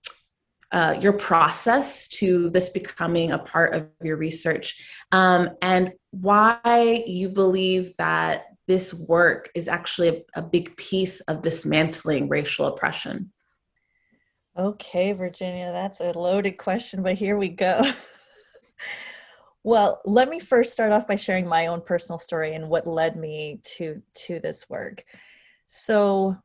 uh, 0.72 0.98
your 1.00 1.14
process 1.14 2.08
to 2.08 2.50
this 2.50 2.70
becoming 2.70 3.32
a 3.32 3.38
part 3.38 3.74
of 3.74 3.88
your 4.02 4.18
research, 4.18 4.86
um, 5.12 5.52
and 5.62 5.94
why 6.12 7.04
you 7.08 7.30
believe 7.30 7.96
that 7.98 8.46
this 8.68 8.94
work 8.94 9.50
is 9.56 9.68
actually 9.68 10.10
a, 10.10 10.22
a 10.36 10.42
big 10.42 10.76
piece 10.78 11.22
of 11.22 11.42
dismantling 11.42 12.28
racial 12.28 12.68
oppression. 12.68 13.32
Okay, 14.58 15.12
Virginia, 15.14 15.72
that's 15.72 16.00
a 16.00 16.12
loaded 16.12 16.60
question, 16.60 17.02
but 17.02 17.16
here 17.16 17.38
we 17.38 17.50
go. 17.50 17.82
well, 19.64 20.00
let 20.06 20.30
me 20.30 20.40
first 20.40 20.72
start 20.72 20.92
off 20.92 21.08
by 21.08 21.16
sharing 21.16 21.48
my 21.48 21.68
own 21.68 21.82
personal 21.82 22.20
story 22.20 22.54
and 22.54 22.70
what 22.70 22.86
led 22.86 23.16
me 23.16 23.62
to 23.64 24.02
to 24.28 24.40
this 24.40 24.70
work. 24.70 25.04
So, 25.66 26.38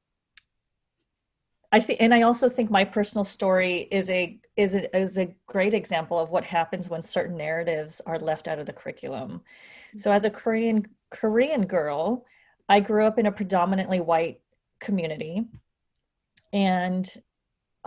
I 1.70 1.80
think, 1.80 2.00
and 2.00 2.14
I 2.14 2.22
also 2.22 2.48
think 2.48 2.70
my 2.70 2.82
personal 2.82 3.24
story 3.24 3.88
is 3.90 4.08
a 4.08 4.40
is 4.56 4.74
a, 4.74 4.96
is 4.96 5.18
a 5.18 5.34
great 5.46 5.74
example 5.74 6.18
of 6.18 6.30
what 6.30 6.44
happens 6.44 6.88
when 6.88 7.02
certain 7.02 7.36
narratives 7.36 8.00
are 8.06 8.18
left 8.18 8.48
out 8.48 8.58
of 8.58 8.64
the 8.64 8.72
curriculum. 8.72 9.42
Mm. 9.94 10.00
So, 10.00 10.10
as 10.10 10.24
a 10.24 10.30
Korean 10.30 10.86
Korean 11.10 11.66
girl, 11.66 12.24
I 12.70 12.80
grew 12.80 13.04
up 13.04 13.18
in 13.18 13.26
a 13.26 13.32
predominantly 13.32 14.00
white 14.00 14.40
community, 14.80 15.44
and 16.54 17.06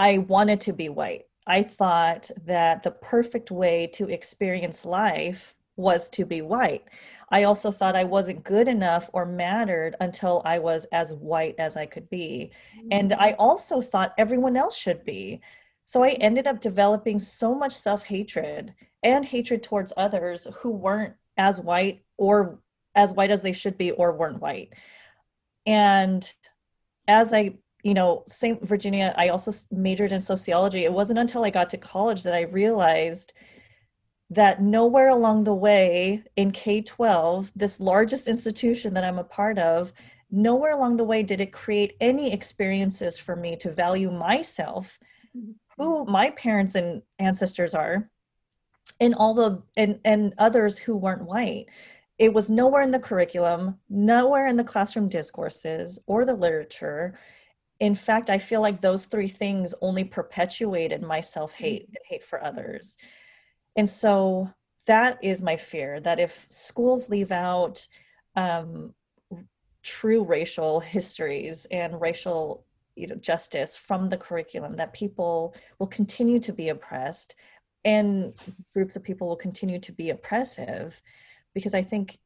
I 0.01 0.17
wanted 0.17 0.59
to 0.61 0.73
be 0.73 0.89
white. 0.89 1.25
I 1.45 1.61
thought 1.61 2.31
that 2.45 2.81
the 2.81 2.89
perfect 2.89 3.51
way 3.51 3.85
to 3.93 4.09
experience 4.09 4.83
life 4.83 5.53
was 5.75 6.09
to 6.09 6.25
be 6.25 6.41
white. 6.41 6.85
I 7.29 7.43
also 7.43 7.69
thought 7.69 7.95
I 7.95 8.03
wasn't 8.03 8.43
good 8.43 8.67
enough 8.67 9.11
or 9.13 9.27
mattered 9.27 9.95
until 10.01 10.41
I 10.43 10.57
was 10.57 10.85
as 10.85 11.13
white 11.13 11.53
as 11.59 11.77
I 11.77 11.85
could 11.85 12.09
be. 12.09 12.49
And 12.89 13.11
mm. 13.11 13.17
I 13.19 13.33
also 13.33 13.79
thought 13.79 14.15
everyone 14.17 14.57
else 14.57 14.75
should 14.75 15.05
be. 15.05 15.39
So 15.83 16.03
I 16.03 16.13
ended 16.13 16.47
up 16.47 16.61
developing 16.61 17.19
so 17.19 17.53
much 17.53 17.73
self 17.73 18.01
hatred 18.01 18.73
and 19.03 19.23
hatred 19.23 19.61
towards 19.61 19.93
others 19.97 20.47
who 20.55 20.71
weren't 20.71 21.13
as 21.37 21.61
white 21.61 22.01
or 22.17 22.59
as 22.95 23.13
white 23.13 23.29
as 23.29 23.43
they 23.43 23.53
should 23.53 23.77
be 23.77 23.91
or 23.91 24.13
weren't 24.13 24.41
white. 24.41 24.73
And 25.67 26.27
as 27.07 27.33
I 27.33 27.59
you 27.83 27.93
know, 27.93 28.23
St. 28.27 28.65
Virginia, 28.67 29.13
I 29.17 29.29
also 29.29 29.51
majored 29.71 30.11
in 30.11 30.21
sociology. 30.21 30.83
It 30.83 30.93
wasn't 30.93 31.19
until 31.19 31.43
I 31.43 31.49
got 31.49 31.69
to 31.71 31.77
college 31.77 32.23
that 32.23 32.33
I 32.33 32.41
realized 32.41 33.33
that 34.29 34.61
nowhere 34.61 35.09
along 35.09 35.43
the 35.43 35.53
way 35.53 36.23
in 36.35 36.51
K 36.51 36.81
12, 36.81 37.51
this 37.55 37.79
largest 37.79 38.27
institution 38.27 38.93
that 38.93 39.03
I'm 39.03 39.19
a 39.19 39.23
part 39.23 39.57
of, 39.57 39.93
nowhere 40.29 40.71
along 40.71 40.97
the 40.97 41.03
way 41.03 41.23
did 41.23 41.41
it 41.41 41.51
create 41.51 41.97
any 41.99 42.31
experiences 42.31 43.17
for 43.17 43.35
me 43.35 43.57
to 43.57 43.71
value 43.71 44.09
myself, 44.09 44.97
mm-hmm. 45.37 45.51
who 45.77 46.05
my 46.05 46.29
parents 46.31 46.75
and 46.75 47.01
ancestors 47.19 47.75
are, 47.75 48.09
and 49.01 49.15
all 49.15 49.33
the 49.33 49.61
and, 49.75 49.99
and 50.05 50.33
others 50.37 50.77
who 50.77 50.95
weren't 50.95 51.25
white. 51.25 51.65
It 52.17 52.33
was 52.33 52.49
nowhere 52.49 52.83
in 52.83 52.91
the 52.91 52.99
curriculum, 52.99 53.79
nowhere 53.89 54.47
in 54.47 54.55
the 54.55 54.63
classroom 54.63 55.09
discourses 55.09 55.99
or 56.05 56.23
the 56.23 56.35
literature 56.35 57.17
in 57.81 57.95
fact, 57.95 58.29
I 58.29 58.37
feel 58.37 58.61
like 58.61 58.79
those 58.79 59.05
three 59.05 59.27
things 59.27 59.73
only 59.81 60.03
perpetuated 60.03 61.01
my 61.01 61.19
self 61.19 61.51
hate 61.53 61.87
and 61.87 61.97
hate 62.07 62.23
for 62.23 62.41
others. 62.41 62.95
And 63.75 63.89
so 63.89 64.53
that 64.85 65.17
is 65.23 65.41
my 65.41 65.57
fear 65.57 65.99
that 65.99 66.19
if 66.19 66.45
schools 66.49 67.09
leave 67.09 67.31
out 67.31 67.85
um, 68.35 68.93
true 69.81 70.23
racial 70.23 70.79
histories 70.79 71.65
and 71.71 71.99
racial 71.99 72.65
you 72.95 73.07
know, 73.07 73.15
justice 73.15 73.75
from 73.75 74.09
the 74.09 74.17
curriculum, 74.17 74.75
that 74.75 74.93
people 74.93 75.55
will 75.79 75.87
continue 75.87 76.39
to 76.39 76.53
be 76.53 76.69
oppressed 76.69 77.33
and 77.83 78.33
groups 78.75 78.95
of 78.95 79.03
people 79.03 79.27
will 79.27 79.35
continue 79.35 79.79
to 79.79 79.91
be 79.91 80.11
oppressive 80.11 81.01
because 81.55 81.73
I 81.73 81.81
think 81.81 82.19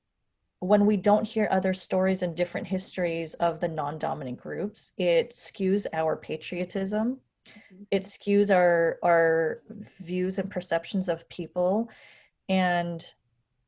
when 0.66 0.86
we 0.86 0.98
don't 0.98 1.28
hear 1.28 1.48
other 1.52 1.74
stories 1.74 2.22
and 2.22 2.36
different 2.36 2.68
histories 2.68 3.34
of 3.36 3.60
the 3.60 3.68
non-dominant 3.68 4.38
groups 4.40 4.92
it 4.98 5.32
skews 5.32 5.86
our 5.94 6.16
patriotism. 6.16 7.20
Mm-hmm. 7.48 7.84
it 7.92 8.02
skews 8.02 8.54
our 8.54 8.98
our 9.04 9.62
views 10.00 10.40
and 10.40 10.50
perceptions 10.50 11.08
of 11.08 11.30
people. 11.30 11.90
And 12.50 13.06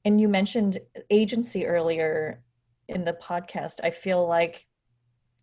and 0.04 0.20
you 0.20 0.28
mentioned 0.28 0.80
agency 1.12 1.68
earlier 1.68 2.42
in 2.88 3.06
the 3.06 3.14
podcast. 3.14 3.80
I 3.84 3.92
feel 3.92 4.28
like 4.28 4.66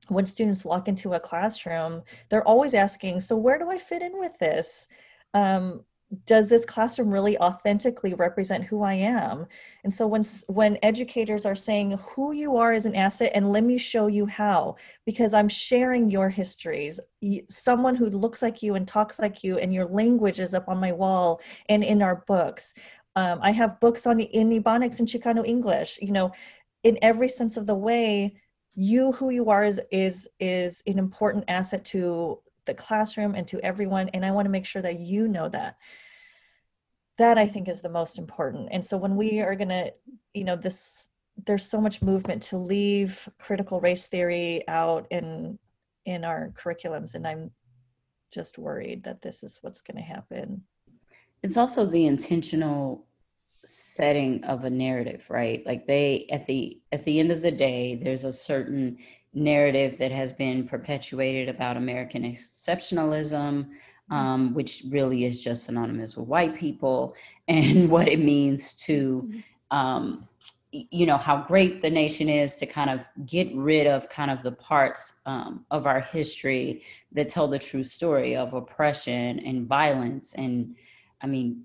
when 0.08 0.26
students 0.26 0.64
walk 0.64 0.88
into 0.88 1.14
a 1.14 1.20
classroom 1.20 2.02
they're 2.28 2.46
always 2.46 2.74
asking 2.74 3.20
so 3.20 3.34
where 3.36 3.58
do 3.58 3.70
i 3.70 3.78
fit 3.78 4.02
in 4.02 4.18
with 4.18 4.36
this? 4.38 4.88
Um, 5.32 5.84
does 6.26 6.48
this 6.48 6.64
classroom 6.64 7.10
really 7.10 7.38
authentically 7.38 8.14
represent 8.14 8.64
who 8.64 8.82
I 8.82 8.94
am? 8.94 9.46
And 9.84 9.92
so 9.92 10.06
when 10.06 10.22
when 10.48 10.78
educators 10.82 11.46
are 11.46 11.54
saying 11.54 11.98
who 12.02 12.32
you 12.32 12.56
are 12.56 12.72
is 12.72 12.86
an 12.86 12.94
asset 12.94 13.32
and 13.34 13.50
let 13.50 13.64
me 13.64 13.78
show 13.78 14.06
you 14.06 14.26
how 14.26 14.76
because 15.04 15.32
I'm 15.34 15.48
sharing 15.48 16.10
your 16.10 16.28
histories, 16.28 17.00
someone 17.50 17.96
who 17.96 18.10
looks 18.10 18.42
like 18.42 18.62
you 18.62 18.74
and 18.74 18.86
talks 18.86 19.18
like 19.18 19.44
you 19.44 19.58
and 19.58 19.72
your 19.72 19.86
language 19.86 20.40
is 20.40 20.54
up 20.54 20.68
on 20.68 20.78
my 20.78 20.92
wall 20.92 21.40
and 21.68 21.82
in 21.84 22.02
our 22.02 22.24
books. 22.26 22.74
Um, 23.16 23.38
I 23.42 23.52
have 23.52 23.80
books 23.80 24.06
on 24.06 24.20
in 24.20 24.50
Ebonics 24.50 24.98
and 24.98 25.08
Chicano 25.08 25.46
English. 25.46 25.98
You 26.02 26.12
know, 26.12 26.32
in 26.82 26.98
every 27.02 27.28
sense 27.28 27.56
of 27.56 27.66
the 27.66 27.74
way, 27.74 28.36
you 28.74 29.12
who 29.12 29.30
you 29.30 29.50
are 29.50 29.64
is 29.64 29.80
is 29.90 30.28
is 30.40 30.82
an 30.86 30.98
important 30.98 31.44
asset 31.48 31.84
to 31.86 32.40
the 32.66 32.74
classroom 32.74 33.34
and 33.34 33.46
to 33.48 33.60
everyone 33.64 34.08
and 34.10 34.24
i 34.24 34.30
want 34.30 34.46
to 34.46 34.50
make 34.50 34.66
sure 34.66 34.82
that 34.82 35.00
you 35.00 35.28
know 35.28 35.48
that. 35.48 35.76
That 37.18 37.38
i 37.38 37.46
think 37.46 37.68
is 37.68 37.80
the 37.80 37.88
most 37.88 38.18
important. 38.18 38.68
And 38.72 38.84
so 38.84 38.96
when 38.96 39.16
we 39.16 39.40
are 39.40 39.54
going 39.54 39.68
to 39.68 39.92
you 40.32 40.44
know 40.44 40.56
this 40.56 41.08
there's 41.46 41.64
so 41.64 41.80
much 41.80 42.02
movement 42.02 42.42
to 42.44 42.58
leave 42.58 43.28
critical 43.38 43.80
race 43.80 44.06
theory 44.06 44.62
out 44.68 45.06
in 45.10 45.58
in 46.04 46.24
our 46.24 46.52
curriculums 46.56 47.14
and 47.14 47.26
i'm 47.26 47.50
just 48.34 48.58
worried 48.58 49.04
that 49.04 49.22
this 49.22 49.42
is 49.42 49.58
what's 49.62 49.80
going 49.80 49.96
to 49.96 50.02
happen. 50.02 50.62
It's 51.42 51.56
also 51.56 51.86
the 51.86 52.06
intentional 52.06 53.06
setting 53.64 54.44
of 54.44 54.64
a 54.64 54.70
narrative 54.70 55.24
right? 55.30 55.64
Like 55.64 55.86
they 55.86 56.26
at 56.30 56.44
the 56.44 56.80
at 56.92 57.04
the 57.04 57.18
end 57.18 57.30
of 57.30 57.40
the 57.40 57.52
day 57.52 57.94
there's 58.02 58.24
a 58.24 58.32
certain 58.32 58.98
narrative 59.34 59.98
that 59.98 60.12
has 60.12 60.32
been 60.32 60.66
perpetuated 60.66 61.48
about 61.48 61.76
American 61.76 62.22
exceptionalism, 62.22 63.68
um, 64.10 64.54
which 64.54 64.84
really 64.88 65.24
is 65.24 65.42
just 65.42 65.64
synonymous 65.64 66.16
with 66.16 66.28
white 66.28 66.54
people, 66.54 67.14
and 67.48 67.90
what 67.90 68.08
it 68.08 68.18
means 68.18 68.74
to, 68.74 69.30
um, 69.70 70.26
you 70.70 71.06
know, 71.06 71.16
how 71.16 71.44
great 71.46 71.80
the 71.82 71.90
nation 71.90 72.28
is 72.28 72.56
to 72.56 72.66
kind 72.66 72.90
of 72.90 73.00
get 73.26 73.54
rid 73.54 73.86
of 73.86 74.08
kind 74.08 74.30
of 74.30 74.42
the 74.42 74.52
parts 74.52 75.14
um, 75.26 75.64
of 75.70 75.86
our 75.86 76.00
history 76.00 76.82
that 77.12 77.28
tell 77.28 77.46
the 77.46 77.58
true 77.58 77.84
story 77.84 78.34
of 78.34 78.54
oppression 78.54 79.38
and 79.40 79.66
violence. 79.66 80.32
And 80.34 80.74
I 81.22 81.26
mean, 81.26 81.64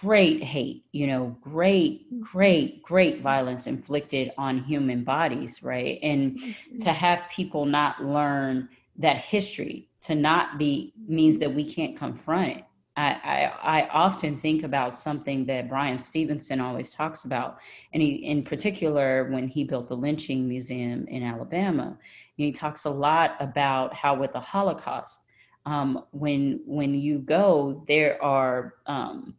great 0.00 0.42
hate, 0.42 0.84
you 0.92 1.06
know, 1.06 1.36
great, 1.42 2.06
mm-hmm. 2.06 2.22
great, 2.22 2.82
great 2.82 3.20
violence 3.20 3.66
inflicted 3.66 4.32
on 4.38 4.64
human 4.64 5.04
bodies, 5.04 5.62
right? 5.62 5.98
And 6.02 6.38
mm-hmm. 6.38 6.78
to 6.78 6.92
have 6.92 7.20
people 7.30 7.66
not 7.66 8.02
learn 8.02 8.68
that 8.96 9.18
history, 9.18 9.88
to 10.02 10.14
not 10.14 10.58
be 10.58 10.94
means 11.06 11.38
that 11.38 11.54
we 11.54 11.70
can't 11.70 11.96
confront 11.98 12.56
it. 12.56 12.64
I, 12.96 13.52
I, 13.62 13.80
I 13.80 13.88
often 13.88 14.36
think 14.36 14.62
about 14.62 14.98
something 14.98 15.44
that 15.46 15.68
Bryan 15.68 15.98
Stevenson 15.98 16.60
always 16.60 16.92
talks 16.92 17.24
about, 17.24 17.58
and 17.92 18.02
he, 18.02 18.16
in 18.16 18.42
particular, 18.42 19.30
when 19.30 19.48
he 19.48 19.64
built 19.64 19.88
the 19.88 19.96
lynching 19.96 20.48
museum 20.48 21.06
in 21.08 21.22
Alabama, 21.22 21.96
he 22.36 22.52
talks 22.52 22.86
a 22.86 22.90
lot 22.90 23.36
about 23.38 23.94
how 23.94 24.14
with 24.14 24.32
the 24.32 24.40
Holocaust, 24.40 25.22
um, 25.66 26.04
when 26.12 26.60
when 26.64 26.94
you 26.94 27.18
go, 27.18 27.84
there 27.86 28.22
are 28.22 28.74
um, 28.86 29.36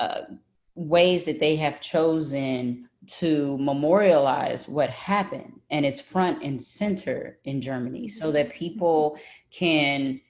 uh, 0.00 0.22
ways 0.74 1.24
that 1.24 1.40
they 1.40 1.56
have 1.56 1.80
chosen 1.80 2.88
to 3.06 3.56
memorialize 3.58 4.68
what 4.68 4.90
happened. 4.90 5.60
And 5.70 5.86
it's 5.86 6.00
front 6.00 6.42
and 6.42 6.62
center 6.62 7.38
in 7.44 7.60
Germany 7.60 8.08
so 8.08 8.32
that 8.32 8.52
people 8.52 9.18
can 9.50 10.20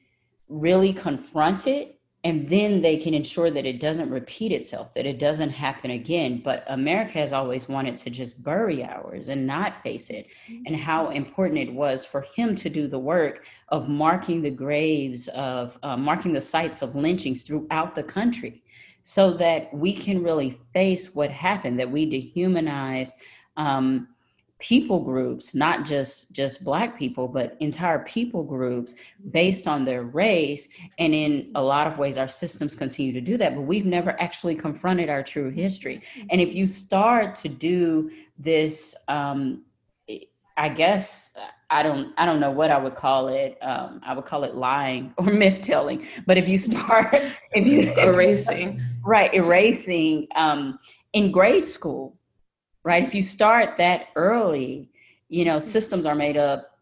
really 0.48 0.92
confront 0.92 1.66
it 1.66 1.96
and 2.26 2.48
then 2.48 2.82
they 2.82 2.96
can 2.96 3.14
ensure 3.14 3.52
that 3.52 3.66
it 3.66 3.78
doesn't 3.78 4.10
repeat 4.10 4.50
itself 4.50 4.92
that 4.94 5.06
it 5.06 5.20
doesn't 5.20 5.50
happen 5.50 5.92
again. 5.92 6.40
But 6.42 6.64
america 6.66 7.12
has 7.18 7.32
always 7.32 7.68
wanted 7.68 7.96
to 7.98 8.10
just 8.10 8.42
bury 8.42 8.82
ours 8.82 9.28
and 9.28 9.46
not 9.46 9.80
face 9.80 10.10
it. 10.10 10.26
And 10.48 10.74
how 10.74 11.10
important 11.10 11.60
it 11.60 11.72
was 11.72 12.04
for 12.04 12.22
him 12.34 12.56
to 12.56 12.68
do 12.68 12.88
the 12.88 12.98
work 12.98 13.46
of 13.68 13.88
marking 13.88 14.42
the 14.42 14.50
graves 14.50 15.28
of 15.28 15.78
uh, 15.84 15.96
marking 15.96 16.32
the 16.32 16.40
sites 16.40 16.82
of 16.82 16.96
lynchings 16.96 17.44
throughout 17.44 17.94
the 17.94 18.02
country 18.02 18.64
so 19.08 19.32
that 19.32 19.72
we 19.72 19.92
can 19.92 20.20
really 20.20 20.50
face 20.72 21.14
what 21.14 21.30
happened, 21.30 21.78
that 21.78 21.88
we 21.88 22.10
dehumanize 22.10 23.12
um, 23.56 24.08
people 24.58 24.98
groups, 24.98 25.54
not 25.54 25.84
just 25.84 26.32
just 26.32 26.64
black 26.64 26.98
people, 26.98 27.28
but 27.28 27.56
entire 27.60 28.00
people 28.00 28.42
groups 28.42 28.96
based 29.30 29.68
on 29.68 29.84
their 29.84 30.02
race. 30.02 30.68
And 30.98 31.14
in 31.14 31.52
a 31.54 31.62
lot 31.62 31.86
of 31.86 31.98
ways, 31.98 32.18
our 32.18 32.26
systems 32.26 32.74
continue 32.74 33.12
to 33.12 33.20
do 33.20 33.36
that, 33.36 33.54
but 33.54 33.60
we've 33.60 33.86
never 33.86 34.20
actually 34.20 34.56
confronted 34.56 35.08
our 35.08 35.22
true 35.22 35.50
history. 35.50 36.02
And 36.30 36.40
if 36.40 36.52
you 36.52 36.66
start 36.66 37.36
to 37.36 37.48
do 37.48 38.10
this, 38.40 38.92
um, 39.06 39.62
I 40.56 40.68
guess 40.68 41.36
I 41.70 41.84
don't 41.84 42.12
I 42.18 42.24
don't 42.26 42.40
know 42.40 42.50
what 42.50 42.72
I 42.72 42.78
would 42.78 42.96
call 42.96 43.28
it. 43.28 43.56
Um, 43.62 44.00
I 44.04 44.14
would 44.14 44.24
call 44.24 44.42
it 44.42 44.56
lying 44.56 45.14
or 45.16 45.26
myth 45.42 45.60
telling. 45.60 46.04
But 46.26 46.38
if 46.38 46.48
you 46.48 46.58
start 46.58 47.14
if 47.52 47.66
you 47.68 47.92
erasing 48.02 48.82
right 49.06 49.32
erasing 49.32 50.26
um, 50.34 50.78
in 51.12 51.30
grade 51.30 51.64
school, 51.64 52.16
right? 52.84 53.02
If 53.02 53.14
you 53.14 53.22
start 53.22 53.76
that 53.78 54.08
early, 54.16 54.90
you 55.28 55.44
know 55.44 55.58
systems 55.58 56.06
are 56.06 56.14
made 56.14 56.36
up. 56.36 56.78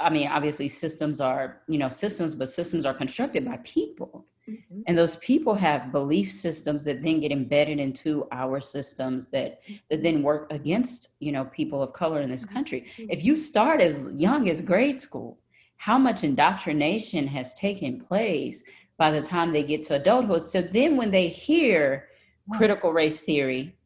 I 0.00 0.10
mean, 0.10 0.28
obviously 0.28 0.68
systems 0.68 1.20
are 1.20 1.62
you 1.68 1.78
know 1.78 1.90
systems, 1.90 2.34
but 2.34 2.48
systems 2.48 2.86
are 2.86 2.94
constructed 2.94 3.44
by 3.44 3.58
people. 3.64 4.26
Mm-hmm. 4.48 4.80
And 4.86 4.98
those 4.98 5.16
people 5.16 5.54
have 5.54 5.90
belief 5.90 6.30
systems 6.30 6.84
that 6.84 7.02
then 7.02 7.20
get 7.20 7.32
embedded 7.32 7.80
into 7.80 8.28
our 8.30 8.60
systems 8.60 9.28
that 9.28 9.60
that 9.88 10.02
then 10.02 10.22
work 10.22 10.52
against, 10.52 11.08
you 11.20 11.32
know, 11.32 11.46
people 11.46 11.82
of 11.82 11.94
color 11.94 12.20
in 12.20 12.30
this 12.30 12.44
mm-hmm. 12.44 12.54
country. 12.54 12.86
Mm-hmm. 12.98 13.10
If 13.10 13.24
you 13.24 13.36
start 13.36 13.80
as 13.80 14.06
young 14.14 14.50
as 14.50 14.60
grade 14.60 15.00
school, 15.00 15.38
how 15.76 15.98
much 15.98 16.24
indoctrination 16.24 17.26
has 17.26 17.52
taken 17.54 18.00
place 18.00 18.62
by 18.96 19.10
the 19.10 19.20
time 19.20 19.52
they 19.52 19.62
get 19.62 19.82
to 19.84 19.96
adulthood. 19.96 20.42
So 20.42 20.62
then 20.62 20.96
when 20.96 21.10
they 21.10 21.28
hear 21.28 22.08
critical 22.52 22.92
race 22.92 23.20
theory, 23.20 23.76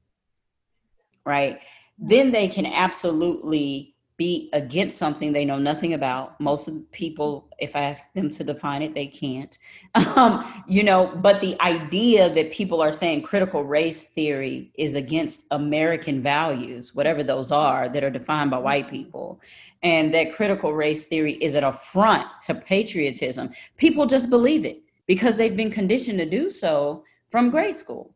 right, 1.24 1.60
then 1.98 2.30
they 2.30 2.48
can 2.48 2.66
absolutely 2.66 3.94
be 4.18 4.50
against 4.52 4.98
something 4.98 5.32
they 5.32 5.44
know 5.44 5.58
nothing 5.58 5.94
about. 5.94 6.38
Most 6.40 6.66
of 6.66 6.74
the 6.74 6.80
people, 6.90 7.48
if 7.60 7.76
I 7.76 7.82
ask 7.82 8.12
them 8.14 8.28
to 8.30 8.42
define 8.42 8.82
it, 8.82 8.94
they 8.94 9.06
can't. 9.06 9.56
Um, 10.16 10.64
you 10.66 10.82
know, 10.82 11.12
but 11.22 11.40
the 11.40 11.60
idea 11.60 12.28
that 12.34 12.50
people 12.50 12.80
are 12.80 12.92
saying 12.92 13.22
critical 13.22 13.64
race 13.64 14.08
theory 14.08 14.72
is 14.76 14.96
against 14.96 15.44
American 15.52 16.20
values, 16.20 16.94
whatever 16.94 17.22
those 17.22 17.52
are 17.52 17.88
that 17.88 18.02
are 18.02 18.10
defined 18.10 18.50
by 18.50 18.58
white 18.58 18.90
people, 18.90 19.40
and 19.82 20.12
that 20.12 20.34
critical 20.34 20.74
race 20.74 21.06
theory 21.06 21.34
is 21.34 21.54
an 21.54 21.64
affront 21.64 22.26
to 22.42 22.54
patriotism, 22.54 23.50
people 23.76 24.06
just 24.06 24.28
believe 24.28 24.64
it 24.64 24.82
because 25.08 25.36
they've 25.36 25.56
been 25.56 25.70
conditioned 25.70 26.18
to 26.18 26.26
do 26.26 26.50
so 26.50 27.02
from 27.30 27.50
grade 27.50 27.76
school. 27.76 28.14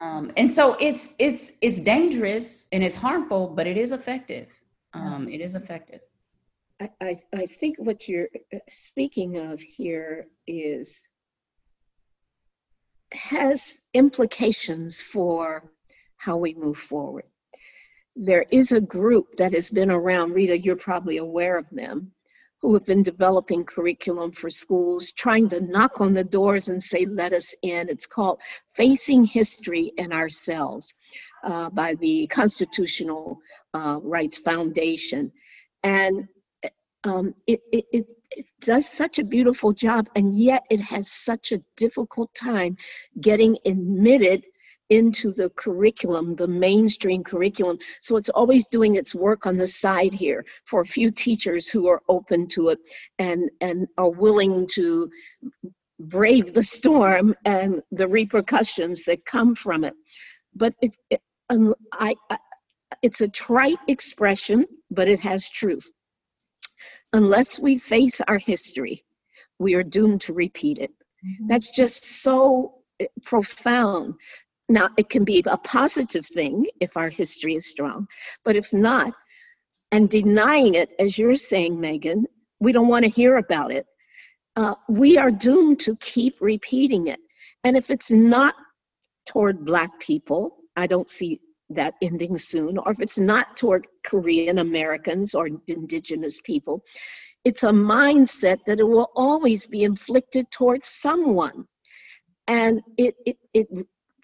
Um, 0.00 0.32
and 0.36 0.50
so 0.50 0.76
it's 0.78 1.14
it's 1.18 1.52
it's 1.62 1.78
dangerous 1.80 2.66
and 2.72 2.82
it's 2.82 2.96
harmful, 2.96 3.48
but 3.48 3.66
it 3.66 3.76
is 3.76 3.92
effective 3.92 4.48
um, 4.92 5.28
it 5.28 5.40
is 5.40 5.54
effective. 5.54 6.00
I, 6.80 6.90
I, 7.00 7.14
I 7.34 7.46
think 7.46 7.76
what 7.78 8.08
you're 8.08 8.28
speaking 8.68 9.38
of 9.38 9.60
here 9.60 10.28
is 10.46 11.06
has 13.12 13.80
implications 13.94 15.00
for 15.00 15.72
how 16.16 16.36
we 16.36 16.54
move 16.54 16.76
forward. 16.76 17.24
There 18.14 18.44
is 18.50 18.72
a 18.72 18.80
group 18.80 19.36
that 19.38 19.52
has 19.54 19.70
been 19.70 19.90
around, 19.90 20.32
Rita, 20.32 20.58
you're 20.58 20.76
probably 20.76 21.18
aware 21.18 21.56
of 21.56 21.66
them, 21.70 22.12
who 22.60 22.74
have 22.74 22.84
been 22.84 23.02
developing 23.02 23.64
curriculum 23.64 24.32
for 24.32 24.50
schools, 24.50 25.12
trying 25.12 25.48
to 25.48 25.60
knock 25.60 26.00
on 26.00 26.12
the 26.12 26.24
doors 26.24 26.68
and 26.68 26.82
say, 26.82 27.06
let 27.06 27.32
us 27.32 27.54
in. 27.62 27.88
It's 27.88 28.06
called 28.06 28.40
Facing 28.74 29.24
History 29.24 29.92
and 29.96 30.12
Ourselves 30.12 30.94
uh, 31.44 31.70
by 31.70 31.94
the 31.94 32.26
Constitutional 32.26 33.38
uh, 33.74 34.00
Rights 34.02 34.38
Foundation. 34.38 35.30
And 35.84 36.26
um, 37.04 37.34
it, 37.46 37.60
it, 37.72 37.84
it, 37.92 38.06
it 38.32 38.44
does 38.60 38.88
such 38.88 39.18
a 39.18 39.24
beautiful 39.24 39.72
job, 39.72 40.08
and 40.16 40.36
yet 40.38 40.64
it 40.68 40.80
has 40.80 41.10
such 41.10 41.52
a 41.52 41.62
difficult 41.76 42.34
time 42.34 42.76
getting 43.20 43.56
admitted 43.64 44.44
into 44.90 45.32
the 45.32 45.50
curriculum, 45.50 46.34
the 46.36 46.48
mainstream 46.48 47.22
curriculum. 47.22 47.78
So 48.00 48.16
it's 48.16 48.30
always 48.30 48.66
doing 48.66 48.96
its 48.96 49.14
work 49.14 49.46
on 49.46 49.56
the 49.56 49.66
side 49.66 50.14
here 50.14 50.44
for 50.64 50.80
a 50.80 50.86
few 50.86 51.10
teachers 51.10 51.68
who 51.68 51.88
are 51.88 52.02
open 52.08 52.46
to 52.48 52.70
it 52.70 52.78
and, 53.18 53.50
and 53.60 53.86
are 53.98 54.10
willing 54.10 54.66
to 54.74 55.10
brave 56.00 56.52
the 56.52 56.62
storm 56.62 57.34
and 57.44 57.82
the 57.90 58.08
repercussions 58.08 59.04
that 59.04 59.24
come 59.24 59.54
from 59.54 59.84
it. 59.84 59.94
But 60.54 60.74
it, 60.80 60.96
it 61.10 61.20
I, 61.50 62.14
I, 62.30 62.38
it's 63.02 63.20
a 63.20 63.28
trite 63.28 63.78
expression, 63.88 64.66
but 64.90 65.08
it 65.08 65.20
has 65.20 65.48
truth. 65.50 65.88
Unless 67.12 67.58
we 67.58 67.78
face 67.78 68.20
our 68.28 68.38
history, 68.38 69.02
we 69.58 69.74
are 69.74 69.82
doomed 69.82 70.20
to 70.22 70.34
repeat 70.34 70.78
it. 70.78 70.90
Mm-hmm. 70.90 71.48
That's 71.48 71.70
just 71.70 72.04
so 72.22 72.74
eh, 73.00 73.06
profound. 73.24 74.14
Now, 74.68 74.90
it 74.98 75.08
can 75.08 75.24
be 75.24 75.42
a 75.46 75.56
positive 75.56 76.26
thing 76.26 76.66
if 76.80 76.96
our 76.96 77.08
history 77.08 77.54
is 77.54 77.66
strong, 77.66 78.06
but 78.44 78.54
if 78.56 78.72
not, 78.72 79.14
and 79.92 80.10
denying 80.10 80.74
it, 80.74 80.90
as 80.98 81.16
you're 81.16 81.34
saying, 81.34 81.80
Megan, 81.80 82.26
we 82.60 82.72
don't 82.72 82.88
want 82.88 83.04
to 83.04 83.10
hear 83.10 83.36
about 83.36 83.72
it. 83.72 83.86
Uh, 84.56 84.74
we 84.88 85.16
are 85.16 85.30
doomed 85.30 85.80
to 85.80 85.96
keep 85.96 86.36
repeating 86.40 87.06
it. 87.06 87.20
And 87.64 87.76
if 87.76 87.90
it's 87.90 88.10
not 88.10 88.54
toward 89.26 89.64
Black 89.64 89.98
people, 90.00 90.56
I 90.76 90.86
don't 90.86 91.08
see 91.08 91.40
that 91.70 91.94
ending 92.02 92.36
soon, 92.38 92.78
or 92.78 92.92
if 92.92 93.00
it's 93.00 93.18
not 93.18 93.56
toward 93.56 93.86
Korean 94.04 94.58
Americans 94.58 95.34
or 95.34 95.48
indigenous 95.66 96.40
people, 96.40 96.82
it's 97.44 97.62
a 97.62 97.70
mindset 97.70 98.58
that 98.66 98.80
it 98.80 98.88
will 98.88 99.10
always 99.14 99.64
be 99.66 99.84
inflicted 99.84 100.50
towards 100.50 100.88
someone. 100.88 101.66
And 102.46 102.80
it, 102.96 103.14
it, 103.26 103.36
it 103.54 103.68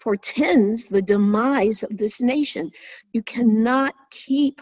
portends 0.05 0.85
the 0.85 1.01
demise 1.01 1.83
of 1.83 1.97
this 1.97 2.21
nation. 2.21 2.71
You 3.13 3.23
cannot 3.23 3.95
keep 4.11 4.61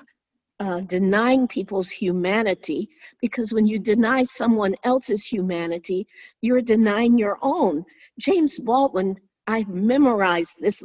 uh, 0.61 0.79
denying 0.81 1.49
people's 1.49 1.91
humanity 1.91 2.87
because 3.21 3.51
when 3.51 3.67
you 3.67 3.77
deny 3.77 4.23
someone 4.23 4.73
else's 4.85 5.27
humanity, 5.27 6.07
you're 6.41 6.61
denying 6.61 7.17
your 7.17 7.37
own. 7.41 7.83
James 8.17 8.57
Baldwin, 8.59 9.17
I've 9.45 9.67
memorized 9.67 10.55
this 10.61 10.81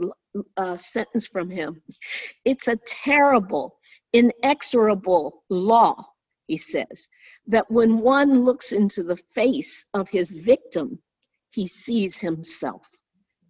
uh, 0.57 0.77
sentence 0.77 1.29
from 1.29 1.51
him. 1.51 1.81
It's 2.45 2.67
a 2.67 2.81
terrible, 2.85 3.79
inexorable 4.13 5.45
law. 5.51 5.95
he 6.49 6.57
says, 6.57 7.09
that 7.47 7.71
when 7.71 7.99
one 7.99 8.45
looks 8.45 8.73
into 8.73 9.05
the 9.05 9.19
face 9.33 9.87
of 9.95 10.09
his 10.09 10.33
victim, 10.33 10.99
he 11.53 11.67
sees 11.67 12.19
himself. 12.19 12.89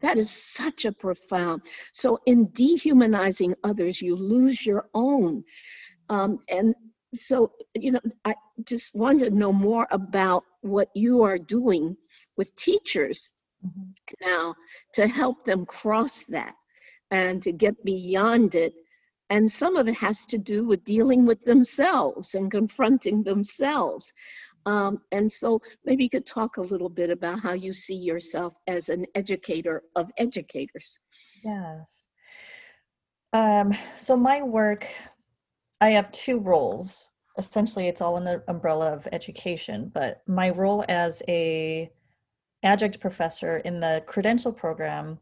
That 0.01 0.19
is 0.19 0.31
such 0.31 0.85
a 0.85 0.93
profound. 0.93 1.63
So, 1.93 2.19
in 2.27 2.51
dehumanizing 2.53 3.55
others, 3.65 4.01
you 4.01 4.17
lose 4.17 4.65
your 4.65 4.89
own. 4.95 5.45
Um, 6.09 6.39
and 6.49 6.75
so, 7.15 7.53
you 7.75 7.93
know, 7.93 8.01
I 8.25 8.35
just 8.65 8.95
want 8.95 9.21
to 9.21 9.31
know 9.31 9.53
more 9.53 9.87
about 9.91 10.45
what 10.61 10.89
you 10.95 11.23
are 11.23 11.39
doing 11.39 11.97
with 12.37 12.55
teachers 12.55 13.31
mm-hmm. 13.65 13.91
now 14.23 14.55
to 14.95 15.07
help 15.07 15.45
them 15.45 15.67
cross 15.67 16.25
that 16.25 16.55
and 17.11 17.43
to 17.43 17.53
get 17.53 17.83
beyond 17.85 18.55
it. 18.55 18.75
And 19.31 19.51
some 19.51 19.77
of 19.77 19.89
it 19.89 19.97
has 19.97 20.25
to 20.27 20.39
do 20.39 20.65
with 20.67 20.85
dealing 20.85 21.27
with 21.27 21.43
themselves 21.43 22.35
and 22.35 22.51
confronting 22.51 23.23
themselves. 23.23 24.13
Um, 24.69 25.01
and 25.13 25.33
so 25.33 25.63
maybe 25.87 26.05
you 26.05 26.11
could 26.11 26.27
talk 26.27 26.59
a 26.59 26.63
little 26.63 26.91
bit 26.91 27.09
about 27.09 27.41
how 27.41 27.55
you 27.55 27.73
see 27.73 27.95
yourself 27.95 28.53
as 28.67 28.91
an 28.91 29.07
educator 29.15 29.83
of 29.97 30.11
educators. 30.19 30.99
Yes. 31.43 32.07
Um, 33.33 33.73
so 33.97 34.15
my 34.15 34.43
work, 34.43 34.87
I 35.81 35.91
have 35.91 36.13
two 36.13 36.39
roles. 36.39 37.09
Essentially, 37.39 37.89
it's 37.89 38.03
all 38.03 38.19
in 38.19 38.25
the 38.25 38.43
umbrella 38.47 38.93
of 38.93 39.09
education, 39.11 39.91
but 39.95 40.21
my 40.27 40.51
role 40.51 40.85
as 40.91 41.23
a 41.29 41.91
adjunct 42.63 43.01
professor 43.01 43.59
in 43.59 43.81
the 43.81 44.03
credential 44.07 44.53
program, 44.53 45.19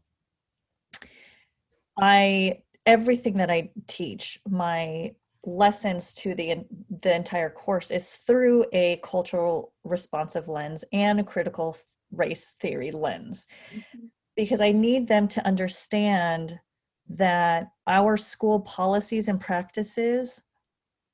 I 2.01 2.63
everything 2.85 3.37
that 3.37 3.49
I 3.49 3.69
teach, 3.87 4.41
my 4.49 5.13
lessons 5.47 6.13
to 6.13 6.35
the 6.35 6.57
the 7.01 7.15
entire 7.15 7.49
course 7.49 7.89
is 7.89 8.15
through 8.15 8.65
a 8.73 8.99
cultural 9.01 9.73
responsive 9.85 10.49
lens 10.49 10.83
and 10.91 11.21
a 11.21 11.23
critical 11.23 11.75
race 12.11 12.55
theory 12.59 12.91
lens 12.91 13.47
mm-hmm. 13.73 14.07
because 14.35 14.59
i 14.59 14.71
need 14.73 15.07
them 15.07 15.25
to 15.25 15.45
understand 15.47 16.59
that 17.07 17.69
our 17.87 18.17
school 18.17 18.59
policies 18.59 19.29
and 19.29 19.39
practices 19.39 20.43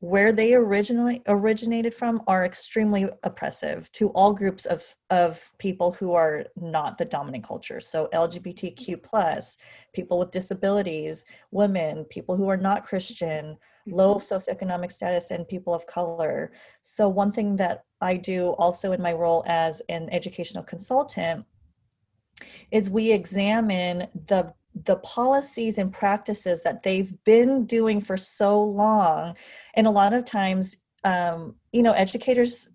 where 0.03 0.33
they 0.33 0.53
originally 0.53 1.21
originated 1.27 1.93
from 1.93 2.21
are 2.27 2.43
extremely 2.43 3.07
oppressive 3.23 3.89
to 3.93 4.09
all 4.09 4.33
groups 4.33 4.65
of 4.65 4.83
of 5.09 5.49
people 5.59 5.93
who 5.93 6.13
are 6.13 6.43
not 6.57 6.97
the 6.97 7.05
dominant 7.05 7.41
culture. 7.45 7.79
So 7.79 8.09
lgbtq 8.13 9.01
plus 9.01 9.57
people 9.93 10.19
with 10.19 10.31
disabilities 10.31 11.23
women 11.51 12.03
people 12.09 12.35
who 12.35 12.49
are 12.49 12.57
not 12.57 12.83
christian 12.83 13.57
low 13.87 14.15
mm-hmm. 14.15 14.33
socioeconomic 14.33 14.91
status 14.91 15.31
and 15.31 15.47
people 15.47 15.73
of 15.73 15.87
color. 15.87 16.51
So 16.81 17.07
one 17.07 17.31
thing 17.31 17.55
that 17.55 17.85
i 18.01 18.17
do 18.17 18.49
also 18.63 18.91
in 18.91 19.01
my 19.01 19.13
role 19.13 19.45
as 19.47 19.81
an 19.87 20.09
educational 20.11 20.63
consultant 20.63 21.45
is 22.71 22.89
we 22.89 23.13
examine 23.13 24.07
the 24.27 24.53
the 24.75 24.97
policies 24.97 25.77
and 25.77 25.91
practices 25.91 26.63
that 26.63 26.83
they've 26.83 27.13
been 27.23 27.65
doing 27.65 28.01
for 28.01 28.17
so 28.17 28.61
long 28.61 29.35
and 29.75 29.85
a 29.85 29.91
lot 29.91 30.13
of 30.13 30.25
times 30.25 30.77
um, 31.03 31.55
you 31.71 31.83
know 31.83 31.93
educators 31.93 32.69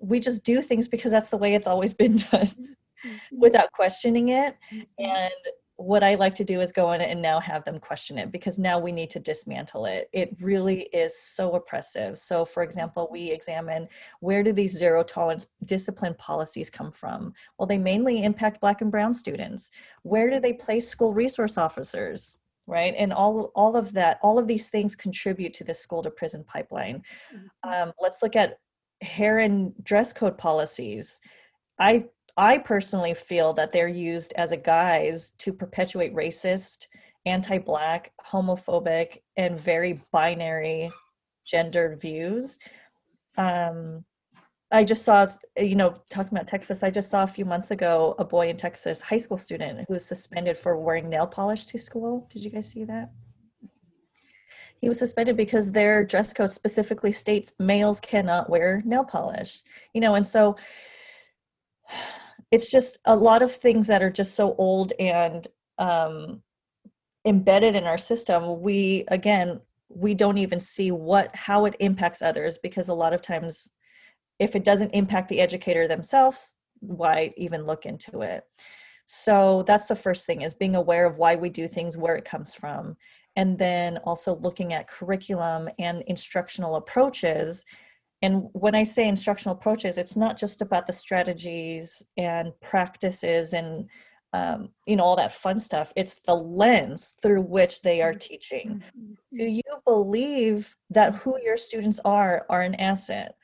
we 0.00 0.20
just 0.20 0.44
do 0.44 0.62
things 0.62 0.88
because 0.88 1.10
that's 1.10 1.30
the 1.30 1.36
way 1.36 1.54
it's 1.54 1.66
always 1.66 1.94
been 2.02 2.16
done 2.16 2.46
mm-hmm. 2.46 3.16
without 3.32 3.70
questioning 3.72 4.28
it 4.28 4.56
mm-hmm. 4.72 4.82
and 4.98 5.32
what 5.78 6.02
I 6.02 6.16
like 6.16 6.34
to 6.34 6.44
do 6.44 6.60
is 6.60 6.72
go 6.72 6.90
in 6.90 7.00
and 7.00 7.22
now 7.22 7.38
have 7.38 7.64
them 7.64 7.78
question 7.78 8.18
it 8.18 8.32
because 8.32 8.58
now 8.58 8.80
we 8.80 8.90
need 8.90 9.10
to 9.10 9.20
dismantle 9.20 9.86
it. 9.86 10.10
It 10.12 10.36
really 10.40 10.82
is 10.92 11.16
so 11.16 11.52
oppressive. 11.52 12.18
So, 12.18 12.44
for 12.44 12.64
example, 12.64 13.08
we 13.12 13.30
examine 13.30 13.88
where 14.18 14.42
do 14.42 14.52
these 14.52 14.76
zero 14.76 15.04
tolerance 15.04 15.46
discipline 15.66 16.14
policies 16.18 16.68
come 16.68 16.90
from? 16.90 17.32
Well, 17.56 17.66
they 17.68 17.78
mainly 17.78 18.24
impact 18.24 18.60
Black 18.60 18.80
and 18.80 18.90
Brown 18.90 19.14
students. 19.14 19.70
Where 20.02 20.28
do 20.30 20.40
they 20.40 20.52
place 20.52 20.88
school 20.88 21.14
resource 21.14 21.56
officers? 21.56 22.36
right 22.66 22.94
and 22.98 23.14
all 23.14 23.50
all 23.54 23.78
of 23.78 23.94
that 23.94 24.18
all 24.22 24.38
of 24.38 24.46
these 24.46 24.68
things 24.68 24.94
contribute 24.94 25.54
to 25.54 25.64
the 25.64 25.72
school 25.72 26.02
to 26.02 26.10
prison 26.10 26.44
pipeline 26.46 27.02
mm-hmm. 27.34 27.70
um, 27.70 27.94
let's 27.98 28.22
look 28.22 28.36
at 28.36 28.58
hair 29.00 29.38
and 29.38 29.72
dress 29.84 30.12
code 30.12 30.36
policies 30.36 31.18
i 31.78 32.04
I 32.38 32.56
personally 32.58 33.14
feel 33.14 33.52
that 33.54 33.72
they're 33.72 33.88
used 33.88 34.32
as 34.34 34.52
a 34.52 34.56
guise 34.56 35.32
to 35.38 35.52
perpetuate 35.52 36.14
racist, 36.14 36.86
anti 37.26 37.58
Black, 37.58 38.12
homophobic, 38.24 39.22
and 39.36 39.58
very 39.58 40.00
binary 40.12 40.92
gendered 41.44 42.00
views. 42.00 42.60
Um, 43.36 44.04
I 44.70 44.84
just 44.84 45.02
saw, 45.02 45.26
you 45.58 45.74
know, 45.74 45.96
talking 46.10 46.36
about 46.36 46.46
Texas, 46.46 46.84
I 46.84 46.90
just 46.90 47.10
saw 47.10 47.24
a 47.24 47.26
few 47.26 47.44
months 47.44 47.72
ago 47.72 48.14
a 48.18 48.24
boy 48.24 48.50
in 48.50 48.56
Texas, 48.56 49.00
high 49.00 49.16
school 49.16 49.38
student, 49.38 49.84
who 49.88 49.94
was 49.94 50.06
suspended 50.06 50.56
for 50.56 50.76
wearing 50.76 51.08
nail 51.08 51.26
polish 51.26 51.66
to 51.66 51.78
school. 51.78 52.28
Did 52.30 52.44
you 52.44 52.50
guys 52.50 52.70
see 52.70 52.84
that? 52.84 53.10
He 54.80 54.88
was 54.88 54.98
suspended 54.98 55.36
because 55.36 55.72
their 55.72 56.04
dress 56.04 56.32
code 56.32 56.52
specifically 56.52 57.10
states 57.10 57.52
males 57.58 57.98
cannot 57.98 58.48
wear 58.48 58.80
nail 58.84 59.04
polish, 59.04 59.62
you 59.92 60.00
know, 60.00 60.14
and 60.14 60.26
so 60.26 60.54
it's 62.50 62.70
just 62.70 62.98
a 63.04 63.14
lot 63.16 63.42
of 63.42 63.52
things 63.52 63.86
that 63.86 64.02
are 64.02 64.10
just 64.10 64.34
so 64.34 64.54
old 64.56 64.92
and 64.98 65.48
um, 65.78 66.42
embedded 67.24 67.76
in 67.76 67.84
our 67.84 67.98
system 67.98 68.60
we 68.60 69.04
again 69.08 69.60
we 69.88 70.14
don't 70.14 70.38
even 70.38 70.60
see 70.60 70.90
what 70.90 71.34
how 71.34 71.64
it 71.64 71.76
impacts 71.80 72.22
others 72.22 72.58
because 72.58 72.88
a 72.88 72.94
lot 72.94 73.12
of 73.12 73.22
times 73.22 73.70
if 74.38 74.54
it 74.54 74.64
doesn't 74.64 74.90
impact 74.90 75.28
the 75.28 75.40
educator 75.40 75.88
themselves 75.88 76.54
why 76.80 77.32
even 77.36 77.66
look 77.66 77.86
into 77.86 78.22
it? 78.22 78.44
So 79.06 79.64
that's 79.66 79.86
the 79.86 79.96
first 79.96 80.26
thing 80.26 80.42
is 80.42 80.52
being 80.54 80.76
aware 80.76 81.06
of 81.06 81.16
why 81.16 81.34
we 81.34 81.48
do 81.48 81.66
things 81.66 81.96
where 81.96 82.16
it 82.16 82.24
comes 82.24 82.54
from 82.54 82.96
and 83.36 83.58
then 83.58 83.98
also 83.98 84.36
looking 84.36 84.74
at 84.74 84.88
curriculum 84.88 85.68
and 85.78 86.02
instructional 86.06 86.76
approaches 86.76 87.64
and 88.22 88.48
when 88.52 88.74
I 88.74 88.84
say 88.84 89.06
instructional 89.08 89.56
approaches, 89.56 89.96
it's 89.96 90.16
not 90.16 90.36
just 90.36 90.60
about 90.60 90.86
the 90.86 90.92
strategies 90.92 92.02
and 92.16 92.52
practices 92.60 93.52
and 93.52 93.88
um, 94.34 94.70
you 94.86 94.96
know 94.96 95.04
all 95.04 95.16
that 95.16 95.32
fun 95.32 95.58
stuff. 95.58 95.92
It's 95.96 96.16
the 96.26 96.34
lens 96.34 97.14
through 97.22 97.42
which 97.42 97.80
they 97.82 98.02
are 98.02 98.12
teaching. 98.12 98.82
Do 99.32 99.44
you 99.44 99.62
believe 99.86 100.74
that 100.90 101.14
who 101.14 101.38
your 101.42 101.56
students 101.56 102.00
are 102.04 102.44
are 102.50 102.62
an 102.62 102.74
asset? 102.74 103.36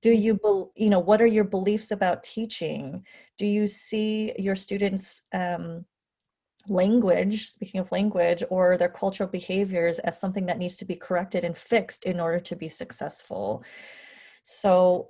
Do 0.00 0.10
you 0.10 0.34
be, 0.34 0.82
you 0.84 0.90
know 0.90 0.98
what 0.98 1.22
are 1.22 1.26
your 1.26 1.44
beliefs 1.44 1.90
about 1.92 2.24
teaching? 2.24 3.04
Do 3.38 3.46
you 3.46 3.68
see 3.68 4.32
your 4.36 4.56
students 4.56 5.22
um, 5.32 5.84
language 6.68 7.48
speaking 7.48 7.80
of 7.80 7.92
language 7.92 8.42
or 8.48 8.76
their 8.76 8.88
cultural 8.88 9.28
behaviors 9.28 9.98
as 10.00 10.18
something 10.18 10.46
that 10.46 10.58
needs 10.58 10.76
to 10.76 10.84
be 10.84 10.96
corrected 10.96 11.44
and 11.44 11.56
fixed 11.56 12.04
in 12.04 12.18
order 12.18 12.40
to 12.40 12.56
be 12.56 12.68
successful 12.68 13.64
so 14.42 15.08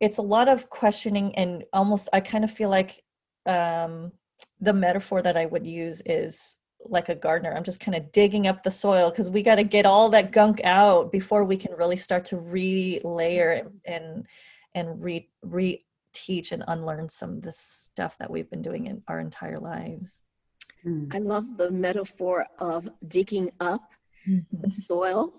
it's 0.00 0.18
a 0.18 0.22
lot 0.22 0.48
of 0.48 0.68
questioning 0.70 1.34
and 1.36 1.64
almost 1.72 2.08
I 2.12 2.20
kind 2.20 2.44
of 2.44 2.50
feel 2.50 2.68
like 2.68 3.02
um, 3.46 4.12
the 4.60 4.72
metaphor 4.72 5.22
that 5.22 5.36
I 5.36 5.46
would 5.46 5.66
use 5.66 6.02
is 6.06 6.58
like 6.84 7.08
a 7.08 7.14
gardener. 7.14 7.54
I'm 7.54 7.64
just 7.64 7.80
kind 7.80 7.96
of 7.96 8.12
digging 8.12 8.46
up 8.46 8.62
the 8.62 8.70
soil 8.70 9.10
because 9.10 9.30
we 9.30 9.42
got 9.42 9.56
to 9.56 9.64
get 9.64 9.86
all 9.86 10.08
that 10.10 10.30
gunk 10.30 10.60
out 10.64 11.10
before 11.10 11.44
we 11.44 11.56
can 11.56 11.72
really 11.72 11.96
start 11.96 12.24
to 12.26 12.38
re-layer 12.38 13.68
and 13.84 14.26
and 14.74 15.02
re 15.02 15.28
re 15.42 15.84
teach 16.12 16.52
and 16.52 16.64
unlearn 16.68 17.08
some 17.08 17.30
of 17.30 17.42
the 17.42 17.52
stuff 17.52 18.16
that 18.18 18.30
we've 18.30 18.50
been 18.50 18.62
doing 18.62 18.86
in 18.86 19.02
our 19.08 19.20
entire 19.20 19.58
lives. 19.58 20.22
I 21.12 21.18
love 21.18 21.56
the 21.56 21.70
metaphor 21.70 22.46
of 22.60 22.88
digging 23.08 23.50
up 23.60 23.90
mm-hmm. 24.26 24.60
the 24.60 24.70
soil 24.70 25.34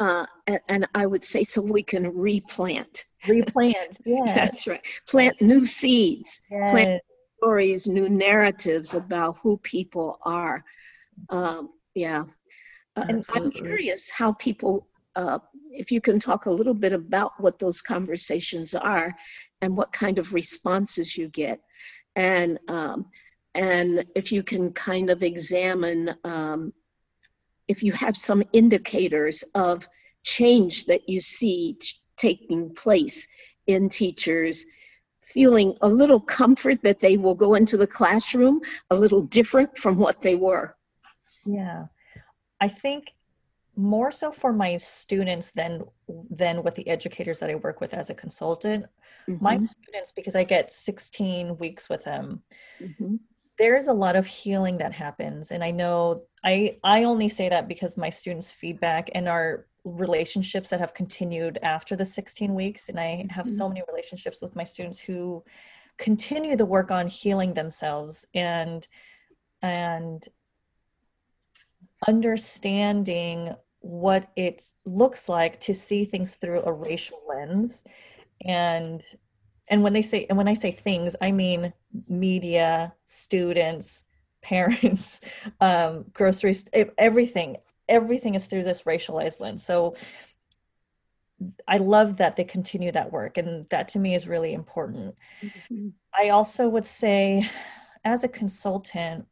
uh, 0.00 0.26
and, 0.68 0.86
I 0.94 1.06
would 1.06 1.24
say 1.24 1.42
so 1.42 1.62
we 1.62 1.82
can 1.82 2.14
replant. 2.14 3.04
Replant, 3.28 4.00
yeah. 4.04 4.34
That's 4.34 4.66
right. 4.66 4.84
Plant 5.08 5.40
new 5.40 5.60
seeds, 5.60 6.42
yes. 6.50 6.70
plant 6.70 7.02
stories, 7.38 7.86
new 7.86 8.08
narratives 8.08 8.94
about 8.94 9.36
who 9.38 9.58
people 9.58 10.18
are. 10.22 10.64
Um, 11.30 11.70
yeah. 11.94 12.24
Uh, 12.96 13.04
and 13.08 13.24
I'm 13.34 13.50
curious 13.50 14.10
how 14.10 14.32
people, 14.32 14.88
uh, 15.16 15.38
if 15.70 15.90
you 15.90 16.00
can 16.00 16.18
talk 16.18 16.46
a 16.46 16.50
little 16.50 16.74
bit 16.74 16.92
about 16.92 17.32
what 17.38 17.58
those 17.58 17.80
conversations 17.80 18.74
are 18.74 19.14
and 19.60 19.76
what 19.76 19.92
kind 19.92 20.18
of 20.18 20.34
responses 20.34 21.16
you 21.16 21.28
get. 21.28 21.60
And, 22.16 22.58
um, 22.68 23.06
and 23.54 24.04
if 24.14 24.32
you 24.32 24.42
can 24.42 24.72
kind 24.72 25.10
of 25.10 25.22
examine 25.22 26.14
um, 26.24 26.72
if 27.72 27.82
you 27.82 27.92
have 27.92 28.16
some 28.16 28.42
indicators 28.52 29.42
of 29.54 29.88
change 30.22 30.84
that 30.86 31.08
you 31.08 31.20
see 31.20 31.74
t- 31.80 31.96
taking 32.16 32.72
place 32.74 33.26
in 33.66 33.88
teachers 33.88 34.66
feeling 35.22 35.74
a 35.80 35.88
little 35.88 36.20
comfort 36.20 36.82
that 36.82 37.00
they 37.00 37.16
will 37.16 37.34
go 37.34 37.54
into 37.54 37.76
the 37.78 37.86
classroom 37.86 38.60
a 38.90 38.94
little 38.94 39.22
different 39.22 39.70
from 39.78 39.96
what 39.96 40.20
they 40.20 40.34
were 40.34 40.76
yeah 41.46 41.86
i 42.60 42.68
think 42.68 43.14
more 43.74 44.12
so 44.12 44.30
for 44.30 44.52
my 44.52 44.76
students 44.76 45.50
than 45.52 45.82
than 46.30 46.62
with 46.62 46.74
the 46.74 46.86
educators 46.86 47.38
that 47.38 47.48
I 47.48 47.54
work 47.54 47.80
with 47.80 47.94
as 47.94 48.10
a 48.10 48.14
consultant. 48.14 48.84
Mm-hmm. 49.26 49.42
My 49.42 49.58
students, 49.58 50.12
because 50.12 50.36
I 50.36 50.44
get 50.44 50.70
16 50.70 51.56
weeks 51.56 51.88
with 51.88 52.04
them, 52.04 52.42
mm-hmm. 52.78 53.16
There's 53.58 53.86
a 53.86 53.92
lot 53.92 54.16
of 54.16 54.26
healing 54.26 54.78
that 54.78 54.92
happens. 54.92 55.50
And 55.50 55.62
I 55.62 55.70
know 55.70 56.24
I 56.44 56.78
I 56.82 57.04
only 57.04 57.28
say 57.28 57.48
that 57.48 57.68
because 57.68 57.96
my 57.96 58.10
students' 58.10 58.50
feedback 58.50 59.10
and 59.14 59.28
our 59.28 59.66
relationships 59.84 60.70
that 60.70 60.80
have 60.80 60.94
continued 60.94 61.58
after 61.62 61.96
the 61.96 62.04
16 62.04 62.54
weeks. 62.54 62.88
And 62.88 62.98
I 62.98 63.26
have 63.30 63.46
mm-hmm. 63.46 63.56
so 63.56 63.68
many 63.68 63.82
relationships 63.88 64.40
with 64.40 64.54
my 64.54 64.64
students 64.64 64.98
who 64.98 65.42
continue 65.98 66.56
the 66.56 66.66
work 66.66 66.90
on 66.90 67.06
healing 67.06 67.54
themselves 67.54 68.26
and 68.34 68.86
and 69.60 70.26
understanding 72.08 73.54
what 73.80 74.30
it 74.36 74.62
looks 74.84 75.28
like 75.28 75.60
to 75.60 75.74
see 75.74 76.04
things 76.04 76.36
through 76.36 76.62
a 76.64 76.72
racial 76.72 77.18
lens 77.28 77.84
and 78.44 79.02
and 79.72 79.82
when 79.82 79.92
they 79.92 80.02
say 80.02 80.26
and 80.28 80.38
when 80.38 80.46
i 80.46 80.54
say 80.54 80.70
things 80.70 81.16
i 81.20 81.32
mean 81.32 81.72
media 82.08 82.94
students 83.04 84.04
parents 84.42 85.20
um 85.60 86.04
groceries 86.12 86.68
everything 86.98 87.56
everything 87.88 88.34
is 88.34 88.46
through 88.46 88.64
this 88.64 88.82
racialized 88.82 89.40
lens 89.40 89.64
so 89.64 89.94
i 91.68 91.78
love 91.78 92.16
that 92.16 92.36
they 92.36 92.44
continue 92.44 92.90
that 92.92 93.12
work 93.12 93.38
and 93.38 93.68
that 93.70 93.88
to 93.88 93.98
me 93.98 94.14
is 94.14 94.26
really 94.26 94.52
important 94.52 95.14
mm-hmm. 95.40 95.88
i 96.12 96.28
also 96.28 96.68
would 96.68 96.84
say 96.84 97.48
as 98.04 98.24
a 98.24 98.28
consultant 98.28 99.26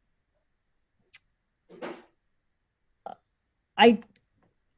I 3.77 3.99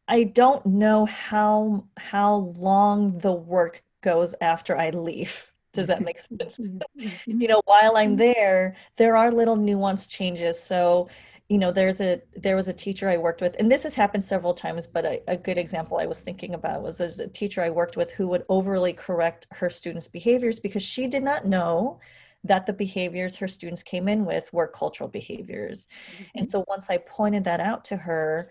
I 0.08 0.24
don't 0.24 0.66
know 0.66 1.06
how 1.06 1.88
how 1.98 2.36
long 2.58 3.18
the 3.20 3.34
work 3.34 3.84
goes 4.02 4.36
after 4.42 4.78
I 4.78 4.92
leave. 4.92 5.53
Does 5.74 5.88
that 5.88 6.02
make 6.02 6.20
sense? 6.20 6.60
you 7.26 7.48
know, 7.48 7.62
while 7.66 7.98
I'm 7.98 8.16
there, 8.16 8.76
there 8.98 9.18
are 9.18 9.32
little 9.32 9.58
nuanced 9.58 10.10
changes. 10.10 10.62
So, 10.62 11.10
you 11.50 11.58
know, 11.58 11.72
there's 11.72 12.00
a 12.00 12.22
there 12.36 12.56
was 12.56 12.68
a 12.68 12.74
teacher 12.74 13.10
I 13.10 13.18
worked 13.18 13.42
with, 13.42 13.56
and 13.60 13.72
this 13.72 13.84
has 13.84 13.94
happened 13.94 14.24
several 14.24 14.54
times, 14.54 14.88
but 14.88 15.06
a, 15.06 15.22
a 15.28 15.36
good 15.36 15.58
example 15.58 15.98
I 15.98 16.06
was 16.06 16.22
thinking 16.22 16.54
about 16.54 16.84
was 16.84 16.98
there's 16.98 17.20
a 17.20 17.28
teacher 17.28 17.62
I 17.62 17.70
worked 17.70 17.98
with 17.98 18.12
who 18.12 18.28
would 18.28 18.46
overly 18.50 18.94
correct 18.94 19.48
her 19.52 19.70
students' 19.70 20.08
behaviors 20.08 20.60
because 20.60 20.84
she 20.84 21.08
did 21.08 21.24
not 21.24 21.46
know 21.46 22.00
that 22.44 22.66
the 22.66 22.74
behaviors 22.74 23.36
her 23.38 23.48
students 23.48 23.84
came 23.84 24.08
in 24.08 24.26
with 24.26 24.52
were 24.54 24.68
cultural 24.68 25.10
behaviors. 25.10 25.88
Mm-hmm. 26.14 26.24
And 26.36 26.52
so 26.52 26.66
once 26.68 26.90
I 26.90 26.98
pointed 26.98 27.46
that 27.46 27.60
out 27.60 27.86
to 27.86 27.98
her, 27.98 28.50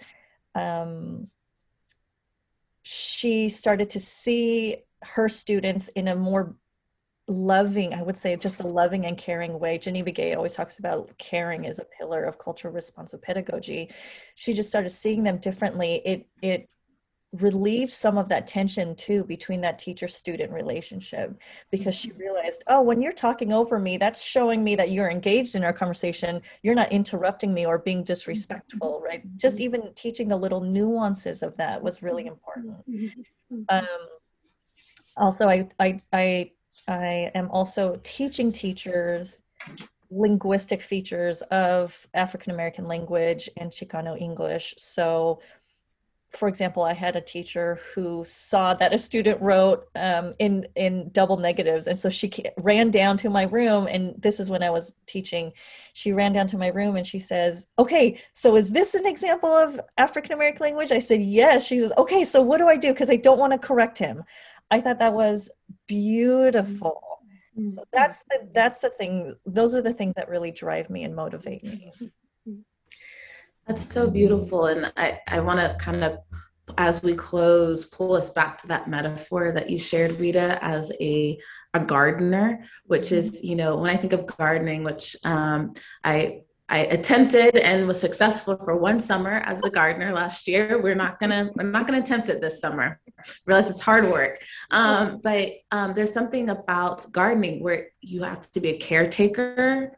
um, 0.54 1.28
she 2.82 3.48
started 3.48 3.90
to 3.90 4.00
see 4.00 4.78
her 5.02 5.28
students 5.28 5.88
in 5.88 6.08
a 6.08 6.16
more 6.16 6.54
loving, 7.28 7.94
I 7.94 8.02
would 8.02 8.16
say, 8.16 8.36
just 8.36 8.60
a 8.60 8.66
loving 8.66 9.06
and 9.06 9.16
caring 9.16 9.58
way. 9.58 9.78
Geneva 9.78 10.10
Gay 10.10 10.34
always 10.34 10.54
talks 10.54 10.78
about 10.78 11.10
caring 11.18 11.66
as 11.66 11.78
a 11.78 11.84
pillar 11.84 12.24
of 12.24 12.38
cultural 12.38 12.74
responsive 12.74 13.22
pedagogy. 13.22 13.90
She 14.34 14.52
just 14.52 14.68
started 14.68 14.90
seeing 14.90 15.22
them 15.22 15.38
differently. 15.38 16.02
It 16.04 16.26
it 16.42 16.68
relieved 17.32 17.92
some 17.92 18.18
of 18.18 18.28
that 18.28 18.46
tension 18.46 18.94
too 18.94 19.24
between 19.24 19.62
that 19.62 19.78
teacher 19.78 20.06
student 20.06 20.52
relationship 20.52 21.34
because 21.70 21.94
she 21.94 22.10
mm-hmm. 22.10 22.20
realized 22.20 22.62
oh 22.66 22.82
when 22.82 23.00
you're 23.00 23.10
talking 23.10 23.54
over 23.54 23.78
me 23.78 23.96
that's 23.96 24.20
showing 24.20 24.62
me 24.62 24.76
that 24.76 24.90
you're 24.90 25.10
engaged 25.10 25.54
in 25.54 25.64
our 25.64 25.72
conversation 25.72 26.42
you're 26.62 26.74
not 26.74 26.92
interrupting 26.92 27.54
me 27.54 27.64
or 27.64 27.78
being 27.78 27.98
mm-hmm. 27.98 28.04
disrespectful 28.04 29.00
right 29.02 29.22
just 29.38 29.56
mm-hmm. 29.56 29.64
even 29.64 29.94
teaching 29.94 30.28
the 30.28 30.36
little 30.36 30.60
nuances 30.60 31.42
of 31.42 31.56
that 31.56 31.82
was 31.82 32.02
really 32.02 32.26
important 32.26 32.76
um, 33.70 33.86
also 35.16 35.48
I, 35.48 35.68
I 35.80 35.98
i 36.12 36.50
i 36.88 37.30
am 37.34 37.50
also 37.50 37.98
teaching 38.02 38.50
teachers 38.50 39.42
linguistic 40.10 40.82
features 40.82 41.42
of 41.42 42.06
african 42.14 42.52
american 42.52 42.86
language 42.86 43.48
and 43.56 43.70
chicano 43.70 44.20
english 44.20 44.74
so 44.76 45.40
for 46.32 46.48
example, 46.48 46.82
I 46.82 46.94
had 46.94 47.14
a 47.14 47.20
teacher 47.20 47.78
who 47.94 48.24
saw 48.24 48.72
that 48.74 48.94
a 48.94 48.98
student 48.98 49.40
wrote 49.40 49.88
um, 49.94 50.32
in 50.38 50.66
in 50.76 51.10
double 51.10 51.36
negatives, 51.36 51.86
and 51.86 51.98
so 51.98 52.08
she 52.08 52.32
ran 52.58 52.90
down 52.90 53.16
to 53.18 53.30
my 53.30 53.42
room. 53.44 53.86
And 53.86 54.14
this 54.18 54.40
is 54.40 54.48
when 54.48 54.62
I 54.62 54.70
was 54.70 54.94
teaching. 55.06 55.52
She 55.92 56.12
ran 56.12 56.32
down 56.32 56.46
to 56.48 56.58
my 56.58 56.68
room 56.68 56.96
and 56.96 57.06
she 57.06 57.18
says, 57.18 57.66
"Okay, 57.78 58.18
so 58.32 58.56
is 58.56 58.70
this 58.70 58.94
an 58.94 59.06
example 59.06 59.50
of 59.50 59.78
African 59.98 60.32
American 60.32 60.64
language?" 60.64 60.90
I 60.90 61.00
said, 61.00 61.20
"Yes." 61.20 61.66
She 61.66 61.80
says, 61.80 61.92
"Okay, 61.98 62.24
so 62.24 62.40
what 62.40 62.58
do 62.58 62.66
I 62.66 62.76
do? 62.76 62.92
Because 62.92 63.10
I 63.10 63.16
don't 63.16 63.38
want 63.38 63.52
to 63.52 63.58
correct 63.58 63.98
him." 63.98 64.24
I 64.72 64.80
thought 64.80 64.98
that 65.00 65.12
was 65.14 65.50
beautiful. 65.86 66.98
Mm-hmm. 67.56 67.70
So 67.74 67.84
that's 67.92 68.18
the 68.30 68.48
that's 68.54 68.78
the 68.78 68.90
thing. 68.98 69.34
Those 69.44 69.74
are 69.74 69.82
the 69.82 69.92
things 69.92 70.14
that 70.16 70.28
really 70.28 70.50
drive 70.50 70.88
me 70.88 71.04
and 71.04 71.14
motivate 71.14 71.62
me. 71.62 71.92
That's 73.66 73.86
so 73.94 74.10
beautiful. 74.10 74.66
And 74.66 74.92
I, 74.96 75.20
I 75.28 75.38
want 75.40 75.60
to 75.60 75.76
kind 75.78 76.02
of, 76.02 76.18
as 76.78 77.02
we 77.02 77.14
close, 77.14 77.84
pull 77.84 78.14
us 78.14 78.30
back 78.30 78.60
to 78.60 78.66
that 78.68 78.88
metaphor 78.88 79.52
that 79.52 79.70
you 79.70 79.78
shared, 79.78 80.18
Rita, 80.18 80.58
as 80.64 80.90
a, 81.00 81.38
a 81.72 81.80
gardener, 81.80 82.64
which 82.86 83.12
is, 83.12 83.30
mm-hmm. 83.30 83.46
you 83.46 83.56
know, 83.56 83.76
when 83.76 83.90
I 83.90 83.96
think 83.96 84.14
of 84.14 84.26
gardening, 84.26 84.82
which 84.82 85.14
um, 85.24 85.74
I, 86.02 86.42
I 86.72 86.78
attempted 86.86 87.54
and 87.56 87.86
was 87.86 88.00
successful 88.00 88.56
for 88.56 88.74
one 88.78 88.98
summer 88.98 89.42
as 89.44 89.60
a 89.62 89.68
gardener 89.68 90.10
last 90.10 90.48
year. 90.48 90.80
We're 90.82 90.94
not 90.94 91.20
gonna 91.20 91.50
we're 91.54 91.64
not 91.64 91.86
gonna 91.86 92.00
attempt 92.00 92.30
it 92.30 92.40
this 92.40 92.62
summer. 92.62 92.98
I 93.06 93.22
Realize 93.44 93.70
it's 93.70 93.82
hard 93.82 94.04
work, 94.04 94.42
um, 94.70 95.20
but 95.22 95.50
um, 95.70 95.92
there's 95.92 96.14
something 96.14 96.48
about 96.48 97.12
gardening 97.12 97.62
where 97.62 97.88
you 98.00 98.22
have 98.22 98.50
to 98.52 98.60
be 98.60 98.70
a 98.70 98.78
caretaker 98.78 99.92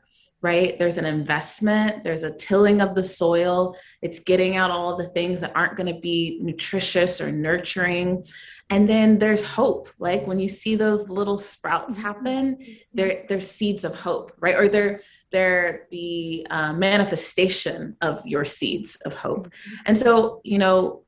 right? 0.45 0.79
There's 0.79 0.99
an 0.99 1.07
investment, 1.07 2.05
there's 2.05 2.23
a 2.23 2.31
tilling 2.31 2.83
of 2.83 2.95
the 2.95 3.03
soil, 3.03 3.79
it's 4.03 4.19
getting 4.19 4.57
out 4.57 4.71
all 4.71 4.95
the 4.95 5.09
things 5.09 5.41
that 5.41 5.57
aren't 5.57 5.75
going 5.75 5.93
to 5.93 5.99
be 5.99 6.39
nutritious 6.43 7.19
or 7.19 7.33
nurturing. 7.33 8.27
And 8.69 8.87
then 8.87 9.19
there's 9.19 9.43
hope. 9.43 9.89
Like 9.99 10.27
when 10.27 10.39
you 10.39 10.51
see 10.51 10.77
those 10.77 11.09
little 11.09 11.39
sprouts 11.39 11.97
happen, 11.97 12.59
they're, 12.93 13.25
they're 13.27 13.41
seeds 13.41 13.85
of 13.85 13.95
hope, 13.95 14.33
right? 14.39 14.55
Or 14.55 14.69
they're 14.69 15.01
they're 15.33 15.89
the 15.91 16.47
uh, 16.51 16.75
manifestation 16.75 17.97
of 18.03 18.25
your 18.25 18.45
seeds 18.45 18.97
of 19.05 19.15
hope. 19.15 19.51
And 19.87 19.99
so, 19.99 20.43
you 20.45 20.59
know, 20.59 21.05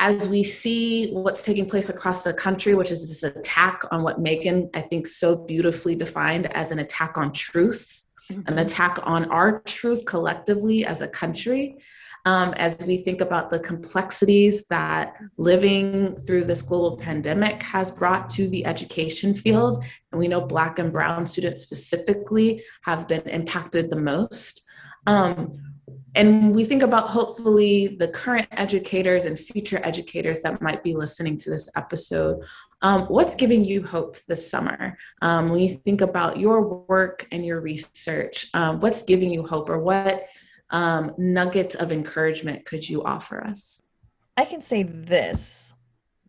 as 0.00 0.26
we 0.26 0.42
see 0.42 1.12
what's 1.12 1.42
taking 1.42 1.68
place 1.68 1.88
across 1.88 2.22
the 2.22 2.32
country, 2.32 2.74
which 2.74 2.90
is 2.90 3.08
this 3.08 3.22
attack 3.22 3.82
on 3.92 4.02
what 4.02 4.20
Megan, 4.20 4.70
I 4.74 4.80
think, 4.80 5.06
so 5.06 5.36
beautifully 5.36 5.94
defined 5.94 6.52
as 6.52 6.72
an 6.72 6.80
attack 6.80 7.16
on 7.16 7.32
truth, 7.32 8.07
an 8.30 8.42
mm-hmm. 8.42 8.58
attack 8.58 8.98
on 9.02 9.24
our 9.30 9.60
truth 9.60 10.04
collectively 10.04 10.84
as 10.84 11.00
a 11.00 11.08
country. 11.08 11.78
Um, 12.26 12.52
as 12.54 12.76
we 12.84 12.98
think 12.98 13.20
about 13.22 13.48
the 13.48 13.60
complexities 13.60 14.66
that 14.66 15.14
living 15.38 16.20
through 16.26 16.44
this 16.44 16.60
global 16.60 16.98
pandemic 16.98 17.62
has 17.62 17.90
brought 17.90 18.28
to 18.30 18.48
the 18.48 18.66
education 18.66 19.32
field. 19.32 19.82
And 20.12 20.18
we 20.18 20.28
know 20.28 20.42
Black 20.42 20.78
and 20.78 20.92
Brown 20.92 21.24
students 21.24 21.62
specifically 21.62 22.62
have 22.82 23.08
been 23.08 23.22
impacted 23.22 23.88
the 23.88 23.96
most. 23.96 24.62
Um, 25.06 25.54
and 26.14 26.54
we 26.54 26.64
think 26.64 26.82
about 26.82 27.08
hopefully 27.08 27.96
the 27.98 28.08
current 28.08 28.48
educators 28.52 29.24
and 29.24 29.38
future 29.38 29.80
educators 29.84 30.40
that 30.40 30.60
might 30.62 30.82
be 30.82 30.94
listening 30.94 31.36
to 31.38 31.50
this 31.50 31.68
episode 31.76 32.42
um, 32.82 33.06
what's 33.06 33.34
giving 33.34 33.64
you 33.64 33.82
hope 33.82 34.16
this 34.28 34.48
summer? 34.48 34.96
Um, 35.20 35.48
when 35.48 35.60
you 35.60 35.80
think 35.84 36.00
about 36.00 36.38
your 36.38 36.62
work 36.62 37.26
and 37.32 37.44
your 37.44 37.60
research, 37.60 38.48
um, 38.54 38.80
what's 38.80 39.02
giving 39.02 39.30
you 39.30 39.44
hope 39.44 39.68
or 39.68 39.80
what 39.80 40.26
um, 40.70 41.12
nuggets 41.18 41.74
of 41.74 41.90
encouragement 41.90 42.64
could 42.64 42.88
you 42.88 43.02
offer 43.02 43.42
us? 43.42 43.82
I 44.36 44.44
can 44.44 44.60
say 44.60 44.84
this 44.84 45.74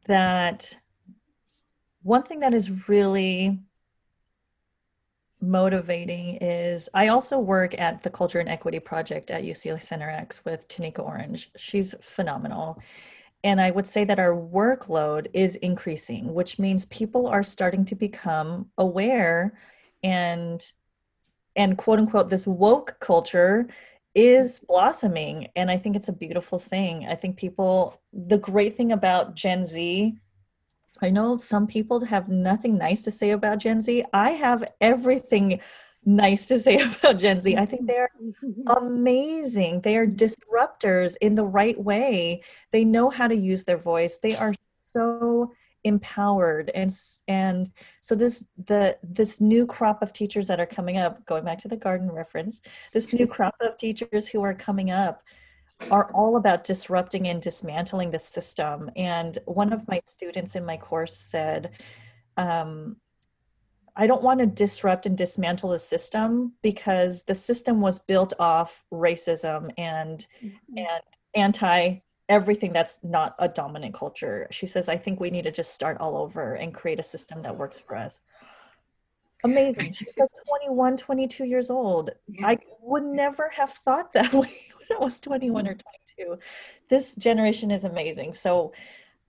that 0.07 0.75
one 2.01 2.23
thing 2.23 2.39
that 2.39 2.55
is 2.55 2.89
really 2.89 3.59
motivating 5.41 6.37
is 6.41 6.89
I 6.93 7.07
also 7.07 7.39
work 7.39 7.79
at 7.79 8.03
the 8.03 8.09
Culture 8.09 8.39
and 8.39 8.49
Equity 8.49 8.79
Project 8.79 9.31
at 9.31 9.43
UCLA 9.43 9.81
Center 9.81 10.09
X 10.09 10.43
with 10.45 10.67
Tanika 10.67 10.99
Orange. 10.99 11.51
She's 11.57 11.95
phenomenal. 12.01 12.81
And 13.43 13.61
I 13.61 13.71
would 13.71 13.87
say 13.87 14.03
that 14.03 14.19
our 14.19 14.35
workload 14.35 15.27
is 15.33 15.55
increasing, 15.57 16.33
which 16.33 16.59
means 16.59 16.85
people 16.85 17.27
are 17.27 17.43
starting 17.43 17.85
to 17.85 17.95
become 17.95 18.69
aware 18.77 19.57
and 20.03 20.61
and 21.55 21.77
quote 21.77 21.99
unquote 21.99 22.29
this 22.29 22.47
woke 22.47 22.95
culture 22.99 23.67
is 24.15 24.59
blossoming 24.67 25.47
and 25.55 25.69
i 25.69 25.77
think 25.77 25.95
it's 25.95 26.07
a 26.07 26.13
beautiful 26.13 26.57
thing 26.57 27.05
i 27.07 27.15
think 27.15 27.37
people 27.37 27.99
the 28.13 28.37
great 28.37 28.75
thing 28.75 28.91
about 28.91 29.35
gen 29.35 29.65
z 29.65 30.17
i 31.01 31.09
know 31.09 31.37
some 31.37 31.67
people 31.67 32.03
have 32.03 32.29
nothing 32.29 32.77
nice 32.77 33.03
to 33.03 33.11
say 33.11 33.31
about 33.31 33.59
gen 33.59 33.81
z 33.81 34.03
i 34.13 34.31
have 34.31 34.63
everything 34.81 35.59
nice 36.05 36.47
to 36.47 36.59
say 36.59 36.79
about 36.81 37.17
Gen 37.17 37.39
Z. 37.39 37.55
I 37.57 37.65
think 37.65 37.87
they're 37.87 38.09
amazing. 38.67 39.81
They 39.81 39.97
are 39.97 40.07
disruptors 40.07 41.15
in 41.21 41.35
the 41.35 41.43
right 41.43 41.79
way. 41.79 42.43
They 42.71 42.85
know 42.85 43.09
how 43.09 43.27
to 43.27 43.35
use 43.35 43.63
their 43.63 43.77
voice. 43.77 44.17
They 44.17 44.35
are 44.35 44.53
so 44.83 45.51
empowered 45.85 46.69
and 46.75 46.93
and 47.29 47.71
so 48.01 48.13
this 48.13 48.43
the 48.65 48.97
this 49.01 49.39
new 49.39 49.65
crop 49.65 50.01
of 50.01 50.11
teachers 50.11 50.45
that 50.45 50.59
are 50.59 50.65
coming 50.65 50.97
up 50.97 51.25
going 51.25 51.45
back 51.45 51.57
to 51.57 51.69
the 51.69 51.77
garden 51.77 52.11
reference 52.11 52.59
this 52.91 53.13
new 53.13 53.25
crop 53.25 53.55
of 53.61 53.77
teachers 53.77 54.27
who 54.27 54.41
are 54.43 54.53
coming 54.53 54.91
up 54.91 55.23
are 55.91 56.11
all 56.13 56.35
about 56.35 56.63
disrupting 56.63 57.27
and 57.27 57.41
dismantling 57.41 58.11
the 58.11 58.19
system 58.19 58.91
and 58.95 59.37
one 59.45 59.71
of 59.71 59.87
my 59.87 60.01
students 60.05 60.55
in 60.55 60.65
my 60.65 60.77
course 60.77 61.15
said 61.15 61.71
um, 62.37 62.95
I 63.95 64.07
don't 64.07 64.23
want 64.23 64.39
to 64.39 64.45
disrupt 64.45 65.05
and 65.05 65.17
dismantle 65.17 65.71
the 65.71 65.79
system 65.79 66.53
because 66.61 67.23
the 67.23 67.35
system 67.35 67.81
was 67.81 67.99
built 67.99 68.33
off 68.39 68.85
racism 68.93 69.71
and 69.77 70.25
mm-hmm. 70.41 70.77
and 70.77 71.01
anti 71.35 71.99
everything 72.29 72.71
that's 72.71 72.99
not 73.03 73.35
a 73.39 73.49
dominant 73.49 73.93
culture. 73.93 74.47
She 74.51 74.67
says, 74.67 74.87
I 74.87 74.95
think 74.95 75.19
we 75.19 75.31
need 75.31 75.43
to 75.43 75.51
just 75.51 75.73
start 75.73 75.97
all 75.99 76.15
over 76.15 76.53
and 76.53 76.73
create 76.73 76.99
a 76.99 77.03
system 77.03 77.41
that 77.41 77.57
works 77.57 77.79
for 77.79 77.95
us. 77.95 78.21
Amazing. 79.43 79.93
She's 79.93 80.07
like 80.17 80.29
21, 80.47 80.95
22 80.95 81.45
years 81.45 81.69
old. 81.69 82.11
Yeah. 82.27 82.47
I 82.47 82.57
would 82.81 83.03
never 83.03 83.49
have 83.49 83.71
thought 83.71 84.13
that 84.13 84.31
way 84.33 84.68
I 84.91 84.97
was 84.99 85.19
21 85.19 85.67
or 85.67 85.75
22. 86.17 86.39
This 86.89 87.15
generation 87.15 87.71
is 87.71 87.83
amazing. 87.83 88.33
So 88.33 88.73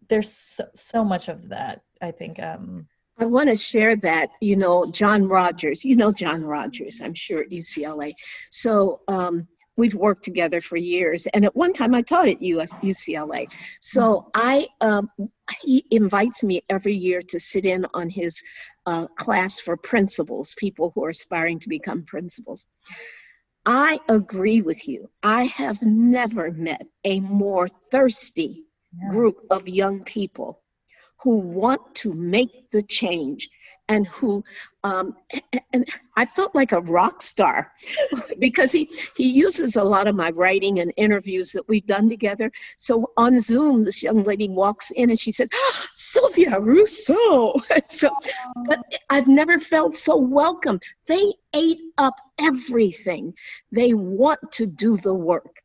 there's 0.09 0.31
so, 0.31 0.65
so 0.75 1.05
much 1.05 1.29
of 1.29 1.49
that, 1.49 1.83
I 2.01 2.11
think. 2.11 2.41
Um, 2.41 2.89
I 3.19 3.27
want 3.27 3.51
to 3.51 3.57
share 3.57 3.97
that, 3.97 4.31
you 4.41 4.57
know, 4.57 4.91
John 4.91 5.29
Rogers, 5.29 5.85
you 5.85 5.95
know 5.95 6.11
John 6.11 6.43
Rogers, 6.43 7.03
I'm 7.03 7.13
sure 7.13 7.43
at 7.43 7.51
UCLA. 7.51 8.15
So 8.51 9.03
um, 9.09 9.47
we've 9.77 9.95
worked 9.95 10.25
together 10.25 10.61
for 10.61 10.77
years. 10.77 11.27
And 11.29 11.45
at 11.45 11.55
one 11.55 11.73
time 11.73 11.95
I 11.95 12.03
taught 12.03 12.29
at 12.29 12.41
US, 12.41 12.73
UCLA. 12.75 13.51
So 13.81 14.31
I, 14.35 14.67
um, 14.81 15.11
he 15.63 15.85
invites 15.91 16.43
me 16.43 16.63
every 16.71 16.95
year 16.95 17.21
to 17.29 17.39
sit 17.39 17.67
in 17.67 17.87
on 17.93 18.09
his 18.09 18.43
uh, 18.87 19.07
class 19.17 19.61
for 19.61 19.77
principals, 19.77 20.55
people 20.59 20.93
who 20.95 21.05
are 21.05 21.11
aspiring 21.11 21.59
to 21.61 21.69
become 21.69 22.05
principals. 22.05 22.67
I 23.67 23.99
agree 24.09 24.63
with 24.63 24.89
you. 24.89 25.11
I 25.23 25.45
have 25.45 25.83
never 25.83 26.51
met 26.51 26.87
a 27.05 27.21
more 27.21 27.69
thirsty 27.69 28.65
group 29.11 29.37
of 29.51 29.69
young 29.69 30.03
people 30.05 30.63
who 31.23 31.39
want 31.39 31.95
to 31.97 32.15
make 32.15 32.71
the 32.71 32.83
change 32.83 33.51
and 33.91 34.07
who 34.07 34.43
um, 34.85 35.15
and 35.75 35.87
I 36.17 36.25
felt 36.25 36.55
like 36.55 36.73
a 36.73 36.81
rock 36.81 37.21
star 37.23 37.73
because 38.39 38.73
he 38.73 38.89
he 39.15 39.31
uses 39.31 39.77
a 39.77 39.85
lot 39.85 40.07
of 40.07 40.15
my 40.15 40.31
writing 40.31 40.79
and 40.79 40.93
interviews 40.97 41.53
that 41.53 41.69
we've 41.69 41.85
done 41.85 42.09
together. 42.09 42.51
So 42.79 43.11
on 43.19 43.41
Zoom, 43.41 43.85
this 43.85 44.03
young 44.03 44.23
lady 44.23 44.49
walks 44.49 44.91
in 44.93 45.11
and 45.11 45.19
she 45.19 45.33
says, 45.33 45.51
oh, 45.53 45.85
"Sylvia 45.93 46.59
Rousseau." 46.61 47.61
so, 47.85 48.11
but 48.67 48.81
I've 49.11 49.29
never 49.29 49.59
felt 49.59 49.97
so 49.97 50.17
welcome. 50.17 50.81
They 51.07 51.35
ate 51.55 51.83
up 51.99 52.15
everything. 52.41 53.35
They 53.73 53.93
want 53.93 54.41
to 54.53 54.67
do 54.67 54.97
the 54.97 55.15
work, 55.15 55.57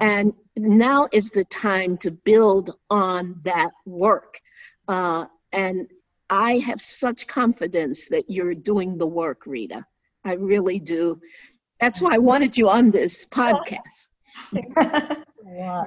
and 0.00 0.32
now 0.56 1.08
is 1.12 1.30
the 1.30 1.44
time 1.46 1.96
to 1.98 2.10
build 2.10 2.76
on 2.90 3.40
that 3.44 3.70
work. 3.86 4.38
Uh, 4.86 5.26
and 5.52 5.88
I 6.30 6.58
have 6.58 6.80
such 6.80 7.26
confidence 7.26 8.08
that 8.08 8.30
you're 8.30 8.54
doing 8.54 8.96
the 8.96 9.06
work, 9.06 9.42
Rita. 9.46 9.84
I 10.24 10.34
really 10.34 10.78
do. 10.78 11.20
That's 11.80 12.00
why 12.00 12.14
I 12.14 12.18
wanted 12.18 12.56
you 12.56 12.68
on 12.68 12.90
this 12.90 13.26
podcast. 13.26 14.08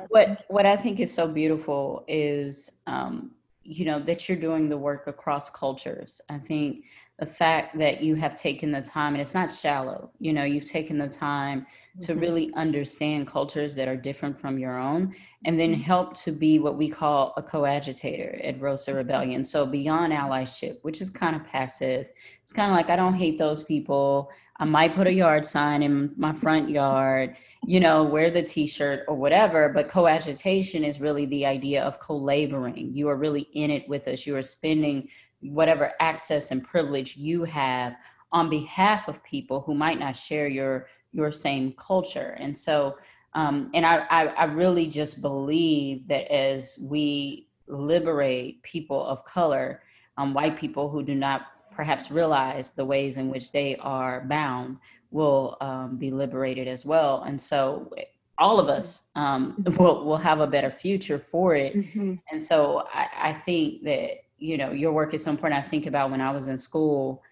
what 0.09 0.45
what 0.49 0.65
I 0.65 0.75
think 0.75 0.99
is 0.99 1.13
so 1.13 1.27
beautiful 1.27 2.03
is 2.07 2.69
um, 2.87 3.31
you 3.63 3.85
know 3.85 3.99
that 3.99 4.27
you're 4.27 4.37
doing 4.37 4.67
the 4.67 4.77
work 4.77 5.07
across 5.07 5.49
cultures. 5.49 6.19
I 6.29 6.39
think 6.39 6.85
the 7.23 7.29
fact 7.29 7.77
that 7.77 8.01
you 8.01 8.15
have 8.15 8.35
taken 8.35 8.69
the 8.69 8.81
time 8.81 9.13
and 9.13 9.21
it's 9.21 9.33
not 9.33 9.49
shallow 9.49 10.11
you 10.19 10.33
know 10.33 10.43
you've 10.43 10.69
taken 10.69 10.97
the 10.97 11.07
time 11.07 11.61
mm-hmm. 11.61 12.01
to 12.01 12.15
really 12.15 12.53
understand 12.55 13.25
cultures 13.25 13.75
that 13.75 13.87
are 13.87 13.95
different 13.95 14.37
from 14.37 14.59
your 14.59 14.77
own 14.77 15.15
and 15.45 15.57
then 15.57 15.71
mm-hmm. 15.71 15.81
help 15.81 16.13
to 16.13 16.33
be 16.33 16.59
what 16.59 16.77
we 16.77 16.89
call 16.89 17.33
a 17.37 17.41
coagitator 17.41 18.45
at 18.45 18.59
rosa 18.59 18.91
mm-hmm. 18.91 18.97
rebellion 18.97 19.45
so 19.45 19.65
beyond 19.65 20.11
allyship 20.11 20.79
which 20.81 20.99
is 20.99 21.09
kind 21.09 21.33
of 21.33 21.45
passive 21.45 22.07
it's 22.41 22.51
kind 22.51 22.69
of 22.69 22.75
like 22.75 22.89
i 22.89 22.95
don't 22.97 23.15
hate 23.15 23.37
those 23.37 23.63
people 23.63 24.29
i 24.57 24.65
might 24.65 24.93
put 24.93 25.07
a 25.07 25.13
yard 25.13 25.45
sign 25.45 25.81
in 25.81 26.13
my 26.17 26.33
front 26.33 26.67
yard 26.67 27.37
you 27.65 27.79
know 27.79 28.03
wear 28.03 28.29
the 28.29 28.43
t-shirt 28.43 29.05
or 29.07 29.15
whatever 29.15 29.69
but 29.69 29.87
coagitation 29.87 30.85
is 30.85 30.99
really 30.99 31.25
the 31.27 31.45
idea 31.45 31.81
of 31.81 32.01
co-laboring 32.01 32.93
you 32.93 33.07
are 33.07 33.15
really 33.15 33.47
in 33.53 33.71
it 33.71 33.87
with 33.87 34.09
us 34.09 34.27
you 34.27 34.35
are 34.35 34.41
spending 34.41 35.07
whatever 35.43 35.93
access 35.99 36.51
and 36.51 36.63
privilege 36.63 37.17
you 37.17 37.43
have 37.43 37.95
on 38.31 38.49
behalf 38.49 39.07
of 39.07 39.23
people 39.23 39.61
who 39.61 39.75
might 39.75 39.99
not 39.99 40.15
share 40.15 40.47
your 40.47 40.87
your 41.11 41.31
same 41.31 41.73
culture. 41.73 42.35
And 42.39 42.57
so 42.57 42.97
um, 43.35 43.71
and 43.73 43.85
I, 43.85 44.05
I, 44.09 44.25
I 44.25 44.43
really 44.45 44.87
just 44.87 45.21
believe 45.21 46.07
that 46.07 46.31
as 46.31 46.77
we 46.81 47.47
liberate 47.67 48.61
people 48.63 49.03
of 49.05 49.25
color 49.25 49.81
um, 50.17 50.33
white 50.33 50.57
people 50.57 50.89
who 50.89 51.03
do 51.03 51.15
not 51.15 51.47
perhaps 51.71 52.11
realize 52.11 52.71
the 52.71 52.85
ways 52.85 53.17
in 53.17 53.29
which 53.29 53.51
they 53.51 53.75
are 53.77 54.21
bound 54.21 54.77
will 55.11 55.57
um, 55.61 55.97
be 55.97 56.11
liberated 56.11 56.67
as 56.67 56.85
well. 56.85 57.23
And 57.23 57.39
so 57.39 57.91
all 58.37 58.59
of 58.59 58.67
us 58.67 59.03
um, 59.15 59.63
will, 59.77 60.03
will 60.05 60.17
have 60.17 60.39
a 60.39 60.47
better 60.47 60.69
future 60.69 61.19
for 61.19 61.55
it. 61.55 61.75
Mm-hmm. 61.75 62.15
and 62.31 62.43
so 62.43 62.87
I, 62.93 63.29
I 63.29 63.33
think 63.33 63.83
that 63.83 64.22
you 64.43 64.57
know 64.57 64.71
your 64.71 64.91
work 64.91 65.13
is 65.13 65.23
so 65.23 65.31
important 65.31 65.63
i 65.63 65.67
think 65.67 65.85
about 65.85 66.11
when 66.11 66.19
i 66.19 66.29
was 66.29 66.49
in 66.49 66.57
school 66.57 67.23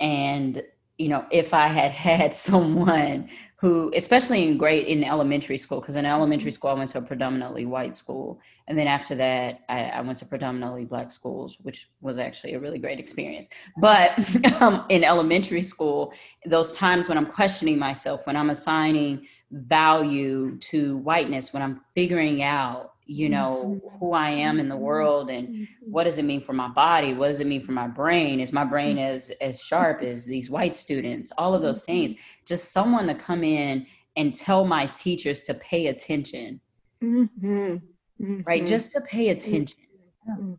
and 0.00 0.62
you 0.96 1.08
know 1.08 1.24
if 1.30 1.52
i 1.52 1.66
had 1.66 1.92
had 2.08 2.32
someone 2.32 3.28
who 3.56 3.92
especially 3.94 4.48
in 4.48 4.56
grade 4.56 4.86
in 4.86 5.04
elementary 5.04 5.58
school 5.58 5.80
because 5.80 5.96
in 5.96 6.06
elementary 6.06 6.50
school 6.50 6.70
i 6.70 6.74
went 6.74 6.88
to 6.88 6.96
a 6.96 7.02
predominantly 7.02 7.66
white 7.66 7.94
school. 7.94 8.40
And 8.68 8.78
then 8.78 8.86
after 8.86 9.14
that 9.16 9.60
I, 9.68 9.80
I, 9.84 10.00
went 10.00 10.16
to 10.18 10.24
predominantly 10.24 10.86
black 10.86 11.10
schools 11.10 11.58
which 11.60 11.90
was 12.00 12.18
actually 12.18 12.54
a 12.54 12.60
really 12.60 12.78
great 12.78 12.98
experience. 12.98 13.50
But 13.76 14.12
um, 14.62 14.86
in 14.88 15.04
elementary 15.04 15.60
school 15.60 16.14
those 16.46 16.74
times 16.74 17.06
when 17.08 17.18
i'm 17.18 17.26
questioning 17.26 17.78
myself 17.78 18.26
when 18.26 18.36
i'm 18.36 18.48
assigning 18.48 19.26
value 19.50 20.56
to 20.70 20.96
whiteness 20.98 21.52
when 21.52 21.62
i'm 21.62 21.76
figuring 21.94 22.42
out 22.42 22.94
you 23.10 23.28
know 23.28 23.80
mm-hmm. 23.82 23.98
who 23.98 24.12
i 24.12 24.30
am 24.30 24.60
in 24.60 24.68
the 24.68 24.76
world 24.76 25.30
and 25.30 25.48
mm-hmm. 25.48 25.64
what 25.80 26.04
does 26.04 26.18
it 26.18 26.24
mean 26.24 26.40
for 26.40 26.52
my 26.52 26.68
body 26.68 27.12
what 27.12 27.26
does 27.26 27.40
it 27.40 27.46
mean 27.46 27.60
for 27.60 27.72
my 27.72 27.88
brain 27.88 28.38
is 28.38 28.52
my 28.52 28.64
brain 28.64 28.96
mm-hmm. 28.96 29.12
as 29.12 29.32
as 29.40 29.60
sharp 29.60 30.00
as 30.02 30.24
these 30.24 30.48
white 30.48 30.74
students 30.74 31.32
all 31.36 31.52
of 31.52 31.60
those 31.60 31.84
things 31.84 32.14
just 32.46 32.70
someone 32.72 33.08
to 33.08 33.14
come 33.14 33.42
in 33.42 33.84
and 34.16 34.32
tell 34.32 34.64
my 34.64 34.86
teachers 34.86 35.42
to 35.42 35.54
pay 35.54 35.88
attention 35.88 36.60
mm-hmm. 37.02 37.74
Mm-hmm. 37.74 38.40
right 38.46 38.64
just 38.64 38.92
to 38.92 39.00
pay 39.00 39.30
attention 39.30 39.80
mm-hmm. 40.28 40.52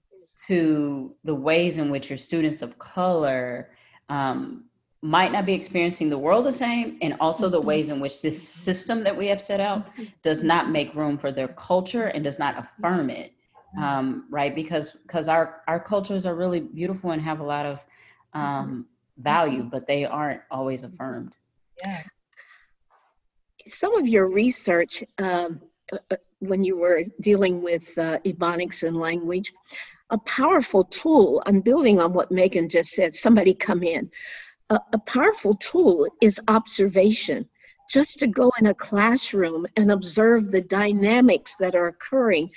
to 0.47 1.15
the 1.23 1.35
ways 1.35 1.77
in 1.77 1.89
which 1.89 2.09
your 2.09 2.17
students 2.17 2.61
of 2.61 2.77
color 2.77 3.69
um, 4.09 4.65
might 5.01 5.31
not 5.31 5.45
be 5.45 5.53
experiencing 5.53 6.09
the 6.09 6.17
world 6.17 6.45
the 6.45 6.53
same 6.53 6.97
and 7.01 7.15
also 7.19 7.49
the 7.49 7.57
mm-hmm. 7.57 7.67
ways 7.67 7.89
in 7.89 7.99
which 7.99 8.21
this 8.21 8.41
system 8.41 9.03
that 9.03 9.17
we 9.17 9.27
have 9.27 9.41
set 9.41 9.59
out 9.59 9.87
mm-hmm. 9.93 10.03
does 10.21 10.43
not 10.43 10.69
make 10.69 10.93
room 10.93 11.17
for 11.17 11.31
their 11.31 11.47
culture 11.49 12.07
and 12.07 12.23
does 12.23 12.37
not 12.37 12.57
affirm 12.57 13.09
it. 13.09 13.33
Mm-hmm. 13.75 13.83
um, 13.83 14.27
right? 14.29 14.53
Because 14.53 14.91
because 14.91 15.29
our 15.29 15.61
our 15.67 15.79
cultures 15.79 16.25
are 16.25 16.35
really 16.35 16.59
beautiful 16.59 17.11
and 17.11 17.21
have 17.21 17.39
a 17.39 17.43
lot 17.43 17.65
of 17.65 17.85
um, 18.33 18.87
value 19.17 19.63
but 19.63 19.87
they 19.87 20.05
aren't 20.05 20.41
always 20.51 20.83
affirmed. 20.83 21.33
Yeah. 21.83 22.03
Some 23.65 23.95
of 23.95 24.07
your 24.07 24.31
research 24.33 25.03
um, 25.21 25.61
uh, 25.93 25.97
uh, 26.11 26.15
when 26.39 26.63
you 26.63 26.77
were 26.77 27.03
dealing 27.21 27.61
with 27.61 27.97
uh, 27.97 28.17
ebonics 28.25 28.83
and 28.83 28.97
language 28.97 29.53
a 30.09 30.17
powerful 30.19 30.83
tool 30.85 31.41
i'm 31.45 31.61
building 31.61 31.99
on 31.99 32.11
what 32.11 32.31
megan 32.31 32.67
just 32.67 32.91
said 32.91 33.13
somebody 33.13 33.53
come 33.53 33.83
in 33.83 34.09
a, 34.71 34.79
a 34.93 34.99
powerful 34.99 35.53
tool 35.55 36.07
is 36.21 36.39
observation. 36.47 37.47
Just 37.89 38.19
to 38.19 38.27
go 38.27 38.53
in 38.57 38.67
a 38.67 38.73
classroom 38.73 39.67
and 39.75 39.91
observe 39.91 40.49
the 40.49 40.61
dynamics 40.61 41.57
that 41.57 41.75
are 41.75 41.87
occurring 41.87 42.49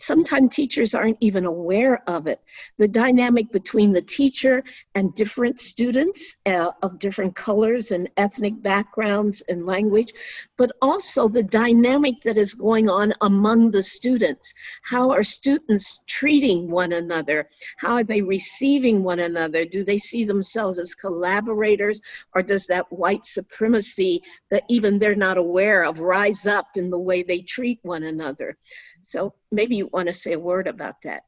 sometimes 0.00 0.54
teachers 0.54 0.94
aren't 0.94 1.18
even 1.20 1.44
aware 1.44 2.02
of 2.08 2.26
it. 2.26 2.40
The 2.78 2.88
dynamic 2.88 3.50
between 3.52 3.92
the 3.92 4.02
teacher 4.02 4.62
and 4.94 5.14
different 5.14 5.60
students 5.60 6.38
uh, 6.46 6.72
of 6.82 6.98
different 6.98 7.34
colors 7.34 7.90
and 7.90 8.08
ethnic 8.16 8.62
backgrounds 8.62 9.42
and 9.48 9.66
language, 9.66 10.12
but 10.56 10.72
also 10.82 11.28
the 11.28 11.42
dynamic 11.42 12.20
that 12.22 12.38
is 12.38 12.54
going 12.54 12.88
on 12.88 13.12
among 13.20 13.70
the 13.70 13.82
students. 13.82 14.52
How 14.82 15.10
are 15.10 15.22
students 15.22 16.02
treating 16.06 16.70
one 16.70 16.92
another? 16.92 17.48
How 17.78 17.94
are 17.94 18.04
they 18.04 18.22
receiving 18.22 19.02
one 19.02 19.20
another? 19.20 19.64
Do 19.64 19.84
they 19.84 19.98
see 19.98 20.24
themselves 20.24 20.78
as 20.78 20.94
collaborators 20.94 22.00
or 22.34 22.42
does 22.42 22.66
that 22.66 22.90
white 22.90 23.24
supremacy 23.24 24.22
that 24.50 24.64
even 24.68 24.98
they're 24.98 25.14
not 25.14 25.38
aware 25.38 25.84
of 25.84 26.00
rise 26.00 26.46
up 26.46 26.66
in 26.76 26.90
the 26.90 26.98
way 26.98 27.22
they 27.22 27.38
treat 27.38 27.78
one 27.82 28.04
another? 28.04 28.56
So 29.04 29.34
maybe 29.52 29.76
you 29.76 29.88
want 29.92 30.08
to 30.08 30.12
say 30.12 30.32
a 30.32 30.38
word 30.38 30.66
about 30.66 30.96
that. 31.02 31.22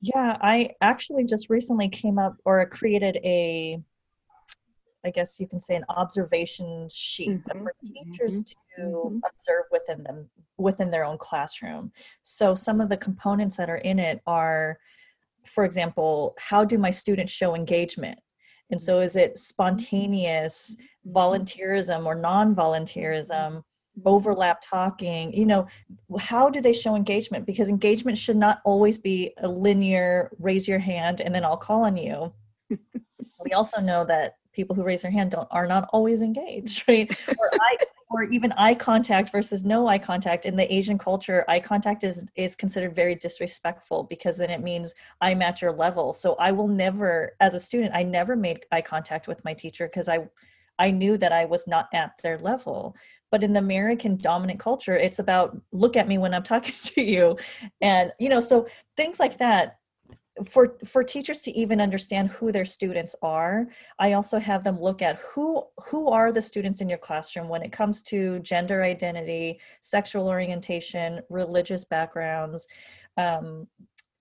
Yeah, 0.00 0.36
I 0.40 0.70
actually 0.80 1.24
just 1.24 1.50
recently 1.50 1.88
came 1.88 2.18
up 2.18 2.36
or 2.44 2.64
created 2.66 3.16
a, 3.24 3.82
I 5.04 5.10
guess 5.10 5.40
you 5.40 5.48
can 5.48 5.58
say 5.58 5.74
an 5.74 5.84
observation 5.88 6.88
sheet 6.92 7.30
mm-hmm. 7.30 7.64
for 7.64 7.74
teachers 7.84 8.42
mm-hmm. 8.42 8.82
to 8.82 8.88
mm-hmm. 8.96 9.18
observe 9.26 9.64
within 9.72 10.02
them 10.04 10.28
within 10.56 10.90
their 10.90 11.04
own 11.04 11.18
classroom. 11.18 11.92
So 12.22 12.54
some 12.54 12.80
of 12.80 12.88
the 12.88 12.96
components 12.96 13.56
that 13.56 13.70
are 13.70 13.76
in 13.78 13.98
it 13.98 14.20
are, 14.26 14.78
for 15.44 15.64
example, 15.64 16.34
how 16.38 16.64
do 16.64 16.78
my 16.78 16.90
students 16.90 17.32
show 17.32 17.54
engagement? 17.54 18.18
And 18.70 18.80
so 18.80 19.00
is 19.00 19.16
it 19.16 19.38
spontaneous 19.38 20.76
mm-hmm. 20.76 21.16
volunteerism 21.16 22.04
or 22.06 22.14
non-volunteerism? 22.14 23.62
Overlap 24.04 24.60
talking 24.60 25.32
you 25.32 25.46
know 25.46 25.66
how 26.18 26.48
do 26.48 26.60
they 26.60 26.72
show 26.72 26.94
engagement? 26.94 27.46
Because 27.46 27.68
engagement 27.68 28.18
should 28.18 28.36
not 28.36 28.60
always 28.64 28.98
be 28.98 29.32
a 29.38 29.48
linear 29.48 30.30
raise 30.38 30.66
your 30.66 30.78
hand 30.78 31.20
and 31.20 31.34
then 31.34 31.44
i'll 31.44 31.56
call 31.56 31.84
on 31.84 31.96
you. 31.96 32.32
We 33.44 33.52
also 33.52 33.80
know 33.80 34.04
that 34.06 34.34
people 34.52 34.74
who 34.74 34.82
raise 34.82 35.02
their 35.02 35.12
hand 35.12 35.30
don't 35.30 35.46
are 35.52 35.66
not 35.66 35.88
always 35.92 36.22
engaged 36.22 36.82
right? 36.88 37.08
Or 37.38 37.50
eye, 37.54 37.76
or 38.10 38.24
even 38.24 38.52
eye 38.58 38.74
contact 38.74 39.30
versus 39.30 39.64
no 39.64 39.86
eye 39.86 39.98
contact. 39.98 40.44
In 40.44 40.56
the 40.56 40.70
asian 40.74 40.98
culture 40.98 41.44
eye 41.46 41.60
contact 41.60 42.02
is 42.02 42.24
is 42.34 42.56
considered 42.56 42.96
very 42.96 43.14
disrespectful 43.14 44.02
because 44.10 44.36
then 44.36 44.50
it 44.50 44.60
means 44.60 44.92
i'm 45.20 45.40
at 45.40 45.62
your 45.62 45.72
level. 45.72 46.12
So 46.12 46.34
i 46.34 46.50
will 46.50 46.68
never 46.68 47.32
as 47.40 47.54
a 47.54 47.60
student 47.60 47.94
i 47.94 48.02
never 48.02 48.34
made 48.34 48.66
eye 48.72 48.82
contact 48.82 49.28
with 49.28 49.42
my 49.44 49.54
teacher 49.54 49.86
because 49.86 50.08
i 50.08 50.18
i 50.78 50.90
knew 50.90 51.16
that 51.16 51.32
i 51.32 51.44
was 51.44 51.66
not 51.66 51.88
at 51.92 52.12
their 52.22 52.38
level. 52.38 52.96
But 53.30 53.44
in 53.44 53.52
the 53.52 53.60
american 53.60 54.16
dominant 54.16 54.58
culture 54.58 54.96
it's 54.96 55.18
about 55.18 55.60
look 55.72 55.96
at 55.96 56.08
me 56.08 56.18
when 56.18 56.34
i'm 56.34 56.42
talking 56.54 56.74
to 56.82 57.02
you. 57.02 57.36
And 57.80 58.12
you 58.18 58.28
know 58.28 58.40
so 58.40 58.66
things 58.96 59.20
like 59.20 59.38
that 59.38 59.78
for 60.46 60.76
for 60.84 61.02
teachers 61.02 61.42
to 61.42 61.50
even 61.52 61.80
understand 61.80 62.28
who 62.30 62.52
their 62.52 62.64
students 62.64 63.14
are 63.22 63.66
i 63.98 64.12
also 64.12 64.38
have 64.38 64.62
them 64.64 64.80
look 64.80 65.02
at 65.02 65.16
who 65.18 65.64
who 65.84 66.08
are 66.08 66.32
the 66.32 66.42
students 66.42 66.80
in 66.80 66.88
your 66.88 66.98
classroom 66.98 67.48
when 67.48 67.62
it 67.62 67.72
comes 67.72 68.02
to 68.02 68.38
gender 68.40 68.82
identity 68.82 69.60
sexual 69.80 70.28
orientation 70.28 71.20
religious 71.28 71.84
backgrounds 71.84 72.68
um, 73.16 73.66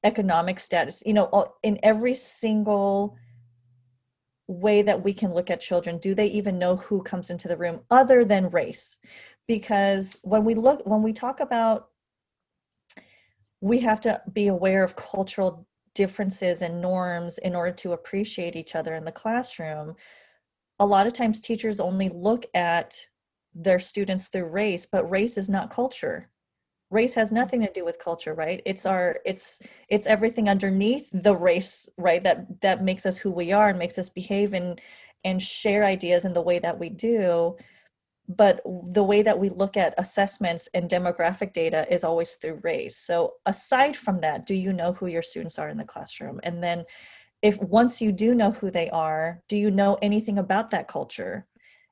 economic 0.04 0.60
status 0.60 1.04
you 1.06 1.14
know 1.14 1.54
in 1.64 1.78
every 1.84 2.14
single 2.14 3.16
way 4.48 4.82
that 4.82 5.04
we 5.04 5.14
can 5.14 5.34
look 5.34 5.50
at 5.50 5.60
children. 5.60 5.98
Do 5.98 6.16
they 6.16 6.28
even 6.28 6.58
know 6.58 6.78
who 6.78 7.02
comes 7.02 7.30
into 7.30 7.48
the 7.48 7.58
room 7.58 7.82
other 7.92 8.24
than 8.24 8.50
race? 8.50 8.98
Because 9.48 10.18
when 10.24 10.46
we 10.46 10.56
look 10.56 10.86
when 10.86 11.04
we 11.04 11.14
talk 11.14 11.40
about 11.40 11.90
we 13.60 13.80
have 13.80 14.00
to 14.02 14.22
be 14.34 14.48
aware 14.48 14.84
of 14.84 14.96
cultural 14.96 15.68
differences 15.96 16.62
and 16.62 16.80
norms 16.80 17.40
in 17.40 17.56
order 17.56 17.72
to 17.72 17.94
appreciate 17.94 18.56
each 18.56 18.76
other 18.76 18.94
in 18.94 19.04
the 19.04 19.12
classroom. 19.12 19.96
A 20.80 20.86
lot 20.86 21.08
of 21.08 21.14
times 21.14 21.42
teachers 21.42 21.80
only 21.80 22.10
look 22.10 22.46
at 22.54 22.96
their 23.56 23.80
students 23.80 24.28
through 24.28 24.46
race 24.46 24.86
but 24.86 25.10
race 25.10 25.38
is 25.38 25.50
not 25.50 25.72
culture 25.72 26.30
race 26.90 27.14
has 27.14 27.32
nothing 27.32 27.62
to 27.62 27.72
do 27.72 27.84
with 27.84 28.00
culture 28.00 28.34
right? 28.34 28.62
It's 28.66 28.86
our 28.86 29.20
it's 29.26 29.60
it's 29.90 30.08
everything 30.08 30.50
underneath 30.50 31.10
the 31.12 31.36
race 31.36 31.90
right? 31.98 32.24
That 32.24 32.62
that 32.62 32.84
makes 32.84 33.06
us 33.06 33.18
who 33.18 33.32
we 33.32 33.52
are 33.52 33.70
and 33.70 33.80
makes 33.80 33.98
us 33.98 34.10
behave 34.10 34.54
and 34.54 34.80
and 35.24 35.42
share 35.42 35.84
ideas 35.84 36.26
in 36.26 36.34
the 36.34 36.42
way 36.42 36.60
that 36.60 36.80
we 36.80 36.90
do. 36.90 37.58
But 38.30 38.62
the 38.66 39.04
way 39.04 39.22
that 39.22 39.40
we 39.40 39.50
look 39.50 39.78
at 39.78 39.94
assessments 39.98 40.68
and 40.74 40.90
demographic 40.90 41.54
data 41.54 41.86
is 41.90 42.04
always 42.04 42.36
through 42.36 42.60
race. 42.62 42.98
So 42.98 43.36
aside 43.46 43.96
from 43.96 44.20
that 44.20 44.46
do 44.46 44.54
you 44.54 44.74
know 44.74 44.94
who 44.94 45.08
your 45.08 45.22
students 45.22 45.60
are 45.60 45.70
in 45.70 45.78
the 45.78 45.86
classroom? 45.86 46.40
And 46.44 46.64
then 46.64 46.86
if 47.42 47.58
once 47.62 48.02
you 48.02 48.12
do 48.12 48.34
know 48.34 48.52
who 48.52 48.72
they 48.72 48.90
are 48.90 49.42
do 49.48 49.58
you 49.58 49.70
know 49.70 49.98
anything 50.02 50.40
about 50.40 50.72
that 50.72 50.88
culture 50.88 51.46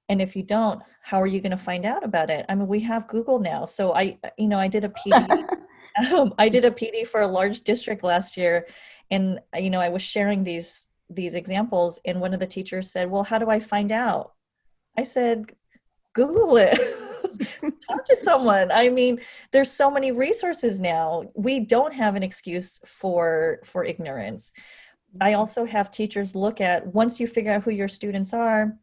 and 0.09 0.21
if 0.21 0.35
you 0.35 0.43
don't 0.43 0.81
how 1.01 1.21
are 1.21 1.27
you 1.27 1.39
going 1.39 1.51
to 1.51 1.57
find 1.57 1.85
out 1.85 2.03
about 2.03 2.29
it? 2.29 2.45
I 2.49 2.55
mean 2.55 2.67
we 2.67 2.79
have 2.81 3.07
google 3.07 3.39
now 3.39 3.65
so 3.65 3.93
i 3.93 4.17
uh, 4.23 4.29
you 4.37 4.47
know 4.47 4.59
i 4.59 4.67
did 4.67 4.83
a 4.83 4.89
pd 4.89 5.45
um, 6.13 6.33
i 6.37 6.49
did 6.49 6.65
a 6.65 6.71
pd 6.71 7.07
for 7.07 7.21
a 7.21 7.27
large 7.27 7.61
district 7.61 8.03
last 8.03 8.37
year 8.37 8.67
and 9.11 9.39
uh, 9.55 9.59
you 9.59 9.69
know 9.69 9.81
i 9.81 9.89
was 9.89 10.01
sharing 10.01 10.43
these 10.43 10.87
these 11.09 11.35
examples 11.35 11.99
and 12.05 12.19
one 12.19 12.33
of 12.33 12.39
the 12.39 12.47
teachers 12.47 12.91
said 12.91 13.09
well 13.09 13.23
how 13.23 13.37
do 13.37 13.49
i 13.49 13.59
find 13.59 13.91
out? 13.91 14.33
I 14.97 15.03
said 15.03 15.45
google 16.13 16.57
it. 16.57 16.79
Talk 17.87 18.05
to 18.05 18.15
someone. 18.15 18.71
I 18.71 18.89
mean 18.89 19.19
there's 19.51 19.71
so 19.71 19.91
many 19.91 20.11
resources 20.11 20.79
now. 20.79 21.23
We 21.35 21.59
don't 21.59 21.93
have 21.93 22.15
an 22.15 22.23
excuse 22.23 22.79
for 22.85 23.59
for 23.63 23.83
ignorance. 23.83 24.53
I 25.21 25.31
mm-hmm. 25.31 25.39
also 25.39 25.65
have 25.65 25.91
teachers 25.91 26.35
look 26.35 26.61
at 26.61 26.87
once 26.93 27.19
you 27.19 27.27
figure 27.27 27.51
out 27.51 27.63
who 27.63 27.71
your 27.71 27.87
students 27.87 28.33
are 28.33 28.77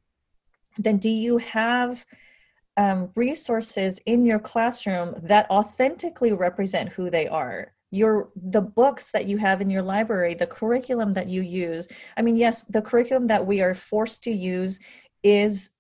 then 0.79 0.99
do 0.99 1.09
you 1.09 1.39
have 1.39 2.05
um, 2.77 3.11
resources 3.17 4.01
in 4.07 4.25
your 4.25 4.39
classroom 4.39 5.15
that 5.23 5.51
authentically 5.51 6.33
represent 6.33 6.89
who 6.89 7.11
they 7.11 7.29
are? 7.29 7.73
Your 7.91 8.31
the 8.37 8.63
books 8.63 9.11
that 9.11 9.27
you 9.27 9.37
have 9.37 9.61
in 9.61 9.69
your 9.69 9.83
library 9.83 10.33
the 10.33 10.47
curriculum 10.47 11.13
that 11.13 11.29
you 11.29 11.43
use 11.43 11.89
i 12.17 12.23
mean 12.23 12.37
yes 12.37 12.63
the 12.63 12.81
curriculum 12.81 13.27
that 13.27 13.47
we 13.47 13.61
are 13.61 13.75
forced 13.75 14.25
to 14.25 14.31
use 14.31 14.81
is 15.23 15.73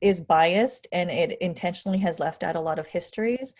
is 0.00 0.20
biased 0.20 0.88
and 0.90 1.10
it 1.10 1.38
intentionally 1.40 1.98
has 1.98 2.18
left 2.18 2.42
out 2.42 2.56
a 2.56 2.60
lot 2.60 2.80
of 2.80 2.86
histories 2.86 3.54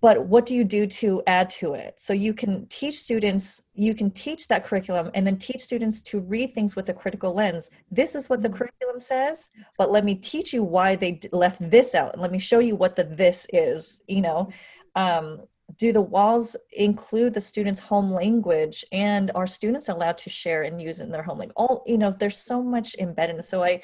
but 0.00 0.26
what 0.26 0.46
do 0.46 0.54
you 0.54 0.64
do 0.64 0.86
to 0.86 1.22
add 1.26 1.50
to 1.50 1.74
it? 1.74 1.98
So 1.98 2.12
you 2.12 2.32
can 2.34 2.66
teach 2.66 3.00
students 3.00 3.62
you 3.74 3.94
can 3.94 4.10
teach 4.10 4.48
that 4.48 4.64
curriculum 4.64 5.10
and 5.14 5.26
then 5.26 5.38
teach 5.38 5.60
students 5.60 6.02
to 6.02 6.20
read 6.20 6.52
things 6.52 6.76
with 6.76 6.88
a 6.88 6.92
critical 6.92 7.32
lens. 7.32 7.70
This 7.90 8.14
is 8.14 8.28
what 8.28 8.42
the 8.42 8.48
mm-hmm. 8.48 8.58
curriculum 8.58 8.98
says 8.98 9.50
but 9.78 9.90
let 9.90 10.04
me 10.04 10.14
teach 10.14 10.52
you 10.52 10.62
why 10.62 10.96
they 10.96 11.20
left 11.32 11.58
this 11.70 11.94
out 11.94 12.12
and 12.12 12.22
let 12.22 12.32
me 12.32 12.38
show 12.38 12.58
you 12.58 12.76
what 12.76 12.96
the 12.96 13.04
this 13.04 13.46
is 13.52 14.00
you 14.06 14.20
know? 14.20 14.50
Um, 14.94 15.42
do 15.78 15.90
the 15.92 16.02
walls 16.02 16.54
include 16.72 17.32
the 17.32 17.40
students 17.40 17.80
home 17.80 18.12
language 18.12 18.84
and 18.92 19.30
are 19.34 19.46
students 19.46 19.88
allowed 19.88 20.18
to 20.18 20.28
share 20.28 20.62
and 20.64 20.82
use 20.82 21.00
in 21.00 21.10
their 21.10 21.22
home? 21.22 21.38
Language 21.38 21.54
all 21.56 21.82
you 21.86 21.98
know 21.98 22.10
there's 22.10 22.36
so 22.36 22.62
much 22.62 22.94
embedded 22.98 23.44
so 23.44 23.62
i 23.62 23.80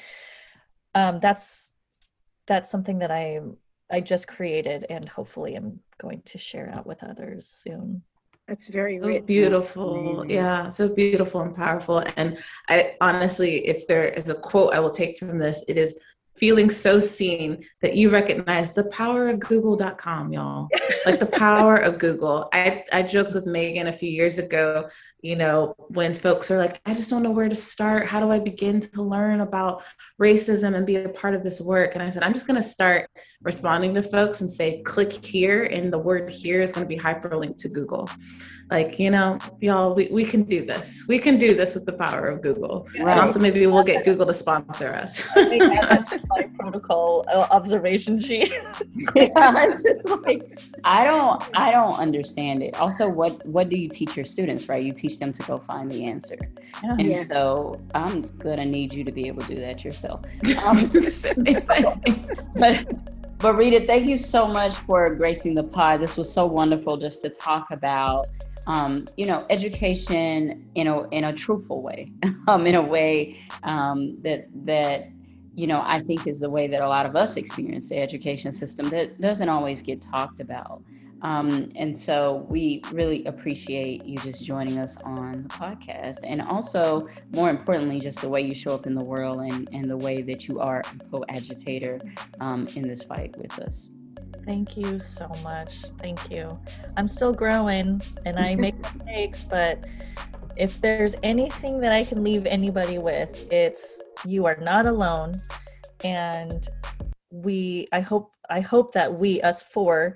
um, 0.95 1.19
that's 1.19 1.71
that's 2.47 2.69
something 2.71 2.99
that 2.99 3.11
i 3.11 3.39
I 3.91 4.01
just 4.01 4.27
created 4.27 4.85
and 4.89 5.07
hopefully 5.07 5.55
I'm 5.55 5.79
going 5.99 6.21
to 6.25 6.37
share 6.37 6.69
out 6.69 6.85
with 6.85 7.03
others 7.03 7.47
soon. 7.47 8.03
That's 8.47 8.67
very 8.67 8.99
oh, 8.99 9.07
rich. 9.07 9.21
So 9.21 9.25
beautiful. 9.25 10.25
Yeah, 10.27 10.69
so 10.69 10.89
beautiful 10.89 11.41
and 11.41 11.55
powerful. 11.55 12.03
And 12.17 12.39
I 12.67 12.95
honestly, 12.99 13.67
if 13.67 13.87
there 13.87 14.07
is 14.07 14.29
a 14.29 14.35
quote 14.35 14.73
I 14.73 14.79
will 14.79 14.89
take 14.89 15.19
from 15.19 15.37
this, 15.37 15.63
it 15.67 15.77
is 15.77 15.99
feeling 16.35 16.69
so 16.69 16.99
seen 16.99 17.63
that 17.81 17.95
you 17.95 18.09
recognize 18.09 18.71
the 18.71 18.85
power 18.85 19.27
of 19.27 19.39
google.com 19.39 20.31
y'all 20.31 20.69
like 21.05 21.19
the 21.19 21.25
power 21.25 21.75
of 21.75 21.97
google 21.97 22.47
i 22.53 22.81
i 22.93 23.01
joked 23.01 23.33
with 23.33 23.45
megan 23.45 23.87
a 23.87 23.97
few 23.97 24.09
years 24.09 24.37
ago 24.37 24.87
you 25.21 25.35
know, 25.35 25.75
when 25.89 26.15
folks 26.15 26.49
are 26.49 26.57
like, 26.57 26.79
I 26.85 26.93
just 26.93 27.09
don't 27.09 27.23
know 27.23 27.31
where 27.31 27.49
to 27.49 27.55
start. 27.55 28.07
How 28.07 28.19
do 28.19 28.31
I 28.31 28.39
begin 28.39 28.79
to 28.79 29.01
learn 29.01 29.41
about 29.41 29.83
racism 30.21 30.75
and 30.75 30.85
be 30.85 30.95
a 30.95 31.09
part 31.09 31.35
of 31.35 31.43
this 31.43 31.59
work? 31.59 31.93
And 31.93 32.03
I 32.03 32.09
said, 32.09 32.23
I'm 32.23 32.33
just 32.33 32.47
going 32.47 32.61
to 32.61 32.67
start 32.67 33.09
responding 33.41 33.93
to 33.95 34.03
folks 34.03 34.41
and 34.41 34.51
say, 34.51 34.81
click 34.83 35.11
here. 35.25 35.63
And 35.63 35.91
the 35.91 35.97
word 35.97 36.29
here 36.29 36.61
is 36.61 36.71
going 36.71 36.85
to 36.85 36.95
be 36.95 37.01
hyperlinked 37.01 37.57
to 37.59 37.69
Google 37.69 38.09
like 38.71 38.99
you 38.99 39.09
know 39.09 39.39
y'all 39.61 39.95
we, 39.95 40.07
we 40.11 40.23
can 40.23 40.43
do 40.43 40.65
this. 40.65 41.03
We 41.07 41.19
can 41.19 41.37
do 41.37 41.55
this 41.55 41.75
with 41.75 41.85
the 41.85 41.93
power 41.93 42.27
of 42.27 42.41
google. 42.41 42.87
Right. 42.99 43.11
and 43.13 43.21
also 43.21 43.39
maybe 43.39 43.65
we'll 43.65 43.83
get 43.83 44.05
google 44.05 44.25
to 44.25 44.33
sponsor 44.33 44.93
us. 44.93 45.23
My 45.35 46.49
protocol 46.59 47.25
uh, 47.31 47.47
observation 47.51 48.19
sheet. 48.19 48.53
Yeah 49.15 49.65
it's 49.69 49.83
just 49.83 50.07
like 50.23 50.59
i 50.83 51.03
don't 51.03 51.41
i 51.55 51.71
don't 51.71 51.95
understand 51.95 52.63
it. 52.63 52.79
Also 52.79 53.07
what 53.07 53.45
what 53.45 53.69
do 53.69 53.77
you 53.77 53.89
teach 53.89 54.15
your 54.15 54.25
students 54.25 54.69
right? 54.69 54.83
You 54.83 54.93
teach 54.93 55.19
them 55.19 55.31
to 55.33 55.43
go 55.43 55.57
find 55.57 55.91
the 55.91 56.05
answer. 56.05 56.37
Yeah. 56.83 56.91
and 56.91 57.07
yeah. 57.07 57.23
so 57.23 57.81
i'm 57.95 58.27
gonna 58.37 58.65
need 58.65 58.93
you 58.93 59.03
to 59.03 59.11
be 59.11 59.27
able 59.27 59.41
to 59.43 59.55
do 59.55 59.61
that 59.61 59.83
yourself. 59.83 60.21
Um, 60.59 60.77
but 62.55 62.85
but 63.39 63.55
Rita, 63.55 63.85
thank 63.87 64.05
you 64.05 64.17
so 64.17 64.45
much 64.45 64.75
for 64.75 65.15
gracing 65.15 65.55
the 65.55 65.63
pod. 65.63 66.01
This 66.01 66.17
was 66.17 66.31
so 66.31 66.45
wonderful 66.45 66.97
just 66.97 67.21
to 67.21 67.29
talk 67.29 67.71
about, 67.71 68.27
um, 68.69 69.05
you 69.17 69.25
know, 69.25 69.43
education 69.49 70.69
in 70.75 70.87
a 70.87 71.09
in 71.09 71.25
a 71.25 71.33
truthful 71.33 71.81
way, 71.81 72.11
um, 72.47 72.67
in 72.67 72.75
a 72.75 72.81
way 72.81 73.39
um, 73.63 74.21
that 74.21 74.47
that 74.63 75.09
you 75.55 75.65
know 75.65 75.81
I 75.83 76.01
think 76.01 76.27
is 76.27 76.39
the 76.39 76.49
way 76.49 76.67
that 76.67 76.81
a 76.81 76.87
lot 76.87 77.07
of 77.07 77.15
us 77.15 77.35
experience 77.35 77.89
the 77.89 77.97
education 77.97 78.51
system 78.51 78.87
that 78.89 79.19
doesn't 79.19 79.49
always 79.49 79.81
get 79.81 80.01
talked 80.01 80.39
about. 80.39 80.83
Um, 81.21 81.69
and 81.75 81.97
so 81.97 82.45
we 82.47 82.81
really 82.93 83.25
appreciate 83.25 84.05
you 84.05 84.17
just 84.19 84.45
joining 84.45 84.79
us 84.79 84.95
on 84.97 85.43
the 85.43 85.49
podcast. 85.49 86.19
And 86.23 86.41
also, 86.41 87.07
more 87.31 87.49
importantly, 87.49 87.99
just 87.99 88.21
the 88.21 88.29
way 88.29 88.39
you 88.39 88.55
show 88.55 88.73
up 88.73 88.87
in 88.87 88.95
the 88.95 89.03
world 89.03 89.41
and, 89.41 89.67
and 89.73 89.89
the 89.89 89.97
way 89.97 90.21
that 90.21 90.47
you 90.47 90.61
are 90.61 90.79
a 90.79 91.09
co 91.11 91.25
agitator 91.27 91.99
um, 92.39 92.69
in 92.75 92.87
this 92.87 93.03
fight 93.03 93.37
with 93.37 93.59
us. 93.59 93.89
Thank 94.49 94.77
you 94.77 94.99
so 94.99 95.27
much. 95.43 95.81
Thank 96.01 96.31
you. 96.31 96.59
I'm 96.97 97.07
still 97.07 97.31
growing 97.31 98.01
and 98.25 98.39
I 98.39 98.55
make 98.55 98.75
mistakes, 98.95 99.45
but 99.47 99.85
if 100.55 100.81
there's 100.81 101.13
anything 101.21 101.79
that 101.81 101.91
I 101.91 102.03
can 102.03 102.23
leave 102.23 102.47
anybody 102.47 102.97
with, 102.97 103.45
it's 103.51 104.01
you 104.25 104.47
are 104.47 104.55
not 104.55 104.87
alone. 104.87 105.35
And 106.03 106.67
we, 107.29 107.89
I 107.91 107.99
hope, 107.99 108.31
I 108.49 108.61
hope 108.61 108.91
that 108.93 109.13
we, 109.13 109.39
us 109.41 109.61
four, 109.61 110.15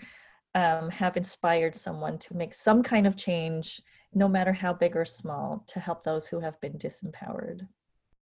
um, 0.55 0.89
have 0.89 1.15
inspired 1.15 1.75
someone 1.75 2.17
to 2.17 2.35
make 2.35 2.55
some 2.55 2.81
kind 2.81 3.05
of 3.05 3.15
change, 3.15 3.83
no 4.15 4.27
matter 4.27 4.51
how 4.51 4.73
big 4.73 4.95
or 4.95 5.05
small, 5.05 5.63
to 5.67 5.79
help 5.79 6.01
those 6.01 6.25
who 6.25 6.39
have 6.39 6.59
been 6.59 6.73
disempowered. 6.73 7.67